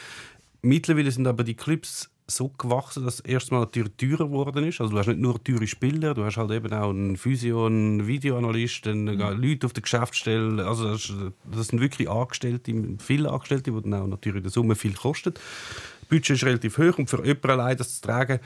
[0.62, 4.80] Mittlerweile sind aber die Clubs so gewachsen, dass erstmal natürlich teurer geworden ist.
[4.80, 8.06] Also du hast nicht nur teure Spieler, du hast halt eben auch einen Physio, einen
[8.06, 9.42] Videoanalyst, einen, Mhm.
[9.42, 10.66] Leute auf der Geschäftsstelle.
[10.66, 14.94] Also das sind wirklich Angestellte, viele Angestellte, die dann auch natürlich in der Summe viel
[14.94, 15.34] kosten.
[16.08, 18.38] Das Budget ist relativ hoch und für jemanden allein das zu tragen,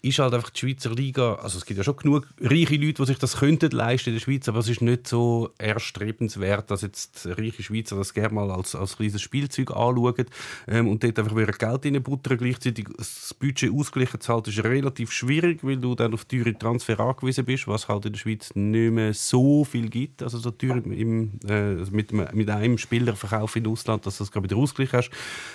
[0.00, 3.06] ist halt einfach die Schweizer Liga, also es gibt ja schon genug reiche Leute, die
[3.06, 7.26] sich das könnten leisten in der Schweiz, aber es ist nicht so erstrebenswert, dass jetzt
[7.26, 10.26] reiche Schweizer das gerne mal als, als kleines Spielzeug anschauen
[10.68, 12.38] ähm, und dort einfach wieder Geld reinbuttern.
[12.38, 17.00] Gleichzeitig das Budget ausgleichen zu halten, ist relativ schwierig, weil du dann auf teure Transfer
[17.00, 20.76] angewiesen bist, was halt in der Schweiz nicht mehr so viel gibt, also so teuer
[20.76, 24.96] im, äh, mit, einem- mit einem Spielerverkauf in Ausland, dass du das gerade wieder ausgleichen
[24.98, 25.10] hast.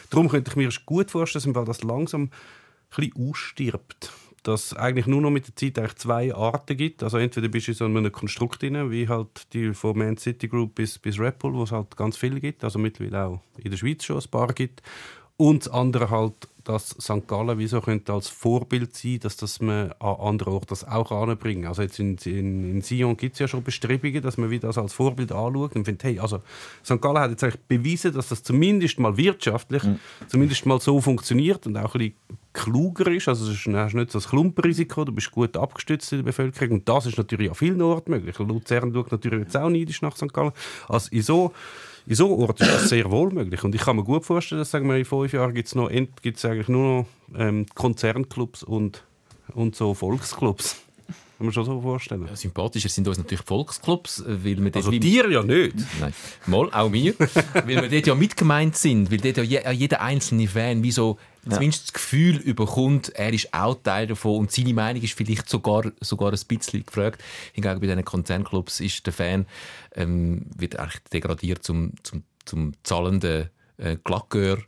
[0.10, 2.30] Darum könnte ich mir gut vorstellen, dass das langsam
[2.98, 4.12] ein ausstirbt.
[4.44, 7.02] Dass eigentlich nur noch mit der Zeit eigentlich zwei Arten gibt.
[7.02, 10.48] Also entweder bist du in so einem Konstrukt drin, wie halt die von Man City
[10.50, 13.72] Group bis, bis Red Bull, wo es halt ganz viele gibt, also mittlerweile auch in
[13.72, 14.82] der Schweiz schon ein paar gibt.
[15.38, 17.28] Und das andere halt, dass St.
[17.28, 21.68] Gallen wieso könnte als Vorbild sein, dass das man an anderen Orten das auch anbringen.
[21.68, 24.78] Also jetzt in, in, in Sion gibt es ja schon Bestrebungen, dass man wieder das
[24.78, 26.40] als Vorbild anschaut und findet, hey, also
[26.84, 27.02] St.
[27.02, 29.84] Gallen hat jetzt eigentlich bewiesen, dass das zumindest mal wirtschaftlich,
[30.28, 32.16] zumindest mal so funktioniert und auch ein bisschen
[32.54, 33.28] kluger ist.
[33.28, 36.26] Also es ist, du hast nicht so ein Klumpenrisiko, du bist gut abgestützt in der
[36.26, 38.38] Bevölkerung und das ist natürlich an vielen Orten möglich.
[38.40, 40.32] Luzern schaut natürlich jetzt auch neidisch nach St.
[40.34, 40.52] Gallen.
[40.88, 41.54] Also in so
[42.06, 43.64] in so Orten ist das sehr wohl möglich.
[43.64, 46.68] Und ich kann mir gut vorstellen, dass sagen wir, in fünf Jahren gibt es eigentlich
[46.68, 47.06] nur noch
[47.38, 49.04] ähm, Konzernclubs und,
[49.54, 50.84] und so Volksclubs.
[51.38, 52.30] Kann man schon so vorstellen.
[52.36, 55.76] Sympathischer sind uns natürlich die Volksclubs, äh, weil wir Also dir ja nicht.
[56.00, 56.14] Nein,
[56.46, 57.16] mal, auch mir.
[57.54, 61.18] weil wir dort ja mitgemeint sind, weil dort ja je, jeder einzelne Fan wie so
[61.50, 65.92] zumindest das Gefühl überkommt, er ist auch Teil davon und seine Meinung ist vielleicht sogar,
[66.00, 67.22] sogar ein bisschen gefragt.
[67.54, 69.46] Hingegen bei diesen Konzernclubs ist der Fan
[69.96, 74.60] ähm, wird eigentlich degradiert zum, zum, zum zahlenden äh, Glacqueur.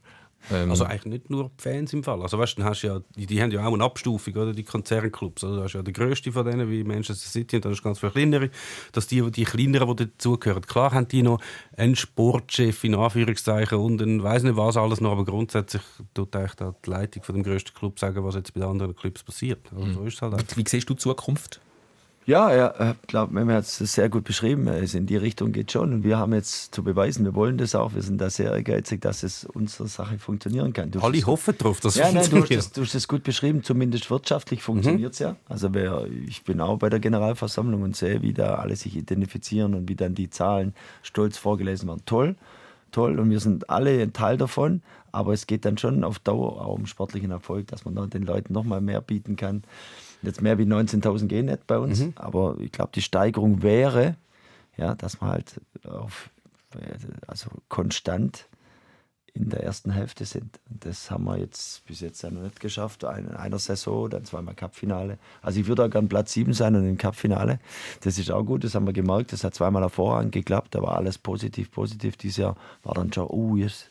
[0.52, 2.22] Ähm, Also eigentlich nicht nur die Fans im Fall.
[2.22, 5.44] Also weißt, dann hast ja, die, die haben ja auch eine Abstufung, oder, die Konzernclubs.
[5.44, 7.84] Also, du hast ja der grösste von denen, wie Manchester City, und dann hast du
[7.84, 8.50] ganz viele kleinere.
[8.92, 11.40] Dass die, die kleineren, die dazugehören, klar haben die noch
[11.78, 15.82] einen Sportchef in Anführungszeichen und ein weiß nicht was alles noch, aber grundsätzlich
[16.14, 19.24] tut eigentlich die Leitung von dem grössten Club sagen, was jetzt bei den anderen Clubs
[19.24, 19.60] passiert.
[19.76, 20.58] Also, so ist halt einfach.
[20.58, 21.60] wie siehst du die Zukunft?
[22.28, 24.68] Ja, ja, ich glaube, Mehmet hat es sehr gut beschrieben.
[24.68, 25.94] Es in die Richtung geht schon.
[25.94, 27.94] Und wir haben jetzt zu beweisen, wir wollen das auch.
[27.94, 30.90] Wir sind da sehr ehrgeizig, dass es unsere Sache funktionieren kann.
[30.90, 33.22] Du Alle hoffen darauf, dass es ja, nein, du hast, das, du hast das gut
[33.22, 33.62] beschrieben.
[33.62, 35.36] Zumindest wirtschaftlich funktioniert es ja.
[35.48, 39.76] Also wer, ich bin auch bei der Generalversammlung und sehe, wie da alle sich identifizieren
[39.76, 40.74] und wie dann die Zahlen
[41.04, 42.02] stolz vorgelesen werden.
[42.08, 42.36] Toll,
[42.92, 43.20] toll.
[43.20, 44.82] Und wir sind alle ein Teil davon.
[45.12, 48.52] Aber es geht dann schon auf Dauer auch um sportlichen Erfolg, dass man den Leuten
[48.52, 49.64] noch mal mehr bieten kann.
[50.22, 54.16] Jetzt mehr wie 19.000 gehen nicht bei uns, aber ich glaube, die Steigerung wäre,
[54.78, 56.30] ja, dass man halt auf,
[57.28, 58.48] also konstant
[59.36, 60.60] in der ersten Hälfte sind.
[60.70, 63.04] Das haben wir jetzt bis jetzt ja noch nicht geschafft.
[63.04, 65.20] In einer Saison, dann zweimal Cupfinale.
[65.42, 67.60] Also ich würde auch gern Platz 7 sein und im Cupfinale.
[68.02, 69.34] Das ist auch gut, das haben wir gemerkt.
[69.34, 70.74] Das hat zweimal hervorragend geklappt.
[70.74, 72.16] Da war alles positiv, positiv.
[72.16, 73.90] Dieses Jahr war dann schon, oh, jetzt,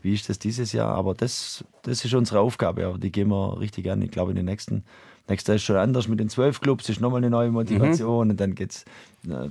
[0.00, 0.94] wie ist das dieses Jahr?
[0.94, 2.86] Aber das, das ist unsere Aufgabe.
[2.86, 4.00] Aber die gehen wir richtig an.
[4.00, 4.82] Ich glaube, in den nächsten
[5.28, 8.54] Nächster ist schon anders mit den zwölf Clubs, ist nochmal eine neue Motivation und dann
[8.54, 8.84] geht es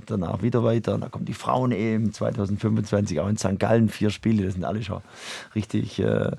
[0.06, 0.96] danach wieder weiter.
[0.96, 3.60] Und dann kommt die Frauen-EM 2025 auch in St.
[3.60, 5.02] Gallen, vier Spiele, das sind alle schon
[5.54, 6.32] richtig, äh,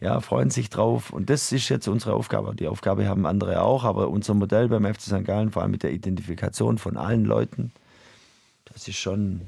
[0.00, 1.12] ja, freuen sich drauf.
[1.12, 2.54] Und das ist jetzt unsere Aufgabe.
[2.54, 5.24] Die Aufgabe haben andere auch, aber unser Modell beim FC St.
[5.24, 7.72] Gallen, vor allem mit der Identifikation von allen Leuten,
[8.72, 9.42] das ist schon,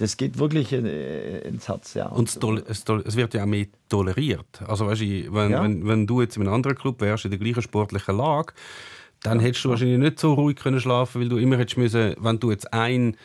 [0.00, 1.94] das geht wirklich in, ins Herz.
[1.94, 2.06] Ja.
[2.06, 2.38] Und es,
[2.68, 4.62] es, es wird ja auch mehr toleriert.
[4.66, 5.62] Also weißt du, wenn, Ja.
[5.62, 8.54] wenn, wenn du jetzt in einem anderen Club wärst, in der gleichen sportlichen Lage,
[9.22, 12.40] dann hättest du wahrscheinlich nicht so ruhig können schlafen, weil du immer hättest müssen, wenn
[12.40, 13.16] du jetzt einen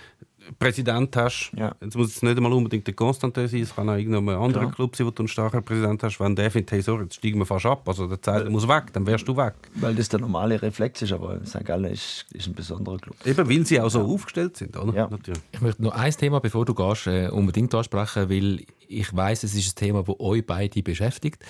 [0.60, 1.76] Präsident hast, Ja.
[1.82, 4.72] jetzt muss es nicht einmal unbedingt der Constantin sein, es kann auch irgendein anderer Klar.
[4.74, 7.40] Club sein, wo du einen starken Präsident hast, wenn der findet, hey, sorry, jetzt steigen
[7.40, 9.54] wir fast ab, also der Zeit muss weg, dann wärst du weg.
[9.76, 11.66] Weil das der normale Reflex ist, aber St.
[11.66, 13.16] Gallen ist, ist ein besonderer Club.
[13.26, 14.94] Eben, weil sie auch so aufgestellt sind, oder?
[14.94, 15.08] Ja.
[15.10, 15.42] Natürlich.
[15.52, 19.56] Ich möchte noch ein Thema, bevor du gehst, äh, unbedingt ansprechen, weil ich weiß, es
[19.56, 21.44] ist ein Thema, das euch beide beschäftigt.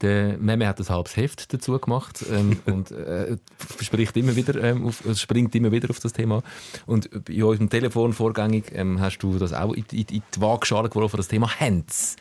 [0.00, 3.36] Der Meme hat ein halbes Heft dazu gemacht ähm, und äh,
[3.80, 6.42] spricht immer wieder, ähm, auf, also springt immer wieder auf das Thema.
[6.86, 10.88] Und in unserem Telefon vorgängig ähm, hast du das auch in, in, in die Waagschale
[10.88, 12.16] geworfen, das Thema Hands.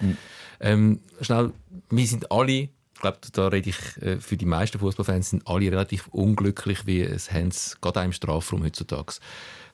[0.59, 1.51] Ähm, schnell,
[1.89, 5.69] wir sind alle ich glaube, da rede ich äh, für die meisten Fußballfans, sind alle
[5.69, 9.15] relativ unglücklich, wie es Hands gerade auch im Strafraum heutzutage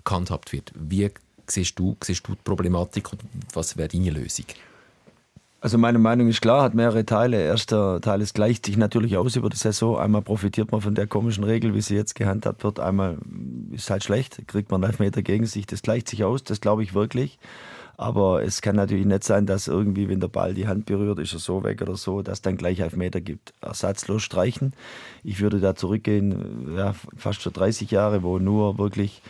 [0.04, 0.72] gehandhabt wird.
[0.76, 1.12] Wie
[1.46, 3.22] siehst du, siehst du die Problematik und
[3.54, 4.46] was wäre deine Lösung?
[5.64, 7.40] Also meine Meinung ist klar, hat mehrere Teile.
[7.40, 10.00] Erster Teil, es gleicht sich natürlich aus über die Saison.
[10.00, 12.80] Einmal profitiert man von der komischen Regel, wie sie jetzt gehandhabt wird.
[12.80, 13.20] Einmal
[13.72, 15.68] ist halt schlecht, kriegt man einen Elfmeter gegen sich.
[15.68, 17.38] Das gleicht sich aus, das glaube ich wirklich.
[17.96, 21.34] Aber es kann natürlich nicht sein, dass irgendwie, wenn der Ball die Hand berührt, ist
[21.34, 23.54] er so weg oder so, dass dann gleich Elfmeter gibt.
[23.62, 24.74] Ersatzlos streichen.
[25.24, 29.22] Ich würde da zurückgehen, ja, fast schon 30 Jahre, wo nur wirklich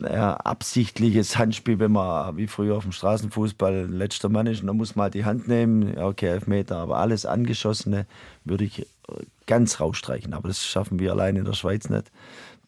[0.00, 4.76] ja, absichtliches Handspiel, wenn man wie früher auf dem Straßenfußball letzter Mann ist, und dann
[4.76, 8.06] muss man halt die Hand nehmen, ja, okay, Elfmeter, aber alles Angeschossene
[8.44, 8.84] würde ich äh,
[9.46, 10.34] ganz rausstreichen.
[10.34, 12.10] Aber das schaffen wir alleine in der Schweiz nicht.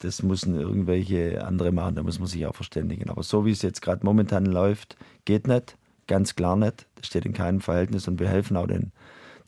[0.01, 3.09] Das müssen irgendwelche andere machen, da muss man sich auch verständigen.
[3.11, 5.77] Aber so wie es jetzt gerade momentan läuft, geht nicht,
[6.07, 6.87] ganz klar nicht.
[6.97, 8.93] Das steht in keinem Verhältnis und wir helfen auch den,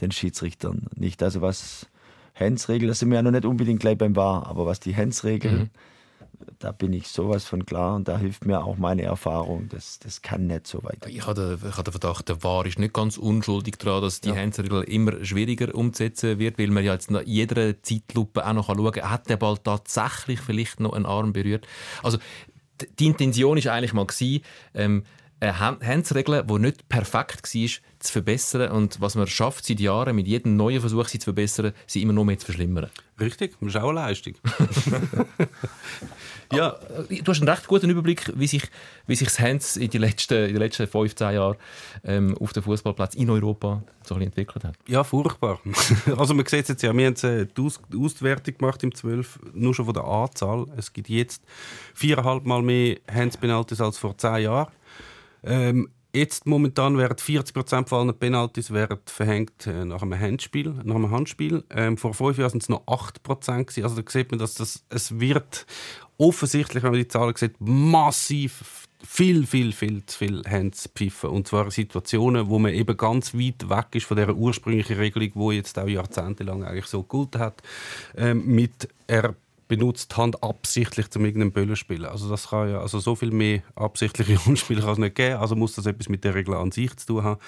[0.01, 1.23] den Schiedsrichtern nicht.
[1.23, 1.87] Also was
[2.35, 5.53] Handsregel, da sind wir ja noch nicht unbedingt gleich beim War, aber was die Handsregel
[5.53, 5.71] Mhm.
[6.59, 9.69] Da bin ich sowas von klar und da hilft mir auch meine Erfahrung.
[9.69, 10.99] Das, das kann nicht so weit.
[11.07, 14.33] Ich den, ich habe den Verdacht, der VAR ist nicht ganz unschuldig daran, dass die
[14.33, 18.93] Handsregel immer schwieriger umzusetzen wird, weil man ja jetzt nach jeder Zeitlupe auch noch schauen
[18.93, 21.67] kann, hat der Ball tatsächlich vielleicht noch einen Arm berührt.
[22.03, 22.19] Also
[22.99, 24.43] die Intention ist eigentlich mal gewesen,
[24.75, 25.05] ähm,
[25.41, 27.69] eine Hand- Handsregel, die nicht perfekt war,
[27.99, 31.73] zu verbessern und was man schafft seit Jahren, mit jedem neuen Versuch, sie zu verbessern,
[31.87, 32.89] sie immer noch mehr zu verschlimmern.
[33.21, 34.35] Richtig, das ist auch eine Leistung.
[36.53, 36.77] ja,
[37.09, 38.63] Äh, Du hast einen recht guten Überblick, wie sich,
[39.07, 41.57] wie sich das Hands in den letzten, in den letzten 15 Jahren
[42.05, 44.75] ähm, auf dem Fußballplatz in Europa so ein entwickelt hat.
[44.87, 45.61] Ja, furchtbar.
[46.17, 49.75] Also man sieht jetzt ja, wir haben äh, die Aus Auswertung gemacht im 12, nur
[49.75, 50.67] schon von der Anzahl.
[50.77, 51.43] Es gibt jetzt
[51.95, 54.69] viereinhalb Mal mehr Hands-Penalties als vor zehn Jahren.
[55.45, 60.75] Ähm, jetzt momentan werden 40% von allen Penalties werden verhängt äh, nach einem Handspiel.
[60.85, 61.65] Nach einem Handspiel.
[61.71, 63.65] Ähm, vor fünf Jahren sind es noch 8%.
[63.65, 63.85] Gewesen.
[63.85, 65.67] Also da sieht man, dass das, es wird
[66.17, 71.31] offensichtlich, wenn man die Zahlen sieht, massiv viel, viel, viel zu viel Hands pfiffen.
[71.31, 75.31] Und zwar in Situationen, wo man eben ganz weit weg ist von der ursprünglichen Regelung,
[75.35, 77.63] wo jetzt auch jahrzehntelang eigentlich so gegolten hat,
[78.17, 79.37] ähm, mit er
[79.69, 82.07] benutzt Hand absichtlich zum irgendeinem Böllen spielen.
[82.07, 85.37] Also das kann ja, also so viel mehr absichtliche Handspiele kann es nicht geben.
[85.37, 87.41] Also muss das etwas mit der Regel an sich zu tun haben.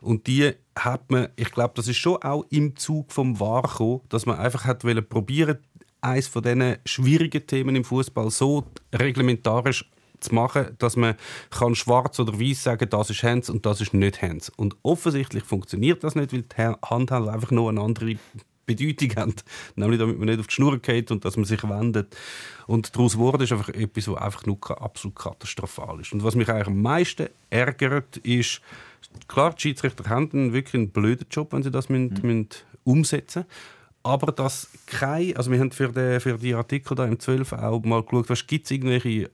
[0.00, 4.26] Und die hat man, ich glaube, das ist schon auch im Zug vom gekommen, dass
[4.26, 5.58] man einfach hat wollen probieren,
[6.00, 8.64] eines von diesen schwierigen Themen im Fußball so
[8.94, 11.14] reglementarisch zu machen, dass man
[11.50, 14.48] kann schwarz oder weiß sagen, das ist Hands und das ist nicht Hands.
[14.56, 18.16] Und offensichtlich funktioniert das nicht, weil die Ha- Hand einfach nur eine andere
[18.76, 19.44] Bedeutung hat.
[19.76, 22.16] Nämlich, damit man nicht auf die Schnur geht und dass man sich wendet.
[22.66, 26.12] Und daraus wurde ist einfach etwas, was einfach nur absolut katastrophal ist.
[26.12, 28.60] Und was mich eigentlich am meisten ärgert, ist,
[29.26, 32.48] klar, die Schiedsrichter haben einen wirklich einen blöden Job, wenn sie das müssen, müssen
[32.84, 33.44] umsetzen
[34.02, 37.82] aber dass kein, also wir haben für die, für die Artikel da im 12 auch
[37.82, 39.30] mal geschaut, was gibt es irgendwelche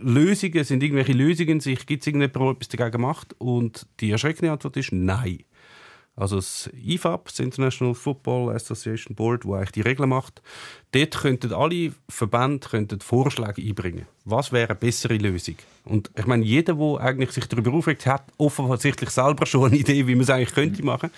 [0.00, 3.34] Lösungen, sind irgendwelche Lösungen sich, gibt es irgendjemand, der etwas dagegen macht?
[3.38, 5.40] Und die erschreckende Antwort ist nein.
[6.20, 10.42] Also das IFAB, das International Football Association Board, wo eigentlich die Regeln macht,
[10.92, 14.04] dort könnten alle Verbände könnten Vorschläge einbringen.
[14.26, 15.56] Was wäre eine bessere Lösung?
[15.86, 20.06] Und ich meine, jeder, der eigentlich sich darüber aufregt, hat offensichtlich selber schon eine Idee,
[20.06, 21.10] wie man es eigentlich könnte machen.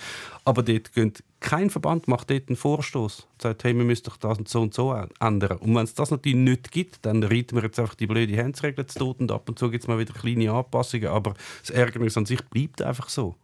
[0.44, 4.16] Aber dort könnt, kein Verband macht dort einen Vorstoß und sagt, hey, wir müssen doch
[4.16, 5.58] das und so und so ändern.
[5.58, 8.86] Und wenn es das natürlich nicht gibt, dann reiten wir jetzt einfach die blöde Handsregel
[8.86, 11.08] zu Tod und ab und zu gibt es mal wieder kleine Anpassungen.
[11.08, 13.34] Aber das Ärgernis an sich bleibt einfach so.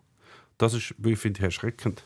[0.58, 2.02] Das ist, wie ich finde, erschreckend.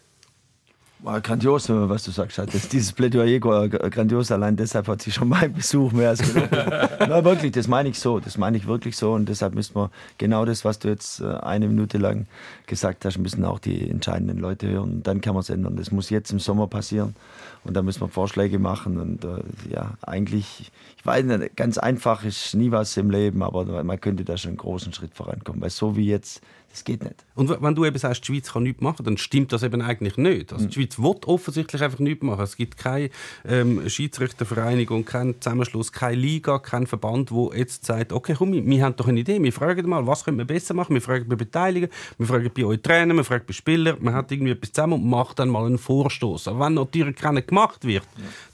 [1.03, 2.39] War grandios, was du sagst.
[2.39, 4.31] Das, dieses Plädoyer war grandios.
[4.31, 6.23] Allein deshalb hat sich schon mein Besuch mehr als.
[7.01, 8.21] Na, wirklich, das meine ich so.
[8.21, 9.13] Das meine ich wirklich so.
[9.13, 12.27] Und deshalb müssen wir genau das, was du jetzt äh, eine Minute lang
[12.69, 14.93] gesagt hast, müssen auch die entscheidenden Leute hören.
[14.93, 15.75] Und dann kann man es ändern.
[15.75, 17.17] Das muss jetzt im Sommer passieren.
[17.65, 19.01] Und da müssen wir Vorschläge machen.
[19.01, 19.43] Und äh,
[19.75, 24.25] ja, eigentlich, ich weiß nicht, ganz einfach ist nie was im Leben, aber man könnte
[24.25, 25.61] da schon einen großen Schritt vorankommen.
[25.63, 26.43] Weil so wie jetzt,
[26.73, 27.15] das geht nicht.
[27.35, 30.17] Und wenn du eben sagst, die Schweiz kann nichts machen, dann stimmt das eben eigentlich
[30.17, 30.53] nicht.
[30.53, 32.41] Also die Schweiz will offensichtlich einfach nichts machen.
[32.43, 33.11] Es gibt keine
[33.47, 38.85] ähm, Schiedsrichtervereinigung, keinen Zusammenschluss, keine Liga, keinen Verband, wo jetzt sagt, okay, komm, wir, wir
[38.85, 41.37] haben doch eine Idee, wir fragen mal, was können wir besser machen, wir fragen bei
[41.37, 44.95] Beteiligten, wir fragen bei euch Trainern, wir fragen bei Spielern, man hat irgendwie etwas zusammen
[44.95, 46.49] und macht dann mal einen Vorstoß.
[46.49, 48.05] Aber wenn natürlich keiner gemacht wird,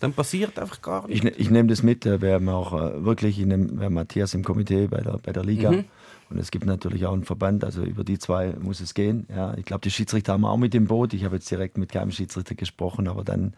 [0.01, 1.39] dann passiert einfach gar Ich, nichts.
[1.39, 2.05] ne- ich nehme das mit.
[2.07, 5.19] äh, Wir haben auch äh, wirklich, ich nehm, wir haben Matthias im Komitee bei der,
[5.23, 5.71] bei der Liga.
[5.71, 5.85] Mhm.
[6.31, 9.27] Und es gibt natürlich auch einen Verband, also über die zwei muss es gehen.
[9.35, 11.15] Ja, ich glaube, die Schiedsrichter haben wir auch mit im Boot.
[11.15, 13.55] Ich habe jetzt direkt mit keinem Schiedsrichter gesprochen, aber dann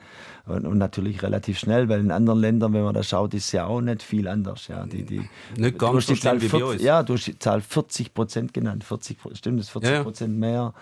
[0.46, 3.66] und, und natürlich relativ schnell, weil in anderen Ländern, wenn man da schaut, ist ja
[3.66, 4.68] auch nicht viel anders.
[4.68, 5.18] Ja, die, die,
[5.56, 6.82] Nicht du ganz hast so die Zahl schlimm wie bei 40 uns.
[6.82, 8.84] Ja, du hast die Zahl 40 Prozent genannt.
[8.84, 10.02] 40, Pro- stimmt, das ist 40 Ja, ja.
[10.02, 10.72] Prozent mehr.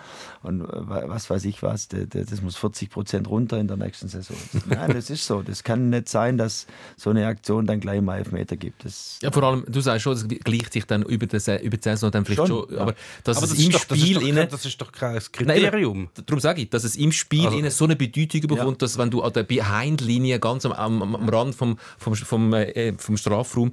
[0.42, 4.08] Und äh, was weiß ich was, das, das muss 40 Prozent runter in der nächsten
[4.08, 4.36] Saison.
[4.68, 5.42] Nein, das ist so.
[5.42, 6.66] Das kann nicht sein, dass
[6.96, 8.84] so eine Aktion dann gleich mal Elfmeter gibt.
[8.84, 12.10] Das, Ja, vor allem, du sagst schon, es gleicht sich dann über, das, über Saison
[12.10, 12.66] dann vielleicht schon.
[12.68, 12.80] Schon, ja.
[12.82, 14.92] Aber dass Aber es das im ist, doch, das, Spiel ist doch, das ist doch
[14.92, 15.98] kein Kriterium.
[16.14, 18.98] Nein, darum sage ich, dass es im Spiel Also- innen so eine Bedeutung bekommt, dass
[18.98, 23.16] wenn du an der Behind-Linie ganz am, am, am Rand vom, vom, vom, äh, vom
[23.16, 23.72] Strafraum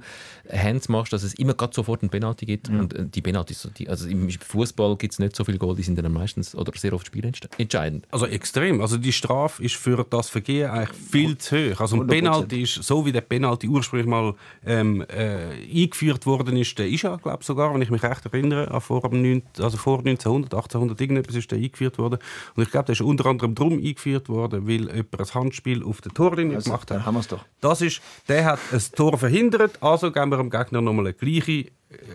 [0.50, 2.68] Hands machst, dass es immer gerade sofort einen Penalty gibt.
[2.68, 5.82] Und äh, die Penaltys, die, also im Fußball gibt es nicht so viele Goal, die
[5.82, 8.06] sind dann meistens oder sehr oft spielentscheidend.
[8.10, 8.80] Also extrem.
[8.80, 11.80] Also die Strafe ist für das Vergehen eigentlich viel zu hoch.
[11.80, 12.06] Also ein 100%.
[12.08, 14.34] Penalty ist, so wie der Penalty ursprünglich mal
[14.64, 18.80] ähm, äh, eingeführt worden ist, der ist ja, glaube sogar, wenn ich mich recht erinnere,
[18.80, 22.18] vor, dem 9, also vor 1900, 1800 irgendetwas ist der eingeführt worden.
[22.54, 26.00] Und ich glaube, der ist unter anderem darum eingeführt worden, weil jemand ein Handspiel auf
[26.00, 27.04] der Torlinie Also, gemacht hat.
[27.06, 27.44] haben wir es doch.
[27.60, 31.66] Das ist, der hat ein Tor verhindert, also geben wir dem Gegner nochmal eine gleiche,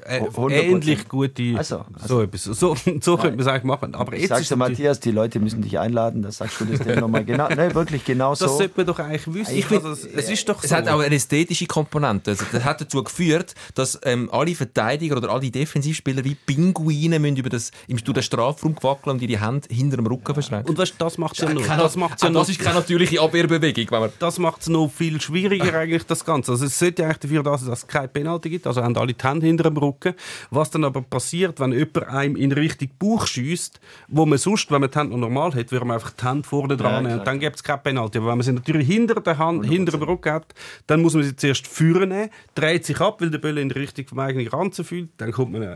[0.05, 0.51] äh, 100%.
[0.51, 2.43] ähnlich gute, Also, so etwas.
[2.43, 3.95] So, so könnte man es eigentlich machen.
[3.95, 6.59] Aber Ich jetzt sag's ist dir, natürlich- Matthias, die Leute müssen dich einladen, das sagst
[6.59, 7.47] du das denen nochmal genau.
[7.55, 8.47] Nein, wirklich genau das so.
[8.49, 9.55] sollte man doch eigentlich wissen.
[9.55, 10.75] Ich find- also, es, es ist doch Es so.
[10.75, 12.31] hat auch eine ästhetische Komponente.
[12.31, 17.37] Also, das hat dazu geführt, dass ähm, alle Verteidiger oder alle Defensivspieler wie Pinguine müssen
[17.37, 20.69] über das, im durch den Strafraum wackeln und ihre Hände hinter dem Rücken verschränken.
[20.69, 21.65] Und weißt, das macht es ja noch.
[21.65, 23.85] Das macht's ja das ist keine natürliche Abwehrbewegung.
[23.89, 26.51] Wenn man Das macht es noch viel schwieriger eigentlich das Ganze.
[26.51, 28.67] Also es sollte eigentlich dafür da sein, dass es keine Penalty gibt.
[28.67, 30.13] Also haben alle die Hände hinter dem Rücken.
[30.49, 34.81] Was dann aber passiert, wenn jemand einem in Richtung Bauch schießt, wo man sonst, wenn
[34.81, 37.27] man die Hände noch normal hat, würde man einfach die Hände vorne dran nehmen und
[37.27, 38.17] dann gibt es keine Penalty.
[38.17, 40.53] Aber wenn man sie natürlich hinter der Hand, hinter dem Rücken hat,
[40.87, 43.79] dann muss man sie zuerst führen nehmen, dreht sich ab, weil der Böller in die
[43.79, 45.75] Richtung vom eigenen Ranzen fühlt, dann kommt man eine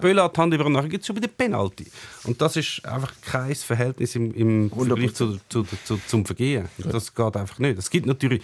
[0.00, 1.86] Böller hat die Hand über und nachher gibt es schon wieder Penalty.
[2.24, 6.68] Und das ist einfach kein Verhältnis im, im Vergleich zu, zu, zu, zum Vergehen.
[6.78, 7.78] Das geht einfach nicht.
[7.78, 8.42] Es gibt natürlich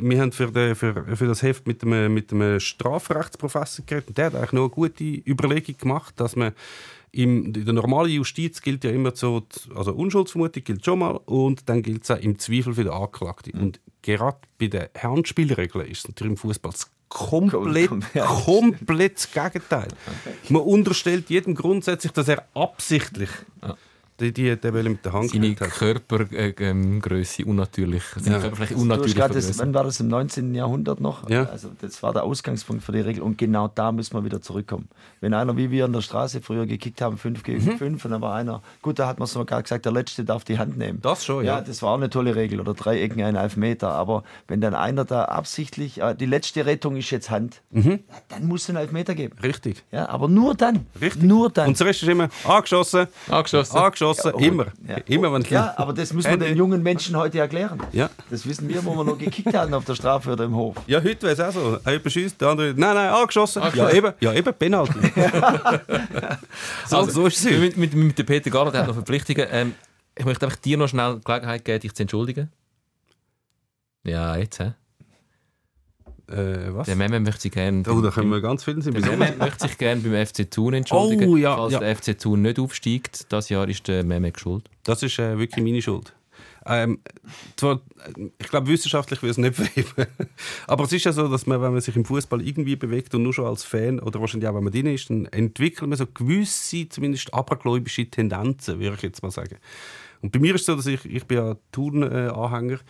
[0.00, 4.08] wir haben für, den, für, für das Heft mit einem, mit einem Strafrechtsprofessor geredet.
[4.08, 6.52] und Der hat eigentlich noch eine gute Überlegung gemacht, dass man
[7.12, 11.68] im, in der normalen Justiz gilt ja immer so, also Unschuldsvermutung gilt schon mal und
[11.68, 13.58] dann gilt es auch im Zweifel für den Anklagten.
[13.58, 18.26] Und gerade bei den Handspielregeln ist es natürlich im Fußball das komplett, ja.
[18.26, 19.88] komplett das Gegenteil.
[20.48, 23.30] Man unterstellt jedem grundsätzlich, dass er absichtlich
[24.20, 25.70] die, die, Ball mit der Hand seine gespielt hat.
[25.72, 28.40] Körpergröße unnatürlich, seine Ja.
[28.42, 30.54] Körperfläche Du hast unnatürlich das, wann war das im 19.
[30.54, 31.28] Jahrhundert noch?
[31.28, 31.44] Ja.
[31.44, 34.88] Also das war der Ausgangspunkt für die Regel und genau da müssen wir wieder zurückkommen.
[35.20, 37.78] Wenn einer, wie wir in der Straße früher gekickt haben, 5 gegen Mhm.
[37.78, 40.58] 5 und dann war einer, gut, da hat man sogar gesagt, der Letzte darf die
[40.58, 41.00] Hand nehmen.
[41.02, 41.56] Das schon, ja.
[41.56, 43.90] Ja, das war auch eine tolle Regel oder drei Ecken, ein Elfmeter.
[43.92, 48.00] Aber wenn dann einer da absichtlich, äh, die letzte Rettung ist jetzt Hand, Mhm.
[48.28, 49.36] dann muss es einen Elfmeter geben.
[49.42, 49.84] Richtig.
[49.92, 50.86] Ja, aber nur dann.
[51.00, 51.22] Richtig.
[51.22, 51.68] Nur dann.
[51.68, 53.76] Und Rest ist immer angeschossen, Angeschossen.
[53.76, 54.66] angeschossen, Ja, immer.
[54.86, 54.96] Ja.
[55.06, 57.80] Immer, wenn ja, aber das müssen wir den jungen Menschen heute erklären.
[57.92, 58.10] Ja.
[58.30, 60.76] Das wissen wir, wo wir noch gekickt haben auf der Strafe oder im Hof.
[60.86, 61.78] Ja, heute wäre es auch so.
[61.90, 63.62] Jemand schießt, der andere, nein, nein, angeschossen.
[63.74, 64.98] Ja, eben, ja, eben, Penalty.
[66.86, 67.46] so, so ist es.
[67.46, 67.58] heute.
[67.58, 69.46] Mit, mit, mit dem Peter Garland hat noch Verpflichtungen.
[69.50, 69.74] Ähm,
[70.14, 72.50] ich möchte einfach dir noch schnell die Gelegenheit geben, dich zu entschuldigen.
[74.04, 74.72] Ja, jetzt, hä?
[76.28, 76.86] Äh, was?
[76.86, 77.82] Der Meme möchte sich gerne.
[77.88, 78.94] Oh, da können wir ganz viel sein.
[78.94, 81.28] Der Meme möchte sich gerne beim FC Thun entschuldigen.
[81.28, 81.80] Oh, ja, Falls ja.
[81.80, 84.68] der FC Thun nicht aufsteigt, das Jahr ist der Meme schuld.
[84.82, 86.12] Das ist äh, wirklich meine Schuld.
[86.68, 86.98] Ähm,
[87.56, 90.06] zwar, äh, ich glaube, wissenschaftlich will es nicht verheben.
[90.66, 93.22] Aber es ist ja so, dass man, wenn man sich im Fußball irgendwie bewegt und
[93.22, 96.06] nur schon als Fan oder wahrscheinlich auch, wenn man drin ist, dann entwickelt man so
[96.06, 99.56] gewisse, zumindest abergläubische Tendenzen, würde ich jetzt mal sagen.
[100.22, 102.80] Und bei mir ist es so, dass ich, ich bin ja Turn-Anhänger.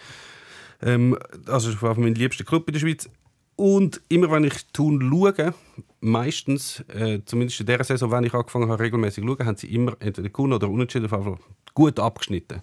[0.82, 3.10] Ähm, also das war mein liebster Club in der Schweiz.
[3.56, 5.54] Und immer wenn ich Thun schaue,
[6.00, 9.74] meistens, äh, zumindest in der Saison, wenn ich angefangen habe, regelmäßig zu schauen, haben sie
[9.74, 11.38] immer entweder gewonnen oder unentschieden, Fall
[11.74, 12.62] gut abgeschnitten.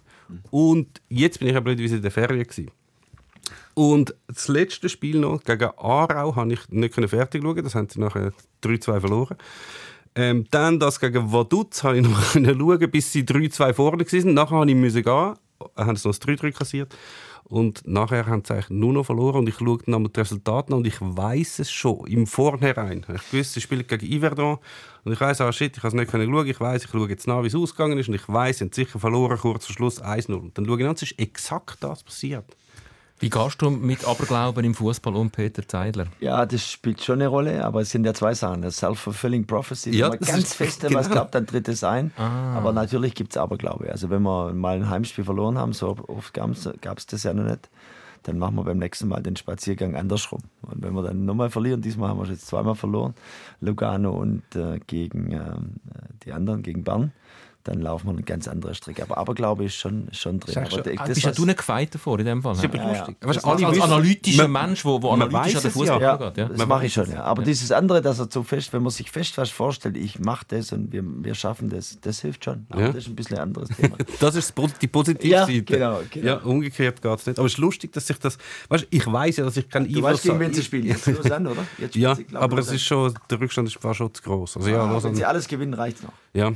[0.49, 2.43] Und jetzt bin ich ja blöderweise in der Ferien.
[2.43, 2.71] Gewesen.
[3.75, 7.63] Und das letzte Spiel noch gegen Aarau habe ich nicht fertig schauen.
[7.63, 8.33] Das haben sie nachher
[8.63, 9.37] 3-2 verloren.
[10.15, 14.33] Ähm, dann das gegen Vaduz habe ich noch schauen, bis sie 3-2 vorne waren.
[14.33, 16.95] Nachher habe ich gehen, haben sie noch das 3-3 kassiert.
[17.43, 19.39] Und nachher haben sie eigentlich nur noch verloren.
[19.39, 23.05] Und ich schaue dann die Resultate an und ich weiß es schon im Vornherein.
[23.09, 24.57] Ich wusste, sie spielen gegen Iverdon.
[25.03, 26.47] Und ich weiß, ah shit, ich kann es nicht schauen.
[26.47, 28.07] Ich weiß, ich schaue jetzt nach, wie es ausgegangen ist.
[28.07, 30.33] Und ich weiß, sie haben sicher verloren, kurz vor Schluss 1-0.
[30.33, 32.45] Und dann schaue ich an, es ist exakt das passiert.
[33.23, 36.07] Wie gehst du mit Aberglauben im Fußball um, Peter Zeidler?
[36.19, 38.61] Ja, das spielt schon eine Rolle, aber es sind ja zwei Sachen.
[38.61, 40.99] Das Self-fulfilling Prophecy, Ja, wenn man ganz fest genau.
[40.99, 42.11] was glaubt, dann tritt es ein.
[42.17, 42.57] Ah.
[42.57, 43.89] Aber natürlich gibt es Aberglaube.
[43.89, 47.45] Also wenn wir mal ein Heimspiel verloren haben, so oft gab es das ja noch
[47.45, 47.69] nicht,
[48.23, 50.41] dann machen wir beim nächsten Mal den Spaziergang andersrum.
[50.61, 53.13] Und wenn wir dann nochmal verlieren, diesmal haben wir jetzt zweimal verloren,
[53.61, 55.75] Lugano und äh, gegen ähm,
[56.25, 57.11] die anderen, gegen Bern,
[57.65, 59.01] dann laufen wir einen ganz anderen Strick.
[59.01, 60.53] Aber Aberglaube ist schon, schon drin.
[60.53, 62.53] Sagst Aber du, ich- Ah, das, bist ja du nicht gefeit davor in dem Fall.
[62.55, 62.81] Das ist Ja.
[62.81, 63.17] aber Ja, lustig.
[63.21, 63.27] ja.
[63.27, 66.01] Weißt, Das- du, alle Als wissen- analytischer man- Mensch, der man analytisch an den Fußball
[66.01, 66.15] ja.
[66.17, 66.37] geht.
[66.37, 66.45] Ja.
[66.49, 67.23] Das mache ich schon, ja.
[67.23, 70.45] Aber dieses andere, dass er so fest, wenn man sich fest was vorstellt, ich mache
[70.49, 72.65] das und wir, wir schaffen das, das hilft schon.
[72.69, 72.87] Aber Ja.
[72.87, 73.95] das ist ein bisschen ein anderes Thema.
[74.19, 75.63] Das ist die positive Ja, Seite.
[75.63, 76.25] genau, genau.
[76.27, 77.39] Ja, umgekehrt geht es nicht.
[77.39, 78.37] Aber es ist lustig, dass sich das.
[78.69, 80.65] Weißt, ich weiß ja, dass ich keinen Du weißt, gegen wen sie habe.
[80.65, 80.85] spielen.
[80.85, 81.61] Jetzt Lausanne, oder?
[81.77, 84.57] Jetzt spielen Ja, aber ich, es ist schon, der Rückstand ist schon zu groß.
[84.57, 86.13] Also, ja, Ah, wenn sie alles gewinnen, reicht es noch.
[86.33, 86.51] ja.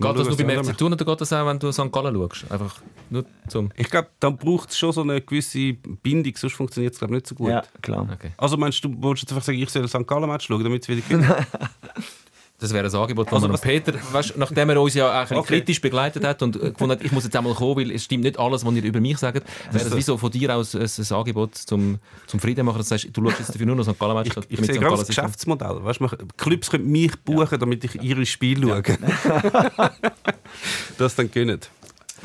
[0.00, 1.90] Geht das nur beim FC Thun oder geht das auch, wenn du St.
[1.90, 2.50] Gallen schaust?
[2.50, 2.80] Einfach
[3.10, 3.70] nur zum...
[3.76, 7.26] Ich glaube, dann braucht es schon so eine gewisse Bindung, sonst funktioniert es glaube nicht
[7.26, 7.50] so gut.
[7.50, 8.08] Ja, klar.
[8.12, 8.32] Okay.
[8.36, 10.06] Also meinst du, willst du jetzt einfach sagen, ich soll ein St.
[10.06, 11.46] Gallen-Match schauen, damit es wieder gewinnt?
[12.60, 15.20] Das wäre ein Angebot, das Also was- Peter, weißt, nachdem er uns ja auch ein
[15.22, 15.58] bisschen Okay.
[15.58, 18.24] kritisch begleitet hat und äh, gefunden hat, ich muss jetzt einmal kommen, weil es stimmt
[18.24, 20.82] nicht alles, was ihr über mich sagt, wäre es wie so von dir aus ein,
[20.82, 23.96] ein Angebot zum, zum Frieden machen, du sagst, du schaust jetzt dafür nur noch St.
[23.96, 25.84] Gallen Match, Ich, ich sehe gerade das Geschäftsmodell.
[25.84, 28.82] Weißt, man, Clubs können mich buchen, damit ich ihre Spiele schaue.
[30.98, 31.60] das dann gönnen.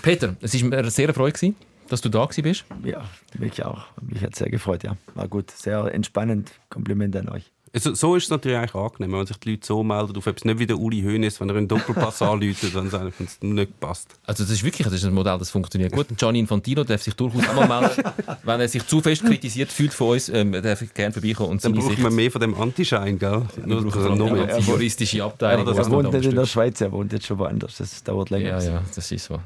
[0.02, 1.56] Peter, es war mir eine sehr Freude, gewesen,
[1.90, 2.66] dass du da gewesen bist.
[2.84, 3.04] Ja,
[3.38, 3.84] mich auch.
[4.02, 4.98] Mich hat sehr gefreut, ja.
[5.14, 5.52] War gut.
[5.52, 6.52] Sehr entspannend.
[6.70, 7.52] Kompliment an euch.
[7.76, 10.46] Also, so ist es natürlich eigentlich angenehm, wenn sich die Leute so melden auf etwas.
[10.46, 14.10] Nicht wie der Uli Hoeneß, wenn er einen Doppelpass anläutet, wenn es wenn's nicht passt.
[14.28, 16.08] Also das ist wirklich das ist ein Modell, das funktioniert gut.
[16.16, 18.04] Gianni Infantino darf sich durchaus auch mal melden.
[18.44, 21.66] Wenn er sich zu fest kritisiert fühlt von uns, ähm, darf ich gerne vorbeikommen und
[21.66, 22.00] Dann braucht Sicht...
[22.02, 23.42] man mehr von dem Antischein, gell?
[23.66, 25.66] Nur dass er vor allem noch die mehr- ganze juristische Abteilung.
[25.66, 26.46] Ja, die Er wohnt nicht in der.
[26.46, 27.78] Schweiz, er wohnt jetzt schon woanders.
[27.78, 28.50] Das dauert länger.
[28.50, 29.40] Ja, ja, das ist so.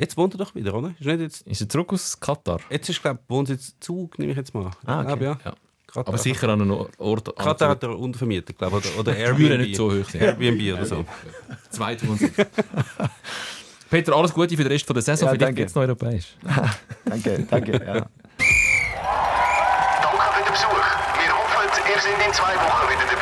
[0.00, 0.94] Jetzt wohnt er doch wieder, oder?
[0.98, 2.60] Ist nicht jetzt, Ist er zurück aus Katar?
[2.70, 4.70] jetzt ist, glaube ich, wohnt er jetzt Zug, nehme ich jetzt mal.
[4.86, 5.22] Ah, okay.
[5.24, 5.38] Ja.
[5.44, 5.52] Ja.
[5.92, 6.08] Katar.
[6.08, 7.36] Aber sicher an einem Ort...
[7.36, 8.96] Katar hat er untervermietet, glaube ich.
[8.98, 9.58] Oder, oder Airbnb.
[9.58, 10.22] nicht so hoch sind.
[10.22, 11.04] Airbnb oder so.
[11.70, 12.32] Zweitwohnsitz.
[13.90, 15.26] Peter, alles Gute für den Rest von der Saison.
[15.28, 15.58] Ja, Vielleicht danke.
[15.58, 16.26] wird es noch europäisch.
[17.04, 17.72] Danke, danke.
[17.72, 17.78] Ja.
[17.78, 18.08] Danke
[20.32, 20.68] für den Besuch.
[20.72, 23.21] Wir hoffen, ihr seid in zwei Wochen wieder dabei.